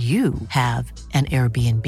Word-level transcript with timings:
you 0.00 0.34
have 0.48 0.90
an 1.12 1.26
Airbnb. 1.26 1.86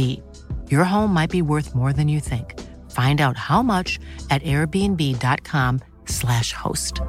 Your 0.71 0.85
home 0.85 1.15
might 1.15 1.31
be 1.31 1.41
worth 1.41 1.75
more 1.75 1.95
than 1.95 2.09
you 2.09 2.21
think. 2.21 2.61
Find 2.91 3.23
out 3.23 3.39
how 3.39 3.63
much 3.63 3.99
at 4.29 4.43
airbnb.com/slash 4.43 6.53
host. 6.53 7.01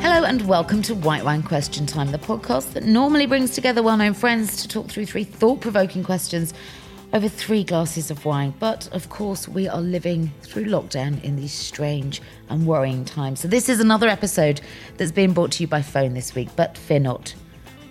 Hello 0.00 0.26
and 0.26 0.46
welcome 0.46 0.82
to 0.82 0.94
White 0.94 1.24
Wine 1.24 1.42
Question 1.42 1.86
Time, 1.86 2.10
the 2.10 2.18
podcast 2.18 2.74
that 2.74 2.84
normally 2.84 3.24
brings 3.24 3.52
together 3.52 3.82
well 3.82 3.96
known 3.96 4.12
friends 4.12 4.56
to 4.56 4.68
talk 4.68 4.88
through 4.88 5.06
three 5.06 5.24
thought 5.24 5.62
provoking 5.62 6.04
questions 6.04 6.52
over 7.12 7.28
three 7.28 7.64
glasses 7.64 8.10
of 8.10 8.24
wine. 8.24 8.54
But 8.58 8.88
of 8.92 9.08
course, 9.08 9.48
we 9.48 9.68
are 9.68 9.80
living 9.80 10.32
through 10.42 10.64
lockdown 10.66 11.22
in 11.22 11.36
these 11.36 11.52
strange 11.52 12.22
and 12.48 12.66
worrying 12.66 13.04
times. 13.04 13.40
So, 13.40 13.48
this 13.48 13.68
is 13.68 13.80
another 13.80 14.08
episode 14.08 14.60
that's 14.96 15.12
been 15.12 15.32
brought 15.32 15.52
to 15.52 15.62
you 15.62 15.66
by 15.66 15.82
phone 15.82 16.14
this 16.14 16.34
week. 16.34 16.48
But 16.56 16.76
fear 16.76 17.00
not, 17.00 17.34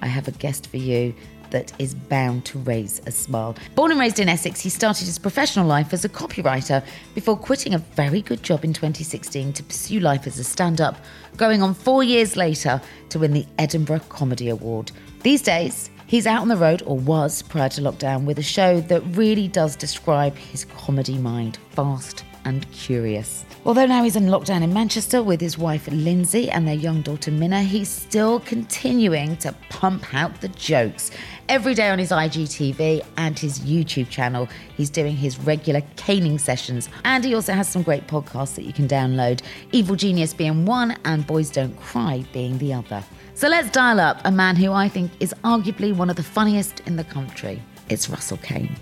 I 0.02 0.08
have 0.08 0.28
a 0.28 0.32
guest 0.32 0.68
for 0.68 0.78
you 0.78 1.14
that 1.52 1.74
is 1.80 1.94
bound 1.94 2.46
to 2.46 2.58
raise 2.60 3.02
a 3.06 3.12
smile. 3.12 3.56
Born 3.76 3.92
and 3.92 4.00
raised 4.00 4.20
in 4.20 4.30
Essex, 4.30 4.60
he 4.62 4.70
started 4.70 5.06
his 5.06 5.20
professional 5.20 5.68
life 5.68 5.94
as 5.94 6.04
a 6.06 6.10
copywriter 6.10 6.84
before 7.14 7.38
quitting 7.38 7.74
a 7.74 7.78
very 7.78 8.22
good 8.22 8.42
job 8.42 8.64
in 8.64 8.74
2016 8.74 9.54
to 9.54 9.64
pursue 9.64 10.00
life 10.00 10.26
as 10.28 10.40
a 10.40 10.44
stand 10.44 10.82
up, 10.82 10.96
going 11.38 11.62
on 11.62 11.74
four 11.74 12.04
years 12.04 12.36
later 12.36 12.82
to 13.10 13.20
win 13.20 13.34
the 13.34 13.46
Edinburgh 13.60 14.02
Comedy 14.10 14.50
Award. 14.50 14.92
These 15.24 15.42
days, 15.42 15.92
He's 16.12 16.28
out 16.28 16.42
on 16.42 16.50
the 16.50 16.58
road, 16.58 16.84
or 16.86 16.98
was 16.98 17.42
prior 17.42 17.70
to 17.70 17.80
lockdown, 17.80 18.26
with 18.26 18.38
a 18.38 18.44
show 18.44 18.82
that 18.82 19.00
really 19.16 19.48
does 19.48 19.78
describe 19.78 20.36
his 20.36 20.66
comedy 20.66 21.18
mind 21.18 21.58
fast 21.70 22.26
and 22.44 22.70
curious. 22.74 23.46
Although 23.66 23.86
now 23.86 24.04
he's 24.04 24.18
in 24.18 24.26
lockdown 24.26 24.62
in 24.62 24.74
Manchester 24.74 25.24
with 25.24 25.40
his 25.40 25.58
wife 25.58 25.88
Lindsay 25.90 26.52
and 26.52 26.68
their 26.68 26.76
young 26.76 27.02
daughter 27.02 27.32
Minna, 27.32 27.64
he's 27.64 27.88
still 27.88 28.42
continuing 28.42 29.38
to 29.38 29.56
pump 29.70 30.14
out 30.14 30.42
the 30.42 30.50
jokes. 30.50 31.12
Every 31.48 31.74
day 31.74 31.88
on 31.88 31.98
his 31.98 32.12
IGTV 32.12 33.06
and 33.16 33.40
his 33.40 33.60
YouTube 33.60 34.10
channel, 34.10 34.50
he's 34.76 34.90
doing 34.90 35.16
his 35.16 35.40
regular 35.40 35.82
caning 35.96 36.40
sessions. 36.40 36.90
And 37.06 37.24
he 37.24 37.36
also 37.36 37.54
has 37.54 37.70
some 37.70 37.84
great 37.84 38.08
podcasts 38.08 38.56
that 38.56 38.66
you 38.66 38.74
can 38.74 38.86
download 38.86 39.44
Evil 39.72 39.96
Genius 39.96 40.34
being 40.34 40.66
one, 40.66 40.98
and 41.06 41.26
Boys 41.26 41.50
Don't 41.50 41.80
Cry 41.80 42.26
being 42.34 42.58
the 42.58 42.74
other. 42.74 43.02
So 43.42 43.48
let's 43.48 43.72
dial 43.72 44.00
up 44.00 44.22
a 44.24 44.30
man 44.30 44.56
who 44.56 44.72
I 44.72 44.88
think 44.88 45.10
is 45.20 45.34
arguably 45.44 45.96
one 45.96 46.12
of 46.12 46.16
the 46.16 46.22
funniest 46.22 46.82
in 46.82 46.96
the 46.96 47.04
country. 47.04 47.60
It's 47.90 48.08
Russell 48.08 48.38
Kane. 48.38 48.76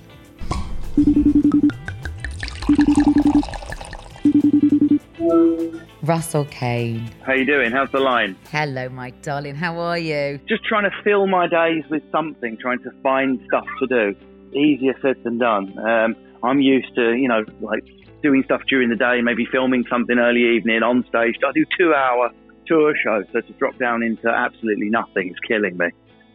Russell 6.03 6.43
Kane. 6.51 7.09
How 7.25 7.31
you 7.31 7.45
doing? 7.45 7.71
How's 7.71 7.89
the 7.91 8.01
line? 8.01 8.35
Hello, 8.51 8.89
my 8.89 9.11
darling. 9.21 9.55
How 9.55 9.79
are 9.79 9.97
you? 9.97 10.41
Just 10.49 10.65
trying 10.65 10.83
to 10.83 10.91
fill 11.05 11.25
my 11.25 11.47
days 11.47 11.85
with 11.89 12.03
something, 12.11 12.57
trying 12.57 12.79
to 12.79 12.91
find 13.01 13.39
stuff 13.47 13.65
to 13.79 13.87
do. 13.87 14.15
Easier 14.51 14.93
said 15.01 15.23
than 15.23 15.37
done. 15.37 15.73
Um, 15.79 16.17
I'm 16.43 16.59
used 16.59 16.93
to, 16.95 17.13
you 17.13 17.29
know, 17.29 17.45
like 17.61 17.85
doing 18.21 18.43
stuff 18.43 18.63
during 18.67 18.89
the 18.89 18.97
day, 18.97 19.21
maybe 19.21 19.45
filming 19.45 19.85
something 19.89 20.19
early 20.19 20.43
evening 20.57 20.83
on 20.83 21.05
stage. 21.07 21.35
I 21.47 21.53
do 21.53 21.65
two 21.77 21.93
hour 21.93 22.33
tour 22.69 22.93
show, 23.03 23.23
so 23.33 23.41
to 23.41 23.53
drop 23.53 23.77
down 23.79 24.03
into 24.03 24.29
absolutely 24.29 24.89
nothing 24.89 25.29
is 25.29 25.35
killing 25.47 25.77
me. 25.77 25.87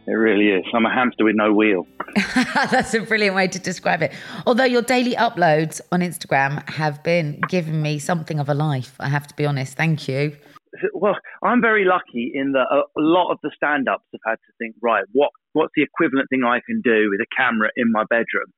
It 0.07 0.11
really 0.11 0.49
is. 0.49 0.63
I'm 0.73 0.85
a 0.85 0.93
hamster 0.93 1.23
with 1.23 1.35
no 1.35 1.51
wheel. 1.51 1.87
That's 2.53 2.93
a 2.93 3.01
brilliant 3.01 3.35
way 3.35 3.47
to 3.47 3.57
describe 3.57 4.03
it. 4.03 4.13
Although 4.45 4.65
your 4.65 4.83
daily 4.83 5.15
uploads 5.15 5.81
on 5.91 6.01
Instagram 6.01 6.67
have 6.69 7.01
been 7.03 7.41
giving 7.49 7.81
me 7.81 7.97
something 7.97 8.39
of 8.39 8.47
a 8.47 8.53
life, 8.53 8.95
I 8.99 9.09
have 9.09 9.25
to 9.27 9.35
be 9.35 9.45
honest. 9.47 9.75
Thank 9.75 10.07
you. 10.07 10.37
Well, 10.93 11.15
I'm 11.41 11.59
very 11.61 11.85
lucky 11.85 12.31
in 12.35 12.51
that 12.51 12.67
a 12.71 12.83
lot 12.97 13.31
of 13.31 13.39
the 13.41 13.49
stand-ups 13.55 14.05
have 14.11 14.21
had 14.25 14.35
to 14.35 14.51
think, 14.59 14.75
right, 14.81 15.05
what 15.13 15.31
what's 15.53 15.71
the 15.75 15.83
equivalent 15.83 16.29
thing 16.29 16.43
I 16.43 16.59
can 16.67 16.81
do 16.83 17.09
with 17.09 17.21
a 17.21 17.29
camera 17.35 17.69
in 17.75 17.91
my 17.91 18.03
bedroom? 18.09 18.51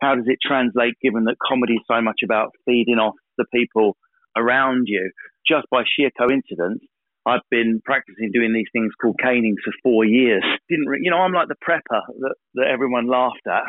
How 0.00 0.14
does 0.14 0.24
it 0.26 0.38
translate 0.40 0.94
given 1.02 1.24
that 1.24 1.36
comedy 1.46 1.74
is 1.74 1.84
so 1.90 2.00
much 2.00 2.20
about 2.24 2.52
feeding 2.64 2.98
off 2.98 3.14
the 3.36 3.44
people 3.52 3.96
around 4.36 4.84
you? 4.86 5.10
Just 5.46 5.66
by 5.70 5.82
sheer 5.84 6.10
coincidence, 6.16 6.80
I've 7.26 7.40
been 7.50 7.80
practicing 7.84 8.30
doing 8.32 8.52
these 8.52 8.66
things 8.72 8.92
called 9.00 9.16
caning 9.22 9.56
for 9.64 9.72
four 9.82 10.04
years. 10.04 10.44
Didn't 10.68 10.86
re- 10.86 11.00
you 11.02 11.10
know? 11.10 11.18
I'm 11.18 11.32
like 11.32 11.48
the 11.48 11.56
prepper 11.56 12.00
that, 12.20 12.34
that 12.54 12.66
everyone 12.66 13.08
laughed 13.08 13.46
at. 13.46 13.62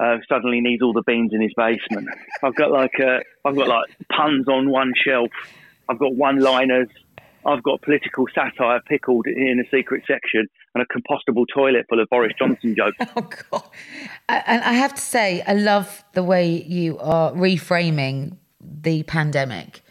Uh, 0.00 0.16
suddenly 0.28 0.60
needs 0.60 0.82
all 0.82 0.92
the 0.92 1.02
beans 1.06 1.30
in 1.32 1.40
his 1.40 1.52
basement. 1.56 2.08
I've 2.42 2.56
got 2.56 2.72
like 2.72 2.98
uh, 2.98 3.20
I've 3.44 3.54
got 3.54 3.68
like 3.68 3.88
puns 4.10 4.48
on 4.48 4.68
one 4.68 4.92
shelf. 4.96 5.30
I've 5.88 5.98
got 5.98 6.14
one-liners. 6.14 6.88
I've 7.44 7.62
got 7.62 7.82
political 7.82 8.26
satire 8.34 8.80
pickled 8.88 9.26
in 9.26 9.62
a 9.64 9.76
secret 9.76 10.04
section 10.06 10.46
and 10.74 10.82
a 10.82 10.86
compostable 10.86 11.44
toilet 11.52 11.86
full 11.88 12.00
of 12.00 12.08
Boris 12.08 12.32
Johnson 12.38 12.74
jokes. 12.76 12.96
Oh 13.16 13.28
God! 13.50 13.64
And 14.28 14.62
I 14.62 14.72
have 14.72 14.94
to 14.94 15.00
say, 15.00 15.42
I 15.42 15.54
love 15.54 16.04
the 16.14 16.22
way 16.22 16.62
you 16.62 16.98
are 16.98 17.32
reframing 17.32 18.36
the 18.60 19.02
pandemic 19.04 19.81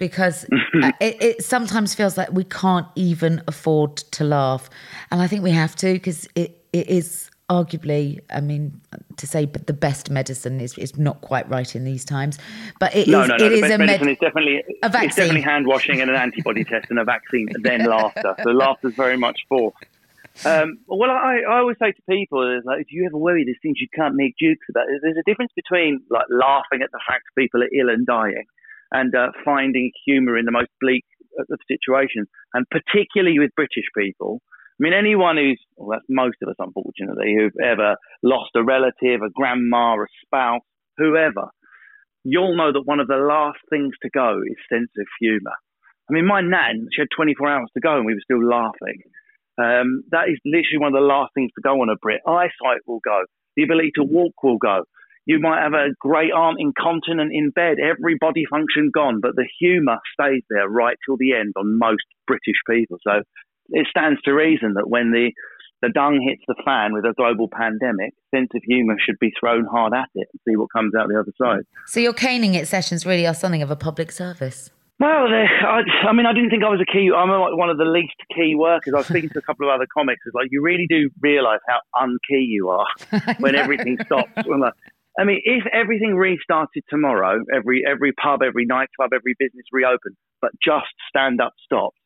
because 0.00 0.44
it, 1.00 1.22
it, 1.22 1.44
sometimes 1.44 1.94
feels 1.94 2.16
like 2.16 2.32
we 2.32 2.42
can't 2.42 2.86
even 2.96 3.40
afford 3.46 3.98
to 3.98 4.24
laugh. 4.24 4.68
And 5.12 5.22
I 5.22 5.28
think 5.28 5.44
we 5.44 5.52
have 5.52 5.76
to 5.76 5.92
because 5.92 6.26
it, 6.34 6.64
it 6.72 6.88
is 6.88 7.30
arguably, 7.50 8.18
I 8.30 8.40
mean, 8.40 8.80
to 9.18 9.26
say 9.26 9.44
but 9.44 9.66
the 9.66 9.72
best 9.72 10.10
medicine 10.10 10.60
is, 10.60 10.76
is 10.78 10.98
not 10.98 11.20
quite 11.20 11.48
right 11.48 11.76
in 11.76 11.84
these 11.84 12.04
times, 12.04 12.38
but 12.80 12.96
it 12.96 13.06
no, 13.06 13.22
is, 13.22 13.28
no, 13.28 13.36
no. 13.36 13.44
it 13.44 13.52
is 13.52 13.70
a 13.70 13.78
medicine 13.78 14.06
med- 14.06 14.12
is 14.12 14.18
definitely 14.18 14.62
a 14.82 14.88
vaccine. 14.88 15.08
It's 15.08 15.16
definitely 15.16 15.42
hand 15.42 15.66
washing 15.66 16.00
and 16.00 16.10
an 16.10 16.16
antibody 16.16 16.64
test 16.64 16.86
and 16.90 16.98
a 16.98 17.04
vaccine, 17.04 17.48
and 17.52 17.62
then 17.62 17.84
laughter. 17.96 18.34
So 18.42 18.50
laughter 18.50 18.88
is 18.88 18.94
very 18.94 19.18
much 19.18 19.40
for. 19.48 19.72
Um, 20.44 20.78
well, 20.86 21.10
I, 21.10 21.40
I 21.46 21.58
always 21.58 21.76
say 21.78 21.92
to 21.92 22.02
people, 22.08 22.56
is 22.56 22.64
like, 22.64 22.80
if 22.80 22.86
you 22.90 23.04
ever 23.04 23.18
worry, 23.18 23.44
there's 23.44 23.58
things 23.60 23.78
you 23.80 23.88
can't 23.94 24.14
make 24.14 24.38
jokes 24.40 24.64
about. 24.70 24.86
There's 25.02 25.18
a 25.18 25.28
difference 25.28 25.52
between 25.54 26.00
like 26.08 26.26
laughing 26.30 26.80
at 26.82 26.90
the 26.92 27.00
fact 27.06 27.24
people 27.36 27.62
are 27.62 27.68
ill 27.78 27.90
and 27.90 28.06
dying, 28.06 28.44
and 28.92 29.14
uh, 29.14 29.28
finding 29.44 29.90
humour 30.04 30.36
in 30.36 30.44
the 30.44 30.52
most 30.52 30.70
bleak 30.80 31.04
of 31.38 31.58
situations, 31.68 32.28
and 32.54 32.66
particularly 32.70 33.38
with 33.38 33.54
British 33.54 33.86
people. 33.96 34.40
I 34.48 34.82
mean, 34.82 34.92
anyone 34.94 35.36
who's, 35.36 35.60
well, 35.76 35.90
that's 35.90 36.08
most 36.08 36.36
of 36.42 36.48
us, 36.48 36.56
unfortunately, 36.58 37.36
who've 37.36 37.60
ever 37.62 37.96
lost 38.22 38.50
a 38.56 38.64
relative, 38.64 39.20
a 39.22 39.30
grandma, 39.34 39.94
a 39.94 40.06
spouse, 40.24 40.62
whoever, 40.96 41.48
you'll 42.24 42.56
know 42.56 42.72
that 42.72 42.86
one 42.86 43.00
of 43.00 43.06
the 43.06 43.16
last 43.16 43.58
things 43.68 43.92
to 44.02 44.10
go 44.10 44.40
is 44.44 44.56
sense 44.72 44.90
of 44.98 45.06
humour. 45.20 45.52
I 46.08 46.12
mean, 46.12 46.26
my 46.26 46.40
nan, 46.40 46.88
she 46.92 47.02
had 47.02 47.08
24 47.14 47.48
hours 47.48 47.70
to 47.74 47.80
go 47.80 47.96
and 47.96 48.06
we 48.06 48.14
were 48.14 48.24
still 48.24 48.42
laughing. 48.42 49.00
Um, 49.58 50.02
that 50.10 50.28
is 50.28 50.38
literally 50.44 50.80
one 50.80 50.94
of 50.94 51.00
the 51.00 51.06
last 51.06 51.32
things 51.34 51.50
to 51.54 51.62
go 51.62 51.82
on 51.82 51.90
a 51.90 51.96
Brit. 52.00 52.20
Eyesight 52.26 52.82
will 52.86 53.00
go. 53.04 53.22
The 53.56 53.62
ability 53.62 53.92
to 53.96 54.04
walk 54.04 54.42
will 54.42 54.58
go. 54.58 54.84
You 55.30 55.38
might 55.38 55.62
have 55.62 55.74
a 55.74 55.94
great 56.00 56.32
aunt 56.32 56.58
incontinent 56.58 57.30
in 57.32 57.50
bed, 57.50 57.76
every 57.78 58.16
body 58.18 58.42
function 58.50 58.90
gone, 58.92 59.20
but 59.22 59.36
the 59.36 59.46
humour 59.60 59.98
stays 60.12 60.42
there 60.50 60.68
right 60.68 60.96
till 61.06 61.16
the 61.16 61.34
end 61.34 61.52
on 61.56 61.78
most 61.78 62.02
British 62.26 62.58
people. 62.68 62.98
So 63.06 63.22
it 63.68 63.86
stands 63.88 64.20
to 64.22 64.32
reason 64.32 64.74
that 64.74 64.90
when 64.90 65.12
the 65.12 65.30
the 65.82 65.88
dung 65.88 66.20
hits 66.20 66.42
the 66.48 66.60
fan 66.64 66.92
with 66.92 67.04
a 67.04 67.14
global 67.16 67.48
pandemic, 67.48 68.12
sense 68.34 68.48
of 68.56 68.62
humour 68.64 68.96
should 68.98 69.20
be 69.20 69.30
thrown 69.38 69.66
hard 69.66 69.94
at 69.94 70.08
it 70.16 70.26
and 70.32 70.40
see 70.48 70.56
what 70.56 70.66
comes 70.74 70.94
out 70.98 71.06
the 71.06 71.20
other 71.20 71.32
side. 71.40 71.62
So 71.86 72.00
your 72.00 72.12
caning 72.12 72.56
it 72.56 72.66
sessions 72.66 73.06
really 73.06 73.24
are 73.24 73.32
something 73.32 73.62
of 73.62 73.70
a 73.70 73.76
public 73.76 74.10
service. 74.10 74.68
Well, 74.98 75.28
I, 75.28 75.80
I, 76.08 76.12
mean, 76.12 76.26
I 76.26 76.34
didn't 76.34 76.50
think 76.50 76.64
I 76.64 76.68
was 76.68 76.80
a 76.82 76.92
key. 76.92 77.08
I'm 77.16 77.30
like 77.30 77.56
one 77.56 77.70
of 77.70 77.78
the 77.78 77.84
least 77.84 78.16
key 78.34 78.56
workers. 78.56 78.94
I 78.94 78.98
was 78.98 79.06
speaking 79.06 79.30
to 79.30 79.38
a 79.38 79.42
couple 79.42 79.70
of 79.70 79.72
other 79.72 79.86
comics. 79.96 80.20
It's 80.26 80.34
like 80.34 80.48
you 80.50 80.60
really 80.60 80.86
do 80.90 81.08
realise 81.22 81.60
how 81.68 81.78
unkey 81.94 82.44
you 82.48 82.68
are 82.68 82.86
when 83.38 83.54
everything 83.54 83.96
stops. 84.04 84.32
I 85.18 85.24
mean, 85.24 85.40
if 85.44 85.64
everything 85.72 86.14
restarted 86.14 86.84
tomorrow, 86.88 87.42
every 87.54 87.84
every 87.86 88.12
pub, 88.12 88.42
every 88.42 88.64
nightclub, 88.64 89.10
every 89.14 89.34
business 89.38 89.64
reopened, 89.72 90.16
but 90.40 90.50
just 90.62 90.86
stand 91.08 91.40
up 91.40 91.52
stopped, 91.64 91.96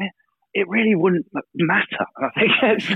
eh, 0.00 0.06
it 0.54 0.68
really 0.68 0.94
wouldn't 0.94 1.26
matter. 1.54 2.06
I 2.16 2.28
think 2.38 2.50
it's, 2.62 2.90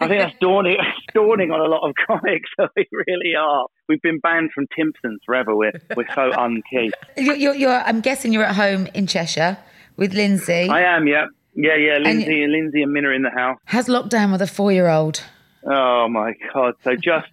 I 0.00 0.08
think 0.08 0.20
that's 0.22 0.38
dawning, 0.40 0.76
dawning 1.14 1.50
on 1.50 1.60
a 1.60 1.68
lot 1.68 1.88
of 1.88 1.94
comics. 2.06 2.48
So 2.58 2.68
we 2.76 2.86
really 2.92 3.34
are. 3.38 3.66
We've 3.88 4.02
been 4.02 4.20
banned 4.20 4.50
from 4.54 4.66
Timpsons 4.76 5.18
forever. 5.26 5.54
We're 5.54 5.72
we're 5.96 6.08
so 6.14 6.30
unkey. 6.32 6.90
You're, 7.16 7.36
you're, 7.36 7.54
you're, 7.54 7.80
I'm 7.80 8.00
guessing 8.00 8.32
you're 8.32 8.44
at 8.44 8.56
home 8.56 8.88
in 8.94 9.06
Cheshire 9.06 9.58
with 9.96 10.14
Lindsay. 10.14 10.68
I 10.68 10.82
am. 10.82 11.06
Yeah, 11.06 11.26
yeah, 11.54 11.76
yeah. 11.76 11.98
Lindsay 11.98 12.42
and 12.42 12.52
Lindsay 12.52 12.82
and 12.82 12.92
Minna 12.92 13.10
in 13.10 13.22
the 13.22 13.30
house. 13.30 13.58
How's 13.66 13.86
lockdown 13.86 14.32
with 14.32 14.40
a 14.40 14.46
four-year-old? 14.46 15.22
Oh 15.70 16.08
my 16.08 16.32
god! 16.54 16.74
So 16.82 16.94
just 16.96 17.26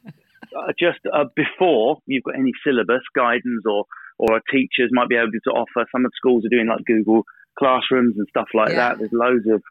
just 0.80 1.00
uh, 1.14 1.26
before 1.36 1.98
you've 2.06 2.24
got 2.24 2.36
any 2.36 2.52
syllabus 2.66 3.04
guidance 3.16 3.64
or 3.66 3.86
or 4.20 4.42
teachers 4.52 4.90
might 4.92 5.10
be 5.10 5.16
able 5.16 5.32
to 5.32 5.52
offer. 5.52 5.88
Some 5.92 6.06
of 6.06 6.12
the 6.12 6.16
schools 6.18 6.44
are 6.46 6.50
doing 6.50 6.68
like 6.68 6.84
Google 6.86 7.24
classrooms 7.60 8.16
and 8.18 8.28
stuff 8.30 8.48
like 8.54 8.70
Yeah. 8.70 8.76
that. 8.90 8.98
There's 9.00 9.12
loads 9.14 9.46
of 9.48 9.62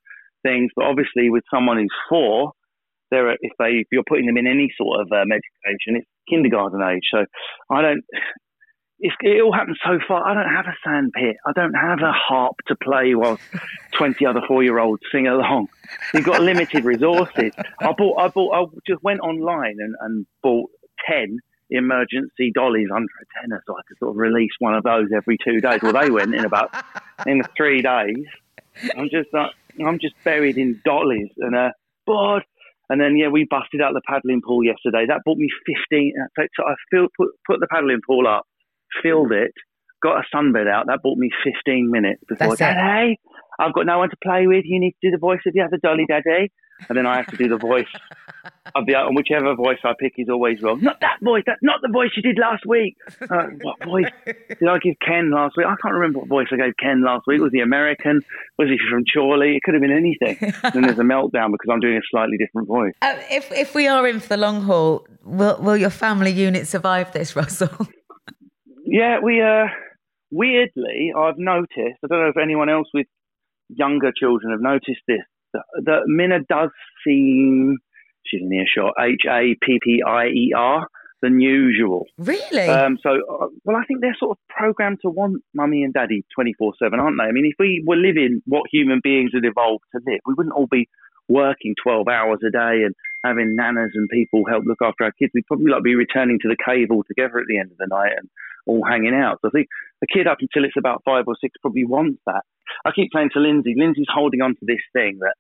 things, 0.43 0.71
but 0.77 0.85
obviously 0.85 1.31
with 1.31 1.45
someone 1.53 1.79
who's 1.79 1.95
four, 2.09 2.53
there 3.11 3.31
if 3.31 3.53
they 3.59 3.71
if 3.83 3.87
you're 3.93 4.05
putting 4.09 4.27
them 4.27 4.37
in 4.37 4.47
any 4.47 4.73
sort 4.77 5.01
of 5.01 5.07
um, 5.13 5.31
education, 5.33 5.97
it's 5.97 6.07
kindergarten 6.29 6.81
age. 6.83 7.05
So 7.13 7.25
I 7.71 7.83
don't. 7.83 8.05
It's, 8.99 9.15
it 9.21 9.43
all 9.43 9.53
happens 9.53 9.79
so 9.85 9.99
far. 10.09 10.27
I 10.27 10.33
don't 10.33 10.51
have 10.51 10.65
a 10.67 10.75
sandpit. 10.83 11.37
I 11.47 11.53
don't 11.53 11.75
have 11.75 12.01
a 12.01 12.13
harp 12.13 12.57
to 12.69 12.75
play 12.77 13.15
while 13.15 13.39
twenty 13.93 14.25
other 14.25 14.41
four-year-olds 14.49 15.03
sing 15.13 15.27
along. 15.27 15.69
You've 16.15 16.25
got 16.25 16.41
limited 16.41 16.85
resources. 16.87 17.53
I 17.79 17.93
bought. 17.93 18.19
I 18.19 18.29
bought. 18.29 18.53
I 18.55 18.65
just 18.87 19.03
went 19.03 19.21
online 19.21 19.77
and, 19.81 19.95
and 20.01 20.27
bought 20.43 20.71
ten 21.09 21.39
emergency 21.71 22.53
dollies 22.55 22.89
under 22.95 23.07
a 23.07 23.41
tenner, 23.41 23.63
so 23.67 23.75
I 23.77 23.83
could 23.89 23.99
sort 23.99 24.11
of 24.11 24.17
release 24.17 24.53
one 24.59 24.75
of 24.75 24.85
those 24.85 25.09
every 25.15 25.39
two 25.43 25.61
days. 25.61 25.81
Well, 25.83 25.93
they 25.93 26.11
went 26.11 26.35
in 26.35 26.45
about 26.45 26.71
in 27.27 27.43
three 27.57 27.83
days. 27.83 28.25
I'm 28.97 29.09
just 29.11 29.33
like, 29.33 29.53
I'm 29.85 29.99
just 29.99 30.15
buried 30.25 30.59
in 30.59 30.81
dollies 30.85 31.31
and 31.39 31.57
uh, 31.57 31.71
bored. 32.07 32.45
And 32.89 33.01
then 33.01 33.17
yeah, 33.17 33.29
we 33.29 33.47
busted 33.51 33.81
out 33.81 33.95
the 33.95 34.03
paddling 34.07 34.43
pool 34.47 34.63
yesterday. 34.63 35.07
That 35.09 35.23
bought 35.25 35.39
me 35.39 35.49
15. 35.67 36.15
So 36.37 36.47
so 36.57 36.65
I 36.65 36.75
filled, 36.91 37.11
put 37.17 37.31
put 37.47 37.61
the 37.61 37.67
paddling 37.67 38.01
pool 38.07 38.29
up, 38.29 38.47
filled 39.03 39.33
it, 39.33 39.53
got 40.03 40.19
a 40.19 40.37
sunbed 40.37 40.71
out. 40.71 40.87
That 40.87 41.01
bought 41.03 41.19
me 41.19 41.31
15 41.43 41.91
minutes 41.91 42.23
before. 42.29 42.49
That's 42.49 42.61
I've 43.59 43.75
got 43.75 43.87
no 43.87 43.99
one 43.99 44.11
to 44.11 44.17
play 44.23 44.47
with. 44.47 44.65
You 44.67 44.79
need 44.79 44.93
to 45.01 45.09
do 45.09 45.11
the 45.11 45.19
voice 45.19 45.41
of 45.47 45.55
the 45.55 45.63
other 45.63 45.79
dolly, 45.83 46.05
Daddy. 46.07 46.53
And 46.89 46.97
then 46.97 47.07
I 47.07 47.17
have 47.17 47.27
to 47.29 47.37
do 47.37 47.49
the 47.49 47.57
voice 47.57 47.87
of 48.75 48.87
the 48.87 48.95
and 48.95 49.17
whichever 49.17 49.55
voice 49.55 49.79
I 49.85 49.93
pick 49.99 50.15
is 50.19 50.29
always 50.29 50.61
wrong. 50.63 50.81
Not 50.83 51.01
that 51.01 51.19
voice. 51.23 51.43
That's 51.47 51.63
not 51.63 51.81
the 51.83 51.89
voice 51.93 52.11
you 52.17 52.23
did 52.23 52.39
last 52.39 52.65
week. 52.67 52.97
Uh, 53.21 53.47
what 53.63 53.83
voice 53.85 54.11
did 54.27 54.69
I 54.69 54.79
give 54.79 54.95
Ken 55.05 55.31
last 55.31 55.57
week? 55.57 55.67
I 55.67 55.75
can't 55.83 55.95
remember 55.95 56.21
what 56.21 56.29
voice 56.29 56.47
I 56.53 56.57
gave 56.57 56.75
Ken 56.79 57.03
last 57.03 57.27
week. 57.27 57.41
Was 57.41 57.53
he 57.53 57.61
American? 57.61 58.23
Was 58.59 58.69
he 58.69 58.77
from 58.91 59.05
Chorley? 59.13 59.57
It 59.57 59.63
could 59.63 59.75
have 59.75 59.81
been 59.83 59.91
anything. 59.91 60.53
then 60.73 60.83
there's 60.83 60.99
a 60.99 61.03
meltdown 61.03 61.53
because 61.53 61.69
I'm 61.71 61.81
doing 61.81 61.97
a 61.97 62.07
slightly 62.11 62.37
different 62.37 62.69
voice. 62.69 62.93
Uh, 63.03 63.17
if 63.31 63.51
if 63.53 63.75
we 63.75 63.89
are 63.89 64.07
in 64.07 64.21
for 64.21 64.29
the 64.29 64.37
long 64.37 64.63
haul, 64.63 65.07
will 65.25 65.59
will 65.61 65.77
your 65.77 65.91
family 65.91 66.31
unit 66.31 66.67
survive 66.67 67.13
this, 67.13 67.35
Russell? 67.37 67.71
Yeah, 68.89 69.19
we 69.21 69.43
uh 69.43 69.67
weirdly 70.31 71.13
I've 71.17 71.39
noticed. 71.39 71.99
I 72.05 72.07
don't 72.09 72.21
know 72.21 72.29
if 72.29 72.37
anyone 72.37 72.69
else 72.69 72.89
with 72.95 73.07
younger 73.69 74.13
children 74.17 74.53
have 74.53 74.61
noticed 74.61 75.03
this. 75.09 75.25
That, 75.85 76.03
Minna 76.07 76.41
does 76.49 76.71
seem 77.07 77.79
she's 78.25 78.43
in 78.43 78.53
earshot. 78.53 78.95
H 79.01 79.23
A 79.29 79.57
P 79.61 79.79
P 79.83 80.03
I 80.07 80.27
E 80.27 80.53
R 80.57 80.87
than 81.23 81.41
usual. 81.41 82.07
Really? 82.19 82.69
Um, 82.69 82.99
so, 83.03 83.11
uh, 83.11 83.47
well, 83.65 83.77
I 83.77 83.85
think 83.87 84.01
they're 84.01 84.17
sort 84.19 84.37
of 84.37 84.39
programmed 84.49 84.99
to 85.03 85.11
want 85.11 85.43
mummy 85.55 85.83
and 85.83 85.95
daddy 85.95 86.25
24 86.35 86.75
7, 86.79 87.01
aren't 87.01 87.17
they? 87.19 87.25
I 87.25 87.33
mean, 87.33 87.47
if 87.47 87.57
we 87.59 87.83
were 87.87 87.97
living 87.97 88.43
what 88.47 88.65
human 88.71 89.01
beings 89.03 89.31
had 89.35 89.45
evolved 89.45 89.85
to 89.93 90.01
live, 90.07 90.21
we 90.27 90.35
wouldn't 90.37 90.55
all 90.55 90.69
be 90.71 90.89
working 91.29 91.75
12 91.83 92.07
hours 92.09 92.39
a 92.47 92.51
day 92.51 92.85
and 92.85 92.95
having 93.25 93.57
nanas 93.57 93.91
and 93.95 94.09
people 94.09 94.45
help 94.49 94.65
look 94.67 94.79
after 94.83 95.05
our 95.05 95.13
kids. 95.13 95.33
We'd 95.35 95.47
probably 95.47 95.73
like 95.73 95.83
be 95.83 95.97
returning 95.97 96.39
to 96.43 96.49
the 96.49 96.57
cave 96.57 96.89
altogether 96.91 97.39
at 97.39 97.47
the 97.49 97.59
end 97.59 97.73
of 97.73 97.79
the 97.79 97.89
night 97.91 98.13
and 98.17 98.29
all 98.67 98.85
hanging 98.87 99.15
out. 99.15 99.39
So 99.43 99.49
I 99.49 99.51
think 99.51 99.69
the 100.01 100.07
kid 100.07 100.27
up 100.27 100.39
until 100.41 100.65
it's 100.65 100.79
about 100.79 101.03
five 101.05 101.25
or 101.27 101.35
six 101.41 101.55
probably 101.61 101.85
wants 101.85 102.21
that. 102.27 102.43
I 102.85 102.91
keep 102.95 103.11
saying 103.15 103.31
to 103.33 103.41
Lindsay, 103.41 103.75
Lindsay's 103.77 104.11
holding 104.13 104.43
on 104.43 104.55
to 104.55 104.65
this 104.67 104.83
thing 104.93 105.19
that 105.21 105.35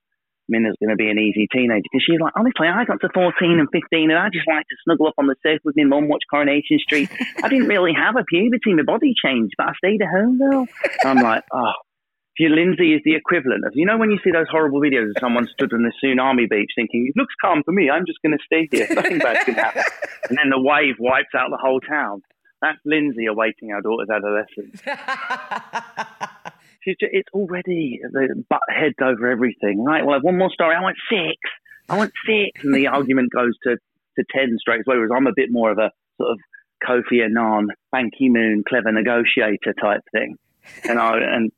Minna's 0.48 0.76
going 0.80 0.90
to 0.90 0.96
be 0.96 1.10
an 1.10 1.18
easy 1.18 1.48
teenager 1.52 1.82
because 1.90 2.04
she's 2.06 2.20
like, 2.20 2.32
honestly, 2.36 2.68
I 2.68 2.84
got 2.84 3.00
to 3.00 3.08
14 3.12 3.58
and 3.58 3.68
15 3.70 4.10
and 4.10 4.18
I 4.18 4.28
just 4.32 4.46
like 4.46 4.66
to 4.68 4.76
snuggle 4.84 5.08
up 5.08 5.14
on 5.18 5.26
the 5.26 5.36
sofa 5.42 5.60
with 5.64 5.76
my 5.76 5.84
mum, 5.84 6.08
watch 6.08 6.22
Coronation 6.30 6.78
Street. 6.78 7.10
I 7.42 7.48
didn't 7.48 7.68
really 7.68 7.92
have 7.94 8.16
a 8.16 8.24
puberty, 8.24 8.74
my 8.74 8.82
body 8.82 9.14
changed, 9.14 9.54
but 9.56 9.68
I 9.68 9.72
stayed 9.78 10.02
at 10.02 10.08
home 10.08 10.38
though. 10.38 10.66
I'm 11.04 11.20
like, 11.20 11.44
oh. 11.52 11.72
Your 12.38 12.50
Lindsay 12.50 12.92
is 12.92 13.00
the 13.02 13.14
equivalent 13.14 13.64
of, 13.64 13.72
you 13.74 13.86
know, 13.86 13.96
when 13.96 14.10
you 14.10 14.18
see 14.22 14.30
those 14.30 14.44
horrible 14.50 14.78
videos 14.78 15.08
of 15.08 15.16
someone 15.20 15.48
stood 15.48 15.72
on 15.72 15.82
the 15.82 15.92
tsunami 16.04 16.46
beach 16.46 16.70
thinking, 16.76 17.06
it 17.08 17.18
looks 17.18 17.32
calm 17.40 17.62
for 17.64 17.72
me, 17.72 17.88
I'm 17.88 18.04
just 18.04 18.20
going 18.20 18.36
to 18.36 18.44
stay 18.44 18.68
here, 18.70 18.86
nothing 18.90 19.18
bad's 19.20 19.44
going 19.46 19.56
to 19.56 19.62
happen. 19.62 19.82
And 20.28 20.36
then 20.36 20.50
the 20.50 20.60
wave 20.60 20.96
wipes 20.98 21.34
out 21.34 21.50
the 21.50 21.56
whole 21.56 21.80
town. 21.80 22.20
That's 22.60 22.78
Lindsay 22.84 23.26
awaiting 23.26 23.70
our 23.72 23.80
daughter's 23.80 24.10
adolescence. 24.10 24.82
She's 26.86 26.96
just, 27.00 27.12
it's 27.12 27.28
already 27.34 28.00
the 28.02 28.44
butt 28.48 28.60
heads 28.68 28.94
over 29.02 29.28
everything. 29.28 29.84
Right, 29.84 30.04
well, 30.04 30.14
I 30.14 30.16
have 30.18 30.24
one 30.24 30.38
more 30.38 30.50
story. 30.50 30.76
I 30.76 30.82
want 30.82 30.96
six. 31.10 31.36
I 31.88 31.96
want 31.96 32.12
six. 32.26 32.64
And 32.64 32.74
the 32.74 32.86
argument 32.86 33.32
goes 33.32 33.54
to, 33.64 33.76
to 33.76 34.24
10 34.34 34.56
straight 34.60 34.82
away, 34.86 34.96
whereas 34.96 35.10
I'm 35.14 35.26
a 35.26 35.34
bit 35.34 35.48
more 35.50 35.70
of 35.70 35.78
a 35.78 35.90
sort 36.18 36.30
of 36.32 36.38
Kofi 36.86 37.24
Annan, 37.24 37.68
Ban 37.90 38.10
Ki-moon, 38.16 38.64
clever 38.68 38.92
negotiator 38.92 39.74
type 39.80 40.02
thing. 40.12 40.36
And 40.84 40.98
I, 40.98 41.18
and 41.18 41.52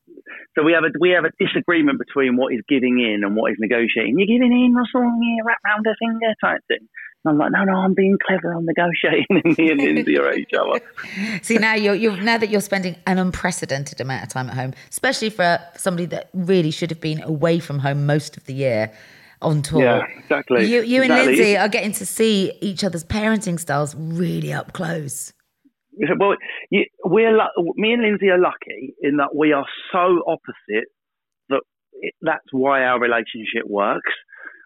so 0.54 0.62
we 0.62 0.72
have 0.72 0.84
a 0.84 0.92
we 1.00 1.10
have 1.10 1.24
a 1.24 1.32
disagreement 1.42 1.98
between 1.98 2.36
what 2.36 2.52
is 2.52 2.60
giving 2.68 2.98
in 3.00 3.24
and 3.24 3.36
what 3.36 3.52
is 3.52 3.58
negotiating. 3.58 4.18
You're 4.18 4.26
giving 4.26 4.52
in, 4.52 4.74
Russell, 4.74 5.08
yeah, 5.22 5.42
wrap 5.44 5.58
round 5.64 5.86
a 5.86 5.94
finger 5.98 6.34
type 6.42 6.60
thing. 6.68 6.88
And 7.24 7.32
I'm 7.32 7.38
like, 7.38 7.50
no, 7.52 7.64
no, 7.64 7.80
I'm 7.80 7.94
being 7.94 8.16
clever. 8.24 8.52
I'm 8.52 8.64
negotiating. 8.64 9.26
And 9.30 9.58
me 9.58 9.70
and 9.70 9.80
Lindsay 9.80 10.18
are 10.18 10.32
each 10.34 10.52
other. 10.52 10.80
See 11.42 11.58
now 11.58 11.74
you're, 11.74 11.94
you're 11.94 12.16
now 12.16 12.38
that 12.38 12.48
you're 12.48 12.60
spending 12.60 12.96
an 13.06 13.18
unprecedented 13.18 14.00
amount 14.00 14.22
of 14.24 14.28
time 14.28 14.48
at 14.48 14.54
home, 14.54 14.74
especially 14.90 15.30
for 15.30 15.58
somebody 15.76 16.06
that 16.06 16.30
really 16.32 16.70
should 16.70 16.90
have 16.90 17.00
been 17.00 17.22
away 17.22 17.58
from 17.58 17.80
home 17.80 18.06
most 18.06 18.36
of 18.36 18.44
the 18.44 18.54
year 18.54 18.92
on 19.42 19.62
tour. 19.62 19.82
Yeah, 19.82 20.02
exactly. 20.18 20.66
You, 20.66 20.82
you 20.82 21.02
and 21.02 21.12
Lindsay 21.12 21.56
are 21.56 21.68
getting 21.68 21.92
to 21.92 22.06
see 22.06 22.52
each 22.60 22.84
other's 22.84 23.04
parenting 23.04 23.58
styles 23.58 23.94
really 23.96 24.52
up 24.52 24.72
close. 24.72 25.32
Well, 26.18 26.36
you, 26.70 26.84
we're 27.04 27.36
me 27.74 27.92
and 27.92 28.02
Lindsay 28.02 28.28
are 28.28 28.38
lucky 28.38 28.94
in 29.02 29.16
that 29.16 29.34
we 29.34 29.52
are 29.52 29.66
so 29.92 30.22
opposite 30.26 30.88
that 31.48 31.60
it, 32.00 32.14
that's 32.22 32.46
why 32.52 32.84
our 32.84 33.00
relationship 33.00 33.66
works. 33.66 34.12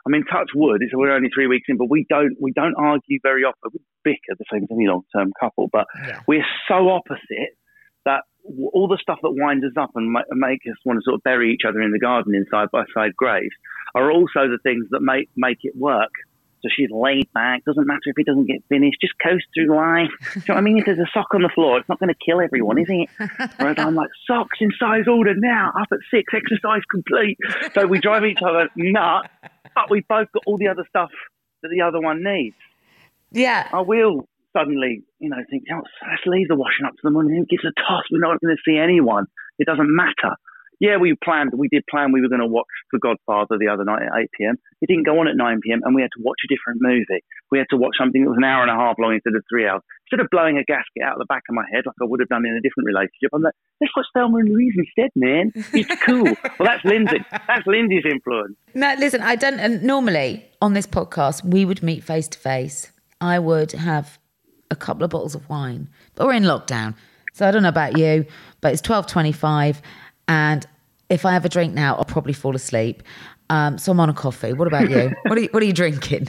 I 0.06 0.10
mean, 0.10 0.24
touch 0.24 0.50
wood. 0.54 0.78
It's 0.82 0.92
we're 0.94 1.12
only 1.12 1.30
three 1.34 1.46
weeks 1.46 1.66
in, 1.68 1.76
but 1.76 1.88
we 1.88 2.06
don't 2.08 2.36
we 2.40 2.52
don't 2.52 2.74
argue 2.76 3.18
very 3.22 3.44
often. 3.44 3.70
We 3.72 3.80
bicker 4.04 4.34
the 4.38 4.44
same 4.52 4.64
as 4.64 4.68
any 4.72 4.88
long 4.88 5.02
term 5.14 5.32
couple, 5.38 5.68
but 5.72 5.86
Yeah. 6.06 6.20
we're 6.26 6.44
so 6.68 6.88
opposite 6.88 7.54
that 8.04 8.22
all 8.72 8.88
the 8.88 8.98
stuff 9.00 9.18
that 9.22 9.30
winds 9.30 9.64
us 9.64 9.72
up 9.80 9.90
and 9.94 10.10
ma- 10.10 10.22
make 10.32 10.58
us 10.68 10.76
want 10.84 10.98
to 10.98 11.02
sort 11.04 11.14
of 11.14 11.22
bury 11.22 11.52
each 11.52 11.62
other 11.68 11.80
in 11.80 11.92
the 11.92 12.00
garden 12.00 12.34
in 12.34 12.44
side 12.50 12.68
by 12.72 12.82
side 12.92 13.14
graves 13.16 13.54
are 13.94 14.10
also 14.10 14.48
the 14.48 14.58
things 14.64 14.86
that 14.90 15.00
make 15.00 15.28
make 15.36 15.58
it 15.62 15.74
work. 15.76 16.10
So 16.62 16.68
she's 16.76 16.90
laid 16.92 17.26
back. 17.34 17.64
Doesn't 17.64 17.88
matter 17.88 18.02
if 18.06 18.18
it 18.18 18.24
doesn't 18.26 18.46
get 18.46 18.62
finished. 18.68 18.98
Just 19.00 19.14
coast 19.20 19.44
through 19.52 19.74
life. 19.74 20.10
You 20.36 20.42
know 20.48 20.54
what 20.54 20.58
I 20.58 20.60
mean? 20.60 20.78
If 20.78 20.86
there's 20.86 20.98
a 21.00 21.10
sock 21.12 21.26
on 21.34 21.42
the 21.42 21.48
floor, 21.52 21.78
it's 21.78 21.88
not 21.88 21.98
going 21.98 22.08
to 22.08 22.14
kill 22.24 22.40
everyone, 22.40 22.78
is 22.78 22.86
it? 22.88 23.08
Whereas 23.56 23.78
I'm 23.78 23.96
like, 23.96 24.10
socks 24.28 24.58
in 24.60 24.70
size 24.78 25.08
order 25.08 25.34
now. 25.36 25.72
Up 25.80 25.88
at 25.90 25.98
six, 26.12 26.32
exercise 26.32 26.82
complete. 26.88 27.36
So 27.74 27.86
we 27.88 27.98
drive 27.98 28.24
each 28.24 28.38
other 28.46 28.68
nuts, 28.76 29.28
but 29.74 29.90
we've 29.90 30.06
both 30.08 30.30
got 30.32 30.42
all 30.46 30.58
the 30.58 30.68
other 30.68 30.84
stuff 30.88 31.10
that 31.62 31.68
the 31.68 31.80
other 31.82 32.00
one 32.00 32.22
needs. 32.22 32.56
Yeah. 33.30 33.68
I 33.72 33.80
will 33.80 34.28
suddenly, 34.52 35.02
you 35.18 35.30
know, 35.30 35.38
think, 35.50 35.64
oh, 35.72 35.82
let's 36.10 36.22
leave 36.26 36.48
the 36.48 36.56
washing 36.56 36.86
up 36.86 36.92
to 36.92 37.00
the 37.02 37.10
morning. 37.10 37.36
Who 37.36 37.46
gives 37.46 37.64
a 37.64 37.72
toss? 37.80 38.04
We're 38.10 38.20
not 38.20 38.40
going 38.40 38.54
to 38.54 38.62
see 38.64 38.78
anyone. 38.78 39.26
It 39.58 39.66
doesn't 39.66 39.88
matter. 39.88 40.36
Yeah, 40.82 40.98
we 40.98 41.14
planned, 41.14 41.54
we 41.54 41.68
did 41.70 41.86
plan 41.86 42.10
we 42.10 42.20
were 42.20 42.28
going 42.28 42.42
to 42.42 42.50
watch 42.50 42.66
The 42.90 42.98
Godfather 42.98 43.54
the 43.54 43.70
other 43.70 43.86
night 43.86 44.02
at 44.02 44.18
8 44.18 44.30
p.m. 44.34 44.58
It 44.82 44.90
didn't 44.90 45.06
go 45.06 45.22
on 45.22 45.28
at 45.28 45.38
9 45.38 45.60
p.m. 45.62 45.78
and 45.84 45.94
we 45.94 46.02
had 46.02 46.10
to 46.18 46.22
watch 46.26 46.42
a 46.42 46.50
different 46.50 46.82
movie. 46.82 47.22
We 47.52 47.58
had 47.62 47.70
to 47.70 47.76
watch 47.76 47.94
something 47.94 48.18
that 48.24 48.28
was 48.28 48.36
an 48.36 48.42
hour 48.42 48.66
and 48.66 48.70
a 48.70 48.74
half 48.74 48.98
long 48.98 49.14
instead 49.14 49.38
of 49.38 49.46
three 49.46 49.62
hours. 49.62 49.86
Instead 50.10 50.24
of 50.24 50.30
blowing 50.34 50.58
a 50.58 50.66
gasket 50.66 51.06
out 51.06 51.14
of 51.14 51.22
the 51.22 51.30
back 51.30 51.46
of 51.48 51.54
my 51.54 51.62
head 51.70 51.86
like 51.86 51.94
I 52.02 52.04
would 52.04 52.18
have 52.18 52.28
done 52.28 52.42
in 52.42 52.58
a 52.58 52.60
different 52.66 52.90
relationship, 52.90 53.30
I'm 53.30 53.46
like, 53.46 53.54
let's 53.78 53.94
watch 53.94 54.10
Thelma 54.10 54.42
and 54.42 54.50
Louise 54.50 54.74
instead, 54.74 55.14
man. 55.14 55.54
It's 55.70 56.02
cool. 56.02 56.24
well, 56.58 56.66
that's 56.66 56.84
Lindsay. 56.84 57.22
That's 57.30 57.66
Lindsay's 57.70 58.02
influence. 58.02 58.58
No, 58.74 58.92
listen, 58.98 59.22
I 59.22 59.36
don't. 59.36 59.62
And 59.62 59.84
normally 59.84 60.50
on 60.60 60.74
this 60.74 60.88
podcast, 60.88 61.44
we 61.44 61.64
would 61.64 61.84
meet 61.84 62.02
face 62.02 62.26
to 62.26 62.38
face. 62.38 62.90
I 63.20 63.38
would 63.38 63.70
have 63.70 64.18
a 64.68 64.74
couple 64.74 65.04
of 65.04 65.10
bottles 65.10 65.36
of 65.36 65.48
wine, 65.48 65.86
but 66.16 66.26
we're 66.26 66.34
in 66.34 66.42
lockdown, 66.42 66.96
so 67.34 67.46
I 67.46 67.52
don't 67.52 67.62
know 67.62 67.68
about 67.68 67.96
you, 67.96 68.26
but 68.60 68.72
it's 68.72 68.82
twelve 68.82 69.06
twenty-five, 69.06 69.80
and 70.26 70.66
if 71.12 71.26
I 71.26 71.32
have 71.32 71.44
a 71.44 71.48
drink 71.48 71.74
now, 71.74 71.94
I'll 71.96 72.04
probably 72.04 72.32
fall 72.32 72.56
asleep. 72.56 73.02
Um, 73.50 73.76
so 73.76 73.92
I'm 73.92 74.00
on 74.00 74.08
a 74.08 74.14
coffee. 74.14 74.54
What 74.54 74.66
about 74.66 74.88
you? 74.90 75.12
what 75.24 75.36
are 75.36 75.42
you, 75.42 75.48
What 75.52 75.62
are 75.62 75.66
you 75.66 75.72
drinking? 75.72 76.28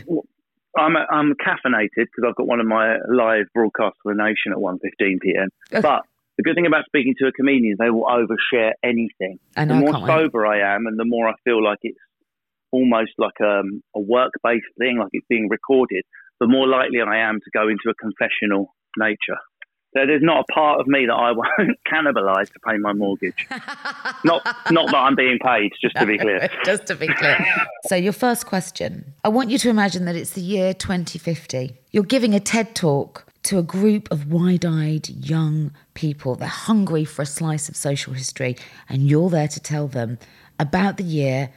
I'm 0.78 0.96
I'm 0.98 1.34
caffeinated 1.36 1.90
because 1.96 2.26
I've 2.28 2.36
got 2.36 2.48
one 2.48 2.60
of 2.60 2.66
my 2.66 2.98
live 3.08 3.46
broadcasts 3.54 4.00
for 4.02 4.14
the 4.14 4.22
nation 4.22 4.52
at 4.52 4.58
1.15 4.58 5.22
p.m. 5.22 5.50
But 5.72 6.02
the 6.38 6.44
good 6.44 6.56
thing 6.56 6.66
about 6.66 6.86
speaking 6.86 7.14
to 7.20 7.28
a 7.28 7.32
comedian 7.32 7.74
is 7.74 7.78
they 7.80 7.92
will 7.92 8.06
overshare 8.06 8.72
anything. 8.84 9.40
I 9.56 9.66
the 9.66 9.76
I 9.76 9.80
more 9.80 9.94
wait. 9.94 10.08
sober 10.08 10.46
I 10.48 10.76
am, 10.76 10.88
and 10.88 11.00
the 11.00 11.06
more 11.06 11.30
I 11.30 11.34
feel 11.44 11.64
like 11.64 11.78
it's 11.84 12.00
almost 12.72 13.12
like 13.20 13.40
um, 13.40 13.84
a 13.96 14.00
work-based 14.00 14.74
thing, 14.80 14.98
like 14.98 15.10
it's 15.14 15.28
being 15.30 15.48
recorded, 15.48 16.04
the 16.40 16.48
more 16.48 16.68
likely 16.68 17.00
I 17.02 17.30
am 17.30 17.40
to 17.40 17.52
go 17.54 17.70
into 17.70 17.90
a 17.90 17.94
confessional 17.94 18.74
nature. 18.98 19.38
So 19.94 20.08
there's 20.08 20.24
not 20.24 20.46
a 20.50 20.54
part 20.54 20.80
of 20.80 20.88
me 20.88 21.06
that 21.06 21.14
I 21.14 21.32
won't 21.60 21.80
cannibalise 21.86 22.52
to 22.54 22.60
pay 22.60 22.78
my 22.78 22.94
mortgage. 22.94 23.48
not 24.24 24.44
not 24.72 24.88
that 24.88 24.96
I'm 24.96 25.16
being 25.16 25.38
paid, 25.40 25.72
just 25.82 25.96
to 25.98 26.06
be 26.06 26.18
clear. 26.18 26.50
Just 26.66 26.88
to 26.88 26.96
be 26.96 27.08
clear. 27.08 27.46
So, 27.88 27.96
your 27.96 28.14
first 28.14 28.46
question 28.46 29.14
I 29.24 29.30
want 29.30 29.50
you 29.50 29.58
to 29.60 29.70
imagine 29.70 30.06
that 30.06 30.16
it's 30.16 30.32
the 30.32 30.42
year 30.42 30.74
2050. 30.74 31.78
You're 31.92 32.04
giving 32.04 32.34
a 32.34 32.40
TED 32.40 32.76
talk 32.76 33.26
to 33.44 33.60
a 33.60 33.64
group 33.64 34.10
of 34.12 34.32
wide 34.32 34.66
eyed 34.66 35.10
young 35.10 35.72
people. 35.94 36.36
They're 36.36 36.48
hungry 36.48 37.06
for 37.06 37.22
a 37.22 37.26
slice 37.26 37.70
of 37.70 37.76
social 37.76 38.14
history, 38.14 38.56
and 38.90 39.08
you're 39.08 39.30
there 39.30 39.48
to 39.48 39.60
tell 39.60 39.88
them 39.88 40.18
about 40.58 40.98
the 40.98 41.04
year 41.04 41.50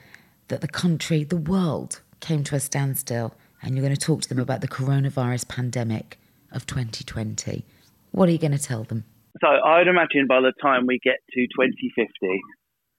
that 0.49 0.61
the 0.61 0.69
country, 0.69 1.25
the 1.25 1.37
world, 1.37 2.01
came 2.21 2.45
to 2.45 2.55
a 2.55 2.61
standstill. 2.61 3.35
And 3.63 3.75
you're 3.75 3.83
going 3.83 3.97
to 3.97 4.01
talk 4.01 4.23
to 4.23 4.29
them 4.29 4.39
about 4.39 4.61
the 4.61 4.69
coronavirus 4.69 5.49
pandemic 5.49 6.19
of 6.53 6.67
2020. 6.67 7.65
What 8.17 8.31
are 8.31 8.33
you 8.33 8.39
going 8.39 8.57
to 8.57 8.59
tell 8.59 8.83
them? 8.83 9.05
So 9.43 9.47
I'd 9.47 9.89
imagine 9.89 10.27
by 10.27 10.41
the 10.41 10.55
time 10.63 10.87
we 10.87 10.99
get 11.05 11.17
to 11.33 11.41
2050, 11.43 12.09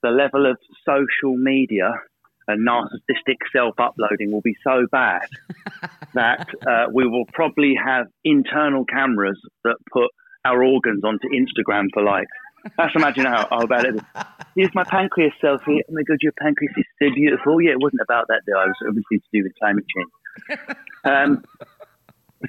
the 0.04 0.10
level 0.10 0.46
of 0.46 0.60
social 0.86 1.36
media 1.36 1.90
and 2.48 2.68
narcissistic 2.68 3.38
self-uploading 3.52 4.32
will 4.32 4.42
be 4.42 4.54
so 4.64 4.86
bad 4.92 5.26
that 6.14 6.48
uh, 6.68 6.86
we 6.94 7.08
will 7.08 7.26
probably 7.34 7.74
have 7.84 8.06
internal 8.24 8.86
cameras 8.86 9.42
that 9.64 9.78
put 9.92 10.12
our 10.46 10.64
organs 10.64 11.04
onto 11.04 11.28
Instagram 11.30 11.88
for 11.96 12.04
likes. 12.04 12.30
That's 12.78 12.96
imagine 12.96 13.26
how, 13.26 13.48
how 13.50 13.66
bad 13.66 13.86
it 13.86 13.96
is. 13.96 14.02
Here's 14.56 14.76
my 14.76 14.84
pancreas 14.84 15.34
selfie. 15.44 15.80
Oh 15.90 15.94
my 15.94 16.04
god, 16.04 16.20
your 16.22 16.34
pancreas 16.40 16.74
is 16.78 16.86
so 17.02 17.10
beautiful. 17.16 17.60
Yeah, 17.60 17.72
it 17.72 17.82
wasn't 17.82 18.02
about 18.04 18.28
that 18.28 18.42
though. 18.46 18.62
It 18.62 18.68
was 18.68 18.76
obviously 18.88 19.18
to 19.18 19.26
do 19.34 19.44
with 19.44 19.54
climate 19.60 19.86
change. 19.96 20.78
Um, 21.06 21.44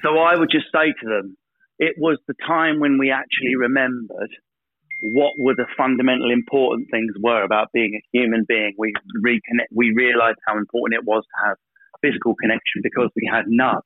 so 0.03 0.17
I 0.19 0.35
would 0.35 0.51
just 0.51 0.65
say 0.71 0.93
to 1.01 1.07
them, 1.07 1.37
it 1.79 1.95
was 1.97 2.19
the 2.27 2.35
time 2.45 2.79
when 2.79 2.97
we 2.97 3.09
actually 3.09 3.55
remembered 3.55 4.29
what 5.01 5.33
were 5.39 5.55
the 5.55 5.65
fundamental 5.77 6.29
important 6.29 6.89
things 6.91 7.13
were 7.21 7.43
about 7.43 7.71
being 7.73 7.95
a 7.95 8.03
human 8.11 8.45
being. 8.47 8.75
We 8.77 8.93
reconnect, 9.25 9.71
we 9.73 9.93
realized 9.95 10.39
how 10.45 10.57
important 10.57 10.99
it 10.99 11.07
was 11.07 11.23
to 11.23 11.47
have 11.47 11.57
physical 12.01 12.35
connection 12.35 12.81
because 12.83 13.09
we 13.15 13.29
had 13.31 13.45
none. 13.47 13.79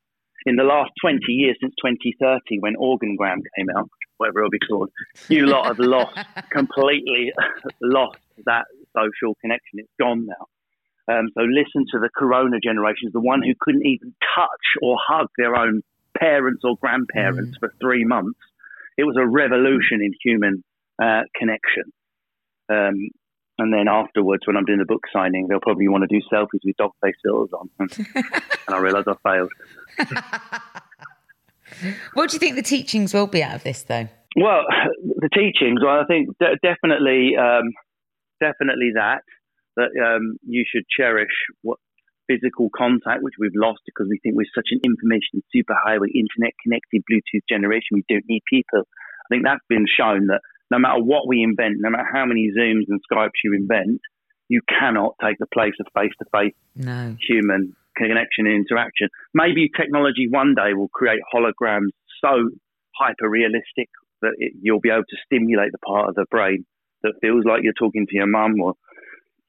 In 0.45 0.55
the 0.55 0.63
last 0.63 0.91
20 1.01 1.19
years, 1.29 1.55
since 1.61 1.73
2030, 1.81 2.59
when 2.59 2.75
Organgram 2.75 3.41
came 3.55 3.67
out, 3.77 3.89
whatever 4.17 4.39
it'll 4.39 4.49
be 4.49 4.59
called, 4.67 4.89
you 5.29 5.45
lot 5.45 5.67
have 5.67 5.79
lost, 5.79 6.17
completely 6.51 7.31
lost 7.79 8.17
that 8.45 8.65
social 8.97 9.35
connection. 9.39 9.79
It's 9.79 9.89
gone 9.99 10.25
now. 10.25 11.13
Um, 11.13 11.29
so 11.37 11.43
listen 11.43 11.85
to 11.91 11.99
the 11.99 12.09
Corona 12.15 12.59
generations, 12.61 13.13
the 13.13 13.19
one 13.19 13.41
who 13.43 13.53
couldn't 13.59 13.85
even 13.85 14.15
touch 14.35 14.65
or 14.81 14.97
hug 15.07 15.27
their 15.37 15.55
own 15.55 15.83
parents 16.17 16.61
or 16.63 16.75
grandparents 16.79 17.57
for 17.59 17.73
three 17.81 18.05
months. 18.05 18.39
It 18.97 19.03
was 19.03 19.15
a 19.19 19.27
revolution 19.27 20.01
in 20.01 20.11
human 20.23 20.63
uh, 21.01 21.21
connection. 21.35 21.91
Um, 22.69 23.09
and 23.59 23.71
then 23.73 23.87
afterwards, 23.87 24.43
when 24.45 24.57
I'm 24.57 24.65
doing 24.65 24.79
the 24.79 24.85
book 24.85 25.03
signing, 25.13 25.47
they'll 25.47 25.59
probably 25.59 25.87
want 25.87 26.03
to 26.09 26.19
do 26.19 26.23
selfies 26.31 26.59
with 26.63 26.75
dog 26.77 26.91
face 27.03 27.15
filters 27.23 27.51
on. 27.53 27.69
and 27.79 28.75
I 28.75 28.77
realise 28.77 29.05
I 29.07 29.15
failed. 29.23 29.51
What 32.13 32.29
do 32.29 32.35
you 32.35 32.39
think 32.39 32.55
the 32.55 32.61
teachings 32.61 33.13
will 33.13 33.27
be 33.27 33.43
out 33.43 33.55
of 33.55 33.63
this, 33.63 33.83
though? 33.83 34.07
Well, 34.35 34.63
the 35.17 35.29
teachings. 35.33 35.79
Well, 35.83 35.99
I 35.99 36.05
think 36.05 36.29
de- 36.39 36.57
definitely, 36.61 37.31
um, 37.37 37.71
definitely 38.39 38.91
that 38.95 39.21
that 39.75 39.89
um, 40.05 40.37
you 40.47 40.63
should 40.71 40.83
cherish 40.95 41.31
what 41.63 41.79
physical 42.27 42.69
contact, 42.75 43.23
which 43.23 43.35
we've 43.39 43.55
lost 43.55 43.81
because 43.85 44.07
we 44.09 44.19
think 44.19 44.35
we're 44.35 44.55
such 44.55 44.69
an 44.71 44.79
information 44.83 45.43
superhighway, 45.53 46.09
internet 46.13 46.53
connected, 46.63 47.03
Bluetooth 47.09 47.43
generation. 47.49 47.99
We 47.99 48.05
don't 48.09 48.27
need 48.27 48.43
people. 48.49 48.83
I 48.83 49.27
think 49.29 49.43
that's 49.43 49.65
been 49.69 49.85
shown 49.87 50.27
that 50.27 50.41
no 50.71 50.79
matter 50.79 51.01
what 51.01 51.27
we 51.27 51.43
invent, 51.43 51.77
no 51.79 51.89
matter 51.89 52.07
how 52.11 52.25
many 52.25 52.51
Zooms 52.57 52.87
and 52.87 52.99
Skypes 53.11 53.43
you 53.43 53.53
invent, 53.53 54.01
you 54.49 54.61
cannot 54.67 55.15
take 55.23 55.37
the 55.39 55.47
place 55.53 55.73
of 55.79 55.87
face 55.95 56.11
to 56.19 56.25
face 56.31 56.55
human 57.19 57.75
connection 57.95 58.47
and 58.47 58.55
interaction. 58.55 59.09
Maybe 59.33 59.69
technology 59.69 60.27
one 60.29 60.55
day 60.55 60.73
will 60.73 60.89
create 60.89 61.19
holograms 61.33 61.93
so 62.23 62.49
hyper 62.95 63.29
realistic 63.29 63.89
that 64.21 64.33
it, 64.37 64.53
you'll 64.61 64.79
be 64.79 64.89
able 64.89 65.07
to 65.09 65.17
stimulate 65.25 65.71
the 65.71 65.77
part 65.79 66.09
of 66.09 66.15
the 66.15 66.25
brain 66.29 66.65
that 67.03 67.13
feels 67.21 67.43
like 67.45 67.61
you're 67.63 67.73
talking 67.77 68.07
to 68.07 68.15
your 68.15 68.27
mum 68.27 68.59
or 68.61 68.73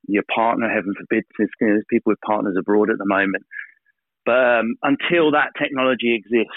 your 0.07 0.25
partner, 0.35 0.69
heaven 0.69 0.95
forbid. 0.99 1.25
There's, 1.39 1.85
people 1.91 2.11
with 2.11 2.21
partners 2.21 2.57
abroad 2.59 2.91
at 2.91 2.99
the 2.99 3.07
moment. 3.07 3.45
But 4.27 4.59
um, 4.59 4.77
until 4.83 5.33
that 5.33 5.51
technology 5.61 6.15
exists, 6.15 6.55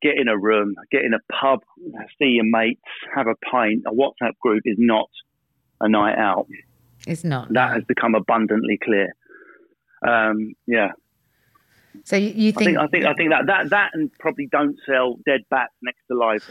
get 0.00 0.16
in 0.16 0.28
a 0.28 0.38
room, 0.38 0.74
get 0.90 1.04
in 1.04 1.14
a 1.14 1.20
pub, 1.32 1.60
see 2.18 2.38
your 2.40 2.44
mates, 2.44 2.80
have 3.14 3.26
a 3.26 3.34
pint. 3.50 3.82
A 3.86 3.92
WhatsApp 3.92 4.38
group 4.40 4.62
is 4.64 4.76
not 4.78 5.08
a 5.80 5.88
night 5.88 6.18
out. 6.18 6.46
It's 7.06 7.24
not. 7.24 7.52
That 7.52 7.74
has 7.74 7.84
become 7.84 8.14
abundantly 8.14 8.78
clear. 8.82 9.14
Um, 10.06 10.54
yeah, 10.66 10.92
So 12.02 12.16
you, 12.16 12.28
you 12.30 12.48
I 12.50 12.52
think, 12.52 12.64
think 12.64 12.78
I 12.78 12.86
think 12.88 13.04
I 13.04 13.14
think 13.14 13.30
that 13.30 13.46
that 13.46 13.70
that 13.70 13.90
and 13.94 14.12
probably 14.18 14.48
don't 14.50 14.76
sell 14.86 15.16
dead 15.24 15.42
bats 15.50 15.72
next 15.82 16.00
to 16.10 16.18
live. 16.18 16.44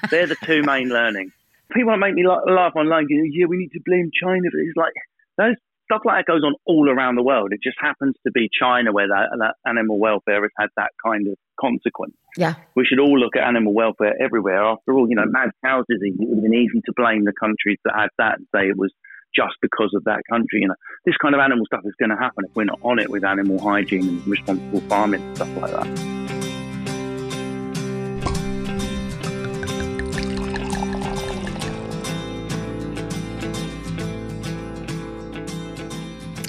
They're 0.10 0.26
the 0.26 0.36
two 0.44 0.62
main 0.62 0.88
learnings. 0.88 1.32
People 1.72 1.96
make 1.96 2.14
me 2.14 2.26
laugh 2.26 2.72
online. 2.76 3.06
Going, 3.08 3.30
yeah, 3.34 3.46
we 3.46 3.56
need 3.56 3.72
to 3.72 3.80
blame 3.84 4.10
China, 4.22 4.42
but 4.52 4.60
it's 4.60 4.76
like 4.76 4.92
those 5.36 5.56
stuff 5.84 6.02
like 6.04 6.24
that 6.24 6.32
goes 6.32 6.42
on 6.42 6.54
all 6.66 6.88
around 6.88 7.16
the 7.16 7.22
world. 7.22 7.52
It 7.52 7.60
just 7.62 7.76
happens 7.80 8.14
to 8.26 8.32
be 8.32 8.48
China 8.52 8.92
where 8.92 9.08
that, 9.08 9.28
that 9.38 9.54
animal 9.68 9.98
welfare 9.98 10.42
has 10.42 10.50
had 10.58 10.68
that 10.76 10.92
kind 11.04 11.28
of 11.28 11.36
consequence. 11.60 12.14
yeah, 12.36 12.54
We 12.74 12.84
should 12.84 12.98
all 12.98 13.18
look 13.18 13.36
at 13.36 13.46
animal 13.46 13.74
welfare 13.74 14.14
everywhere. 14.20 14.62
After 14.62 14.92
all, 14.92 15.08
you 15.08 15.16
know, 15.16 15.26
mad 15.26 15.50
cow 15.64 15.84
disease. 15.88 16.14
It 16.18 16.28
would 16.28 16.36
have 16.38 16.42
been 16.42 16.54
easy 16.54 16.80
to 16.84 16.92
blame 16.96 17.24
the 17.24 17.32
countries 17.38 17.78
that 17.84 17.94
had 17.94 18.08
that 18.18 18.38
and 18.38 18.46
say 18.54 18.68
it 18.68 18.76
was 18.76 18.92
just 19.34 19.54
because 19.60 19.92
of 19.94 20.04
that 20.04 20.22
country. 20.30 20.60
You 20.60 20.68
know, 20.68 20.76
this 21.04 21.16
kind 21.20 21.34
of 21.34 21.40
animal 21.40 21.64
stuff 21.66 21.82
is 21.84 21.94
going 21.98 22.10
to 22.10 22.16
happen 22.16 22.44
if 22.48 22.54
we're 22.54 22.64
not 22.64 22.80
on 22.82 22.98
it 22.98 23.10
with 23.10 23.24
animal 23.24 23.60
hygiene 23.60 24.08
and 24.08 24.26
responsible 24.26 24.80
farming 24.88 25.22
and 25.22 25.36
stuff 25.36 25.56
like 25.56 25.72
that. 25.72 26.13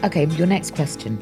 Okay, 0.06 0.28
your 0.28 0.46
next 0.46 0.76
question. 0.76 1.18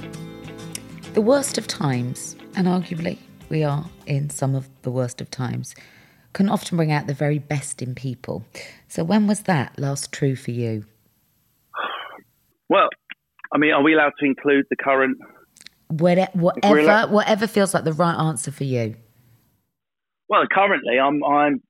The 1.14 1.22
worst 1.22 1.58
of 1.58 1.68
times, 1.68 2.36
and 2.58 2.68
arguably 2.68 3.18
we 3.48 3.64
are 3.64 3.86
in 4.08 4.30
some 4.30 4.56
of 4.56 4.68
the 4.82 4.92
worst 4.92 5.22
of 5.22 5.32
times, 5.32 5.74
can 6.34 6.50
often 6.50 6.76
bring 6.76 6.92
out 6.92 7.08
the 7.08 7.14
very 7.14 7.40
best 7.40 7.82
in 7.82 7.96
people. 7.96 8.44
So, 8.90 9.06
when 9.06 9.26
was 9.26 9.44
that 9.44 9.80
last 9.80 10.12
true 10.12 10.36
for 10.36 10.52
you? 10.52 10.84
Well, 12.68 12.90
I 13.54 13.58
mean, 13.58 13.72
are 13.72 13.82
we 13.82 13.94
allowed 13.94 14.12
to 14.20 14.26
include 14.26 14.66
the 14.70 14.76
current? 14.76 15.18
Whatever, 15.88 16.32
whatever, 16.34 17.08
whatever 17.08 17.48
feels 17.48 17.74
like 17.74 17.86
the 17.86 17.94
right 17.94 18.20
answer 18.20 18.52
for 18.52 18.66
you. 18.66 18.98
Well, 20.28 20.44
currently, 20.52 21.00
I'm 21.00 21.24
I'm 21.24 21.62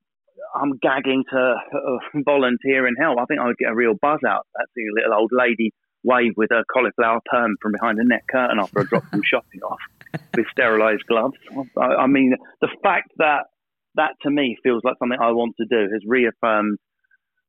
I'm 0.56 0.80
gagging 0.82 1.26
to 1.32 1.38
uh, 1.38 2.20
volunteer 2.26 2.88
and 2.88 2.98
help. 3.00 3.20
I 3.20 3.26
think 3.26 3.40
I 3.40 3.46
would 3.46 3.58
get 3.60 3.70
a 3.70 3.76
real 3.76 3.94
buzz 4.02 4.22
out 4.28 4.48
that 4.56 4.66
seeing 4.74 4.88
a 4.90 4.96
little 5.00 5.14
old 5.14 5.32
lady 5.32 5.72
wave 6.04 6.34
with 6.36 6.52
a 6.52 6.64
cauliflower 6.72 7.20
perm 7.26 7.56
from 7.62 7.72
behind 7.72 8.00
a 8.00 8.04
net 8.04 8.24
curtain 8.30 8.60
after 8.60 8.82
I 8.82 8.84
drop 8.84 9.04
some 9.12 9.24
shopping 9.24 9.62
off 9.62 9.80
with 10.36 10.46
sterilised 10.52 11.06
gloves. 11.08 11.38
I, 11.78 12.04
I 12.04 12.08
mean, 12.08 12.36
the 12.62 12.70
fact 12.82 13.12
that 13.18 13.46
that 13.96 14.16
to 14.24 14.30
me 14.30 14.58
feels 14.64 14.82
like 14.84 14.96
something 15.00 15.18
I 15.22 15.32
want 15.32 15.56
to 15.58 15.66
do 15.66 15.92
has 15.92 16.02
reaffirmed 16.06 16.80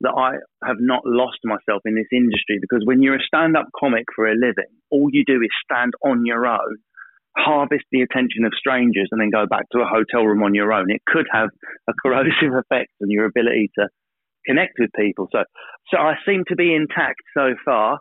that 0.01 0.13
I 0.13 0.37
have 0.67 0.77
not 0.81 1.03
lost 1.05 1.39
myself 1.45 1.83
in 1.85 1.95
this 1.95 2.11
industry 2.13 2.59
because 2.61 2.83
when 2.85 3.03
you're 3.03 3.17
a 3.17 3.27
stand 3.27 3.57
up 3.57 3.67
comic 3.79 4.05
for 4.15 4.27
a 4.27 4.35
living, 4.35 4.71
all 4.91 5.09
you 5.11 5.25
do 5.25 5.41
is 5.41 5.51
stand 5.65 5.95
on 6.05 6.27
your 6.27 6.47
own, 6.47 6.77
harvest 7.37 7.85
the 7.91 8.03
attention 8.03 8.45
of 8.45 8.53
strangers, 8.59 9.09
and 9.11 9.21
then 9.21 9.31
go 9.31 9.47
back 9.47 9.65
to 9.73 9.79
a 9.79 9.87
hotel 9.87 10.25
room 10.25 10.43
on 10.43 10.55
your 10.55 10.73
own. 10.73 10.91
It 10.91 11.03
could 11.07 11.27
have 11.33 11.49
a 11.89 11.93
corrosive 12.03 12.53
effect 12.53 12.91
on 13.03 13.11
your 13.11 13.25
ability 13.25 13.71
to 13.79 13.89
connect 14.47 14.75
with 14.79 14.91
people. 14.97 15.29
So, 15.33 15.45
so 15.91 15.97
I 15.99 16.15
seem 16.27 16.45
to 16.49 16.57
be 16.57 16.75
intact 16.75 17.23
so 17.35 17.55
far. 17.65 17.99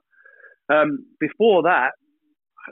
Um, 0.73 1.05
before 1.19 1.63
that, 1.63 1.91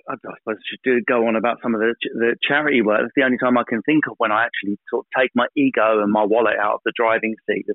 I, 0.10 0.14
I 0.14 0.16
suppose 0.16 0.58
I 0.58 0.64
should 0.70 0.80
do, 0.84 1.02
go 1.08 1.28
on 1.28 1.36
about 1.36 1.58
some 1.62 1.76
of 1.76 1.82
the, 1.82 1.94
the 2.14 2.36
charity 2.42 2.82
work. 2.82 3.02
That's 3.02 3.14
the 3.16 3.24
only 3.24 3.38
time 3.38 3.58
I 3.58 3.64
can 3.68 3.82
think 3.84 4.06
of 4.10 4.16
when 4.18 4.32
I 4.32 4.46
actually 4.46 4.78
sort 4.90 5.06
of 5.06 5.22
take 5.22 5.32
my 5.36 5.48
ego 5.56 6.02
and 6.02 6.12
my 6.12 6.24
wallet 6.24 6.56
out 6.62 6.76
of 6.76 6.82
the 6.86 6.94
driving 6.96 7.36
seat. 7.50 7.66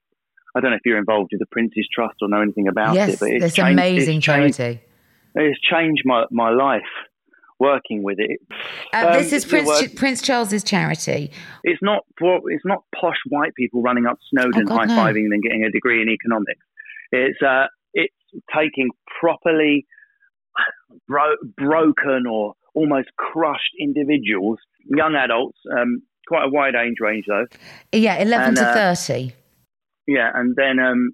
I 0.55 0.61
don't 0.61 0.71
know 0.71 0.77
if 0.77 0.83
you're 0.85 0.99
involved 0.99 1.31
with 1.33 1.41
the 1.41 1.47
Prince's 1.51 1.87
Trust 1.93 2.17
or 2.23 2.29
know 2.29 2.41
anything 2.41 2.69
about 2.69 2.95
yes, 2.95 3.15
it, 3.15 3.21
but 3.21 3.29
it's, 3.31 3.45
it's 3.45 3.55
changed, 3.55 3.73
amazing 3.73 4.17
it's 4.17 4.25
charity. 4.25 4.53
Changed, 4.53 4.81
it's 5.35 5.61
changed 5.61 6.03
my, 6.07 6.25
my 6.31 6.51
life 6.51 6.83
working 7.59 8.03
with 8.03 8.19
it. 8.19 8.41
Uh, 8.93 9.07
um, 9.07 9.13
this 9.13 9.33
is 9.33 9.45
Prince 9.45 9.93
Prince 9.95 10.23
Charles's 10.23 10.65
charity. 10.65 11.31
It's 11.65 11.83
not 11.83 12.05
for 12.19 12.41
it's 12.51 12.65
not 12.65 12.85
posh 12.99 13.17
white 13.29 13.55
people 13.55 13.83
running 13.83 14.07
up 14.07 14.19
Snowdon 14.31 14.71
oh, 14.71 14.77
high 14.77 14.87
fiving 14.87 15.29
no. 15.29 15.35
and 15.35 15.43
getting 15.43 15.65
a 15.65 15.71
degree 15.71 16.03
in 16.03 16.09
economics. 16.09 16.61
It's 17.13 17.41
uh, 17.43 17.67
it's 17.95 18.15
taking 18.55 18.91
properly 19.21 19.87
bro- 21.09 21.37
broken 21.57 22.25
or 22.31 22.55
almost 22.75 23.09
crushed 23.17 23.73
individuals, 23.81 24.59
young 24.85 25.15
adults, 25.15 25.59
um, 25.73 26.03
quite 26.29 26.45
a 26.45 26.51
wide 26.51 26.75
age 26.75 26.97
range 27.01 27.25
though. 27.29 27.47
Yeah, 27.93 28.17
eleven 28.17 28.49
And, 28.49 28.57
to 28.57 28.69
uh, 28.69 28.75
thirty. 28.75 29.33
Yeah, 30.07 30.31
and 30.35 30.55
then 30.57 30.79
um, 30.79 31.11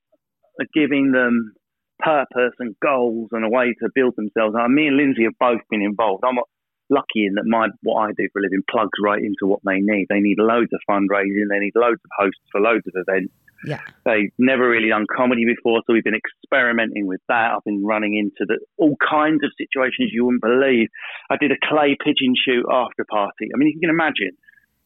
giving 0.74 1.12
them 1.12 1.54
purpose 1.98 2.54
and 2.58 2.74
goals 2.82 3.28
and 3.32 3.44
a 3.44 3.48
way 3.48 3.74
to 3.80 3.88
build 3.94 4.14
themselves. 4.16 4.54
Uh, 4.58 4.68
me 4.68 4.88
and 4.88 4.96
Lindsay 4.96 5.24
have 5.24 5.38
both 5.38 5.60
been 5.70 5.82
involved. 5.82 6.24
I'm 6.26 6.38
lucky 6.90 7.24
in 7.24 7.34
that 7.34 7.46
my 7.46 7.68
what 7.82 8.02
I 8.02 8.08
do 8.16 8.28
for 8.32 8.40
a 8.40 8.42
living 8.42 8.62
plugs 8.70 8.98
right 9.02 9.22
into 9.22 9.46
what 9.46 9.60
they 9.64 9.80
need. 9.80 10.06
They 10.08 10.20
need 10.20 10.38
loads 10.38 10.70
of 10.72 10.80
fundraising. 10.88 11.48
They 11.48 11.60
need 11.60 11.72
loads 11.74 12.00
of 12.04 12.10
hosts 12.18 12.42
for 12.50 12.60
loads 12.60 12.84
of 12.86 12.94
events. 12.96 13.32
Yeah. 13.64 13.80
They've 14.04 14.32
never 14.38 14.68
really 14.68 14.88
done 14.88 15.06
comedy 15.14 15.44
before, 15.44 15.82
so 15.86 15.92
we've 15.92 16.04
been 16.04 16.18
experimenting 16.18 17.06
with 17.06 17.20
that. 17.28 17.52
I've 17.52 17.64
been 17.64 17.84
running 17.84 18.16
into 18.16 18.46
the, 18.46 18.58
all 18.76 18.96
kinds 19.08 19.42
of 19.44 19.50
situations 19.56 20.10
you 20.12 20.24
wouldn't 20.24 20.42
believe. 20.42 20.88
I 21.30 21.36
did 21.36 21.52
a 21.52 21.56
clay 21.68 21.96
pigeon 22.02 22.34
shoot 22.36 22.64
after 22.70 23.04
party. 23.08 23.48
I 23.54 23.56
mean, 23.56 23.68
you 23.68 23.80
can 23.80 23.90
imagine, 23.90 24.32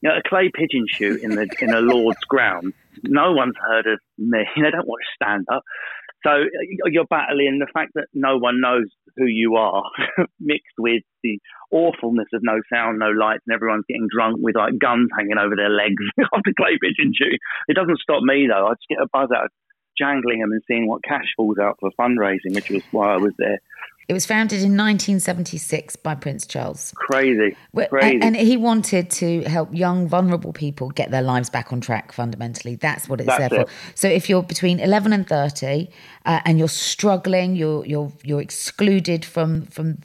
you 0.03 0.11
know, 0.11 0.17
a 0.17 0.29
clay 0.29 0.51
pigeon 0.53 0.87
shoot 0.89 1.23
in 1.23 1.35
the 1.35 1.49
in 1.61 1.73
a 1.73 1.81
Lord's 1.81 2.25
ground. 2.29 2.75
No 3.03 3.33
one's 3.33 3.57
heard 3.61 3.87
of 3.87 4.01
me. 4.19 4.45
They 4.57 4.71
don't 4.71 4.87
watch 4.87 5.05
stand 5.15 5.47
up. 5.51 5.63
So 6.27 6.33
uh, 6.33 6.91
you're 6.91 7.07
battling 7.07 7.61
the 7.61 7.71
fact 7.73 7.93
that 7.95 8.09
no 8.13 8.37
one 8.37 8.61
knows 8.61 8.91
who 9.17 9.27
you 9.27 9.55
are, 9.55 9.83
mixed 10.41 10.75
with 10.77 11.03
the 11.23 11.39
awfulness 11.71 12.27
of 12.35 12.41
no 12.43 12.59
sound, 12.73 12.99
no 12.99 13.11
lights, 13.11 13.45
and 13.47 13.55
everyone's 13.55 13.87
getting 13.89 14.09
drunk 14.11 14.39
with 14.41 14.57
like 14.57 14.79
guns 14.79 15.09
hanging 15.17 15.39
over 15.39 15.55
their 15.55 15.71
legs 15.71 16.03
after 16.35 16.53
clay 16.59 16.79
pigeon 16.83 17.13
shoot. 17.15 17.39
It 17.69 17.75
doesn't 17.75 18.01
stop 18.01 18.23
me 18.23 18.49
though. 18.51 18.67
I 18.67 18.75
just 18.75 18.91
get 18.91 18.99
a 18.99 19.09
buzz 19.13 19.31
out 19.31 19.47
of 19.47 19.51
jangling 19.97 20.41
them 20.41 20.51
and 20.51 20.63
seeing 20.67 20.89
what 20.89 21.05
cash 21.05 21.31
falls 21.37 21.59
out 21.59 21.77
for 21.81 21.91
fundraising, 21.99 22.55
which 22.55 22.71
was 22.71 22.83
why 22.91 23.15
I 23.15 23.17
was 23.17 23.33
there. 23.39 23.61
It 24.09 24.13
was 24.13 24.25
founded 24.25 24.59
in 24.59 24.77
1976 24.77 25.97
by 25.97 26.15
Prince 26.15 26.47
Charles. 26.47 26.93
Crazy, 26.95 27.57
crazy. 27.75 28.15
And, 28.15 28.23
and 28.23 28.37
he 28.37 28.57
wanted 28.57 29.11
to 29.11 29.43
help 29.43 29.75
young, 29.75 30.07
vulnerable 30.07 30.53
people 30.53 30.91
get 30.91 31.11
their 31.11 31.23
lives 31.23 31.51
back 31.51 31.73
on 31.73 31.81
track. 31.81 32.13
Fundamentally, 32.13 32.77
that's 32.77 33.09
what 33.09 33.21
it's 33.21 33.27
That's 33.27 33.51
there 33.51 33.63
it. 33.63 33.69
for. 33.69 33.75
So, 33.97 34.07
if 34.07 34.29
you're 34.29 34.45
between 34.45 34.79
11 34.79 35.13
and 35.13 35.27
30, 35.27 35.89
uh, 36.25 36.41
and 36.45 36.57
you're 36.57 36.69
struggling, 36.69 37.57
you're 37.57 37.85
you're 37.85 38.13
you're 38.23 38.41
excluded 38.41 39.25
from 39.25 39.63
from 39.67 39.99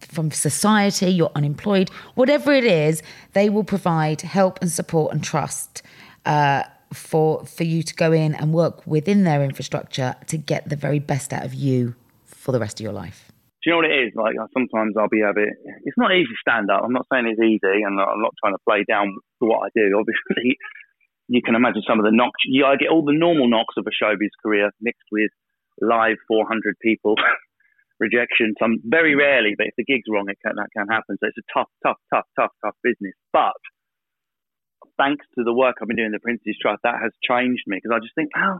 from 0.00 0.32
society, 0.32 1.06
you're 1.10 1.30
unemployed, 1.36 1.90
whatever 2.16 2.52
it 2.52 2.64
is, 2.64 3.04
they 3.34 3.48
will 3.48 3.64
provide 3.64 4.22
help 4.22 4.58
and 4.60 4.70
support 4.70 5.12
and 5.12 5.22
trust. 5.22 5.82
Uh, 6.26 6.64
for 6.92 7.46
for 7.46 7.64
you 7.64 7.82
to 7.82 7.94
go 7.94 8.12
in 8.12 8.34
and 8.34 8.52
work 8.52 8.86
within 8.86 9.24
their 9.24 9.42
infrastructure 9.42 10.14
to 10.26 10.36
get 10.36 10.68
the 10.68 10.76
very 10.76 10.98
best 10.98 11.32
out 11.32 11.42
of 11.42 11.54
you 11.54 11.94
for 12.42 12.50
the 12.50 12.58
rest 12.58 12.80
of 12.80 12.84
your 12.84 12.92
life. 12.92 13.30
Do 13.62 13.70
you 13.70 13.72
know 13.72 13.86
what 13.86 13.90
it 13.94 14.10
is? 14.10 14.12
Like 14.18 14.34
sometimes 14.50 14.98
I'll 14.98 15.06
be 15.06 15.22
a 15.22 15.30
bit. 15.30 15.54
It's 15.86 15.96
not 15.96 16.10
easy 16.10 16.34
stand 16.42 16.66
up. 16.66 16.82
I'm 16.82 16.92
not 16.92 17.06
saying 17.06 17.30
it's 17.30 17.38
easy, 17.38 17.86
and 17.86 17.94
I'm 17.94 18.18
not 18.18 18.34
trying 18.42 18.58
to 18.58 18.66
play 18.66 18.82
down 18.82 19.14
for 19.38 19.48
what 19.48 19.62
I 19.62 19.70
do. 19.70 19.94
Obviously, 20.02 20.58
you 21.30 21.40
can 21.46 21.54
imagine 21.54 21.86
some 21.86 22.02
of 22.02 22.04
the 22.04 22.10
knocks. 22.10 22.42
You 22.44 22.66
I 22.66 22.74
get 22.74 22.90
all 22.90 23.06
the 23.06 23.14
normal 23.14 23.46
knocks 23.46 23.78
of 23.78 23.86
a 23.86 23.94
showbiz 23.94 24.34
career 24.42 24.74
mixed 24.82 25.06
with 25.12 25.30
live 25.80 26.18
400 26.26 26.74
people 26.82 27.14
rejection. 28.00 28.58
Some 28.58 28.82
very 28.82 29.14
rarely, 29.14 29.54
but 29.56 29.70
if 29.70 29.78
the 29.78 29.86
gig's 29.86 30.10
wrong, 30.10 30.26
it 30.26 30.42
can, 30.42 30.58
that 30.58 30.74
can 30.74 30.90
happen. 30.90 31.16
So 31.22 31.30
it's 31.30 31.38
a 31.38 31.46
tough, 31.54 31.70
tough, 31.86 32.02
tough, 32.12 32.26
tough, 32.34 32.50
tough 32.66 32.76
business. 32.82 33.14
But 33.32 33.54
thanks 34.98 35.24
to 35.38 35.44
the 35.44 35.54
work 35.54 35.78
I've 35.78 35.86
been 35.86 35.96
doing 35.96 36.10
in 36.10 36.18
the 36.18 36.26
Prince's 36.26 36.58
Trust, 36.60 36.82
that 36.82 36.98
has 37.00 37.14
changed 37.22 37.62
me 37.70 37.78
because 37.78 37.94
I 37.94 38.02
just 38.02 38.14
think, 38.18 38.30
oh, 38.36 38.58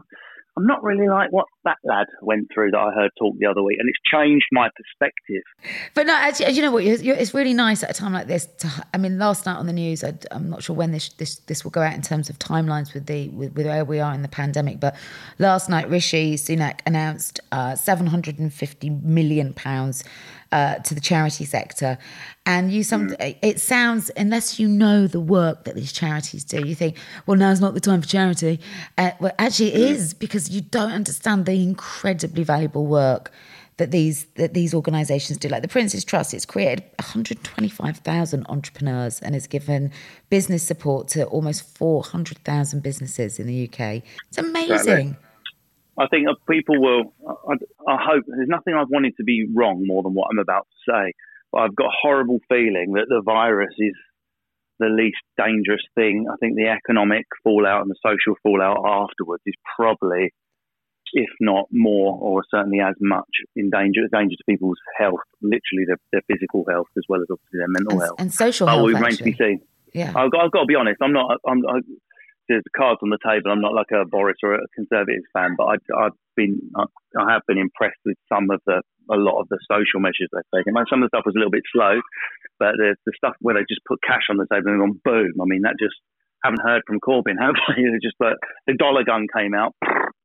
I'm 0.55 0.67
not 0.67 0.83
really 0.83 1.07
like 1.07 1.31
what 1.31 1.45
that 1.63 1.77
lad 1.83 2.05
went 2.21 2.47
through 2.53 2.71
that 2.71 2.77
I 2.77 2.91
heard 2.91 3.09
talk 3.17 3.35
the 3.39 3.47
other 3.47 3.63
week, 3.63 3.77
and 3.79 3.89
it's 3.89 3.99
changed 4.05 4.45
my 4.51 4.69
perspective. 4.75 5.41
But 5.95 6.05
no, 6.05 6.13
actually, 6.13 6.51
you 6.51 6.61
know 6.61 6.71
what? 6.71 6.83
It's 6.83 7.33
really 7.33 7.53
nice 7.53 7.81
at 7.81 7.89
a 7.89 7.93
time 7.93 8.13
like 8.13 8.27
this. 8.27 8.45
To, 8.59 8.85
I 8.93 8.97
mean, 8.97 9.17
last 9.17 9.47
night 9.47 9.57
on 9.57 9.65
the 9.65 9.73
news, 9.73 10.03
I, 10.03 10.13
am 10.31 10.51
not 10.51 10.61
sure 10.61 10.75
when 10.75 10.91
this, 10.91 11.09
this 11.13 11.37
this 11.47 11.63
will 11.63 11.71
go 11.71 11.81
out 11.81 11.95
in 11.95 12.03
terms 12.03 12.29
of 12.29 12.37
timelines 12.37 12.93
with 12.93 13.07
the 13.07 13.29
with, 13.29 13.53
with 13.53 13.65
where 13.65 13.83
we 13.83 13.99
are 13.99 14.13
in 14.13 14.21
the 14.21 14.27
pandemic. 14.27 14.79
But 14.79 14.95
last 15.39 15.69
night, 15.69 15.89
Rishi 15.89 16.35
Sunak 16.35 16.81
announced 16.85 17.39
uh, 17.51 17.75
750 17.75 18.89
million 18.89 19.53
pounds 19.53 20.03
uh, 20.53 20.75
to 20.75 20.93
the 20.93 21.01
charity 21.01 21.45
sector, 21.45 21.97
and 22.45 22.71
you 22.71 22.83
some 22.83 23.15
it 23.19 23.59
sounds 23.59 24.11
unless 24.15 24.59
you 24.59 24.67
know 24.67 25.07
the 25.07 25.19
work 25.19 25.63
that 25.63 25.73
these 25.73 25.91
charities 25.91 26.43
do, 26.43 26.63
you 26.65 26.75
think, 26.75 26.95
well, 27.25 27.35
now's 27.35 27.59
not 27.59 27.73
the 27.73 27.79
time 27.79 28.01
for 28.03 28.07
charity. 28.07 28.59
Uh, 28.99 29.11
well, 29.19 29.31
actually, 29.39 29.73
it 29.73 29.81
is 29.81 30.13
because 30.13 30.51
you 30.51 30.61
don't 30.61 30.91
understand 30.91 31.47
the 31.47 31.63
incredibly 31.63 32.43
valuable 32.43 32.85
work 32.85 33.31
that 33.77 33.89
these 33.89 34.25
that 34.35 34.53
these 34.53 34.75
organisations 34.75 35.39
do. 35.39 35.47
Like 35.47 35.63
the 35.63 35.67
Prince's 35.67 36.05
Trust, 36.05 36.35
it's 36.35 36.45
created 36.45 36.83
125,000 36.99 38.45
entrepreneurs 38.47 39.21
and 39.21 39.33
has 39.33 39.47
given 39.47 39.91
business 40.29 40.61
support 40.61 41.07
to 41.09 41.25
almost 41.25 41.63
400,000 41.77 42.83
businesses 42.83 43.39
in 43.39 43.47
the 43.47 43.67
UK. 43.67 44.03
It's 44.29 44.37
amazing. 44.37 44.75
Exactly. 44.75 45.15
I 45.97 46.07
think 46.07 46.27
people 46.49 46.81
will. 46.81 47.13
I, 47.27 47.53
I 47.91 47.97
hope 48.01 48.23
there's 48.27 48.47
nothing 48.49 48.73
I've 48.73 48.89
wanted 48.89 49.13
to 49.17 49.23
be 49.23 49.45
wrong 49.53 49.83
more 49.85 50.01
than 50.03 50.13
what 50.13 50.27
I'm 50.31 50.39
about 50.39 50.67
to 50.67 50.91
say, 50.91 51.13
but 51.51 51.59
I've 51.59 51.75
got 51.75 51.87
a 51.87 51.97
horrible 52.01 52.39
feeling 52.49 52.93
that 52.93 53.05
the 53.09 53.21
virus 53.23 53.73
is 53.77 53.93
the 54.79 54.87
least 54.87 55.21
dangerous 55.37 55.83
thing. 55.95 56.25
I 56.31 56.35
think 56.39 56.55
the 56.55 56.67
economic 56.67 57.25
fallout 57.43 57.81
and 57.83 57.91
the 57.91 57.95
social 58.03 58.35
fallout 58.41 58.77
afterwards 58.83 59.43
is 59.45 59.53
probably, 59.75 60.33
if 61.13 61.29
not 61.39 61.65
more, 61.71 62.17
or 62.19 62.41
certainly 62.49 62.79
as 62.79 62.95
much 62.99 63.29
in 63.55 63.69
danger, 63.69 64.01
danger 64.11 64.35
to 64.35 64.43
people's 64.49 64.79
health, 64.97 65.21
literally 65.43 65.85
their, 65.85 65.97
their 66.11 66.21
physical 66.27 66.65
health 66.67 66.87
as 66.97 67.03
well 67.07 67.21
as 67.21 67.27
obviously 67.31 67.59
their 67.59 67.67
mental 67.67 67.91
And, 67.93 68.01
health. 68.01 68.15
and 68.19 68.33
social 68.33 68.67
Oh, 68.67 68.71
health. 68.77 68.85
we 68.87 68.93
remain 68.95 69.15
to 69.17 69.23
be 69.23 69.33
seen. 69.33 69.61
Yeah. 69.93 70.09
I've 70.15 70.31
got, 70.31 70.45
I've 70.45 70.51
got 70.51 70.61
to 70.61 70.65
be 70.65 70.73
honest. 70.75 70.97
I'm 71.03 71.13
not. 71.13 71.37
I'm. 71.47 71.59
I, 71.69 71.79
there's 72.49 72.63
cards 72.75 72.99
on 73.03 73.09
the 73.09 73.21
table. 73.23 73.51
I'm 73.51 73.61
not 73.61 73.73
like 73.73 73.91
a 73.93 74.05
Boris 74.05 74.37
or 74.43 74.55
a 74.55 74.67
Conservative 74.75 75.23
fan, 75.31 75.55
but 75.57 75.65
I, 75.65 75.75
I've 75.95 76.17
been. 76.35 76.59
I, 76.75 76.85
I 77.19 77.31
have 77.31 77.43
been 77.47 77.59
impressed 77.59 78.01
with 78.05 78.17
some 78.27 78.49
of 78.49 78.59
the, 78.65 78.81
a 79.11 79.15
lot 79.15 79.39
of 79.39 79.47
the 79.49 79.59
social 79.69 80.01
measures 80.01 80.29
they've 80.33 80.63
taken. 80.65 80.73
Some 80.89 81.03
of 81.03 81.09
the 81.09 81.13
stuff 81.13 81.25
was 81.25 81.35
a 81.35 81.39
little 81.39 81.53
bit 81.53 81.63
slow, 81.71 82.01
but 82.59 82.73
the, 82.77 82.95
the 83.05 83.13
stuff 83.15 83.35
where 83.39 83.55
they 83.55 83.65
just 83.69 83.85
put 83.87 84.01
cash 84.01 84.27
on 84.29 84.37
the 84.37 84.49
table 84.51 84.73
and 84.73 84.81
gone 84.81 84.99
boom. 85.05 85.37
I 85.39 85.45
mean, 85.45 85.61
that 85.61 85.77
just 85.77 85.95
haven't 86.43 86.65
heard 86.65 86.81
from 86.85 86.99
Corbyn, 86.99 87.37
have 87.39 87.55
they? 87.69 87.83
Just 88.01 88.17
like 88.19 88.35
the 88.67 88.73
dollar 88.73 89.03
gun 89.03 89.27
came 89.29 89.53
out, 89.53 89.75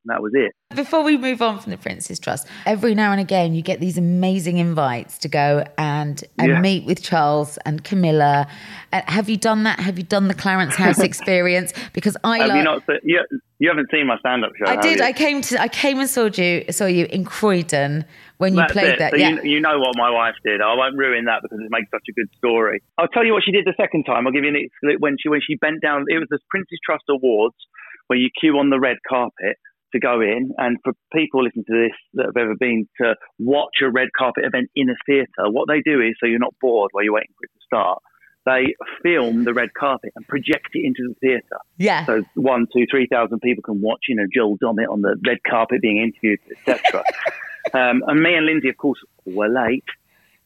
And 0.04 0.14
that 0.14 0.22
was 0.22 0.32
it. 0.34 0.52
Before 0.76 1.02
we 1.02 1.16
move 1.16 1.42
on 1.42 1.58
from 1.58 1.70
the 1.70 1.76
Prince's 1.78 2.18
Trust, 2.20 2.46
every 2.66 2.94
now 2.94 3.11
and 3.11 3.20
again 3.20 3.54
you 3.54 3.62
get 3.62 3.80
these 3.80 3.98
amazing 3.98 4.58
invites 4.58 5.18
to 5.18 5.28
go 5.28 5.64
and, 5.76 6.22
and 6.38 6.48
Yeah. 6.48 6.61
meet 6.61 6.84
with 6.87 7.02
Charles 7.02 7.58
and 7.66 7.82
Camilla. 7.82 8.46
Uh, 8.92 9.02
have 9.06 9.28
you 9.28 9.37
done 9.37 9.64
that? 9.64 9.80
Have 9.80 9.98
you 9.98 10.04
done 10.04 10.28
the 10.28 10.34
Clarence 10.34 10.76
House 10.76 10.98
experience? 11.11 11.72
Because 11.92 12.16
I 12.22 12.38
Have 12.38 12.48
like. 12.48 12.58
you 12.58 12.62
not? 12.64 12.82
You, 13.02 13.24
you 13.58 13.68
haven't 13.68 13.88
seen 13.90 14.06
my 14.06 14.18
stand-up 14.18 14.52
show. 14.56 14.70
I 14.70 14.76
did. 14.80 14.98
you? 15.00 15.04
I 15.04 15.12
came 15.12 15.40
to. 15.42 15.61
I 15.61 15.68
came 15.68 15.98
and 15.98 16.08
saw 16.08 16.26
you. 16.32 16.64
Saw 16.70 16.87
you 16.87 17.06
in 17.06 17.24
Croydon 17.24 18.04
when 18.38 18.52
you 18.54 18.61
That's 18.61 18.72
played 18.72 18.88
it. 18.94 18.98
that. 19.00 19.11
So 19.12 19.16
yeah. 19.18 19.30
you, 19.30 19.40
you 19.42 19.61
know 19.61 19.78
what 19.80 19.96
my 19.96 20.11
wife 20.11 20.37
did. 20.44 20.61
I 20.61 20.74
won't 20.74 20.96
ruin 20.96 21.24
that 21.24 21.40
because 21.42 21.58
it 21.58 21.70
makes 21.70 21.90
such 21.90 22.04
a 22.08 22.12
good 22.12 22.28
story. 22.37 22.80
I'll 22.98 23.08
tell 23.08 23.24
you 23.24 23.32
what 23.32 23.42
she 23.42 23.50
did 23.52 23.64
the 23.64 23.74
second 23.76 24.04
time. 24.04 24.26
I'll 24.26 24.32
give 24.32 24.44
you 24.44 24.50
an 24.54 24.96
when 25.00 25.16
she 25.20 25.28
when 25.28 25.40
she 25.44 25.56
bent 25.56 25.82
down. 25.82 26.04
It 26.08 26.18
was 26.18 26.28
the 26.30 26.38
Prince's 26.50 26.78
Trust 26.87 27.04
Awards 27.11 27.56
where 28.06 28.18
you 28.18 28.30
queue 28.40 28.56
on 28.58 28.70
the 28.70 28.78
red 28.80 28.96
carpet 29.06 29.58
to 29.92 30.01
go 30.01 30.20
in. 30.20 30.53
And 30.59 30.79
for 30.85 30.92
people 31.12 31.42
listening 31.42 31.64
to 31.66 31.88
this 31.88 31.96
that 32.14 32.27
have 32.27 32.37
ever 32.37 32.55
been 32.59 32.88
to 33.01 33.14
watch 33.38 33.77
a 33.83 33.90
red 33.90 34.09
carpet 34.16 34.44
event 34.44 34.70
in 34.74 34.90
a 34.90 34.94
theatre, 35.07 35.51
what 35.51 35.68
they 35.68 35.81
do 35.81 36.01
is 36.01 36.14
so 36.20 36.27
you're 36.27 36.38
not 36.38 36.55
bored 36.61 36.90
while 36.92 37.05
you're 37.05 37.14
waiting 37.14 37.35
for 37.38 37.44
it 37.44 37.53
to 37.55 37.64
start. 37.64 38.03
They 38.46 38.74
film 39.03 39.44
the 39.44 39.53
red 39.53 39.74
carpet 39.74 40.12
and 40.16 40.27
project 40.27 40.68
it 40.72 40.85
into 40.85 41.09
the 41.09 41.14
theatre. 41.20 41.59
yeah. 41.77 42.07
So 42.07 42.24
one, 42.35 42.66
two, 42.74 42.87
three 42.90 43.07
thousand 43.11 43.40
people 43.40 43.62
can 43.62 43.83
watch, 43.83 44.01
you 44.09 44.16
know, 44.16 44.27
Joel 44.35 44.57
Dommett 44.59 44.90
on 44.90 45.03
the 45.03 45.16
red 45.27 45.38
carpet 45.46 45.83
being 45.83 45.98
interviewed, 45.98 46.38
etc. 46.51 47.05
um, 47.74 48.03
and 48.07 48.22
me 48.22 48.35
and 48.35 48.46
Lindsay, 48.46 48.70
of 48.70 48.79
course, 48.79 49.01
were 49.27 49.48
late. 49.48 49.85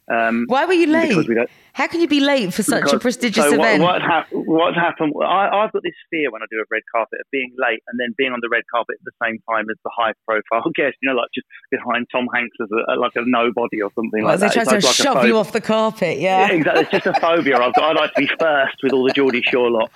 Um, 0.08 0.44
Why 0.48 0.64
were 0.66 0.72
you 0.72 0.86
because 0.88 1.16
late? 1.16 1.28
we 1.28 1.46
How 1.74 1.86
can 1.86 2.00
you 2.00 2.08
be 2.08 2.20
late 2.20 2.52
for 2.52 2.62
such 2.62 2.92
a 2.92 2.98
prestigious 2.98 3.44
so 3.44 3.54
event? 3.54 3.82
What, 3.82 4.02
what, 4.02 4.46
what's 4.46 4.76
happened? 4.76 5.12
I, 5.22 5.48
I've 5.48 5.72
got 5.72 5.82
this 5.84 5.94
fear 6.10 6.30
when 6.30 6.42
I 6.42 6.46
do 6.50 6.58
a 6.58 6.64
red 6.70 6.82
carpet 6.92 7.20
of 7.20 7.26
being 7.30 7.52
late 7.56 7.80
and 7.86 7.98
then 8.00 8.12
being 8.18 8.32
on 8.32 8.40
the 8.42 8.48
red 8.50 8.64
carpet 8.70 8.96
at 9.00 9.04
the 9.04 9.12
same 9.24 9.38
time 9.48 9.66
as 9.70 9.76
the 9.84 9.90
high-profile 9.96 10.70
guest. 10.74 10.96
You 11.02 11.10
know, 11.10 11.16
like 11.16 11.28
just 11.34 11.46
behind 11.70 12.08
Tom 12.10 12.26
Hanks 12.34 12.56
as 12.60 12.68
a, 12.72 12.98
like 12.98 13.12
a 13.14 13.22
nobody 13.26 13.80
or 13.80 13.90
something 13.94 14.22
Well, 14.24 14.32
like 14.36 14.40
that. 14.40 14.52
try 14.52 14.62
It's 14.62 14.70
to 14.70 14.76
like- 14.86 14.94
shove 14.94 15.24
you 15.24 15.38
off 15.38 15.52
the 15.52 15.60
carpet. 15.60 16.18
Yeah. 16.18 16.48
yeah, 16.48 16.52
exactly. 16.52 16.82
It's 16.82 16.90
just 16.90 17.06
a 17.06 17.20
phobia 17.20 17.58
I've 17.58 17.74
got. 17.74 17.96
I 17.96 18.00
like 18.00 18.14
to 18.14 18.20
be 18.22 18.30
first 18.38 18.76
with 18.82 18.92
all 18.92 19.04
the 19.06 19.12
Geordie 19.12 19.42
Shore 19.42 19.70
lot 19.70 19.90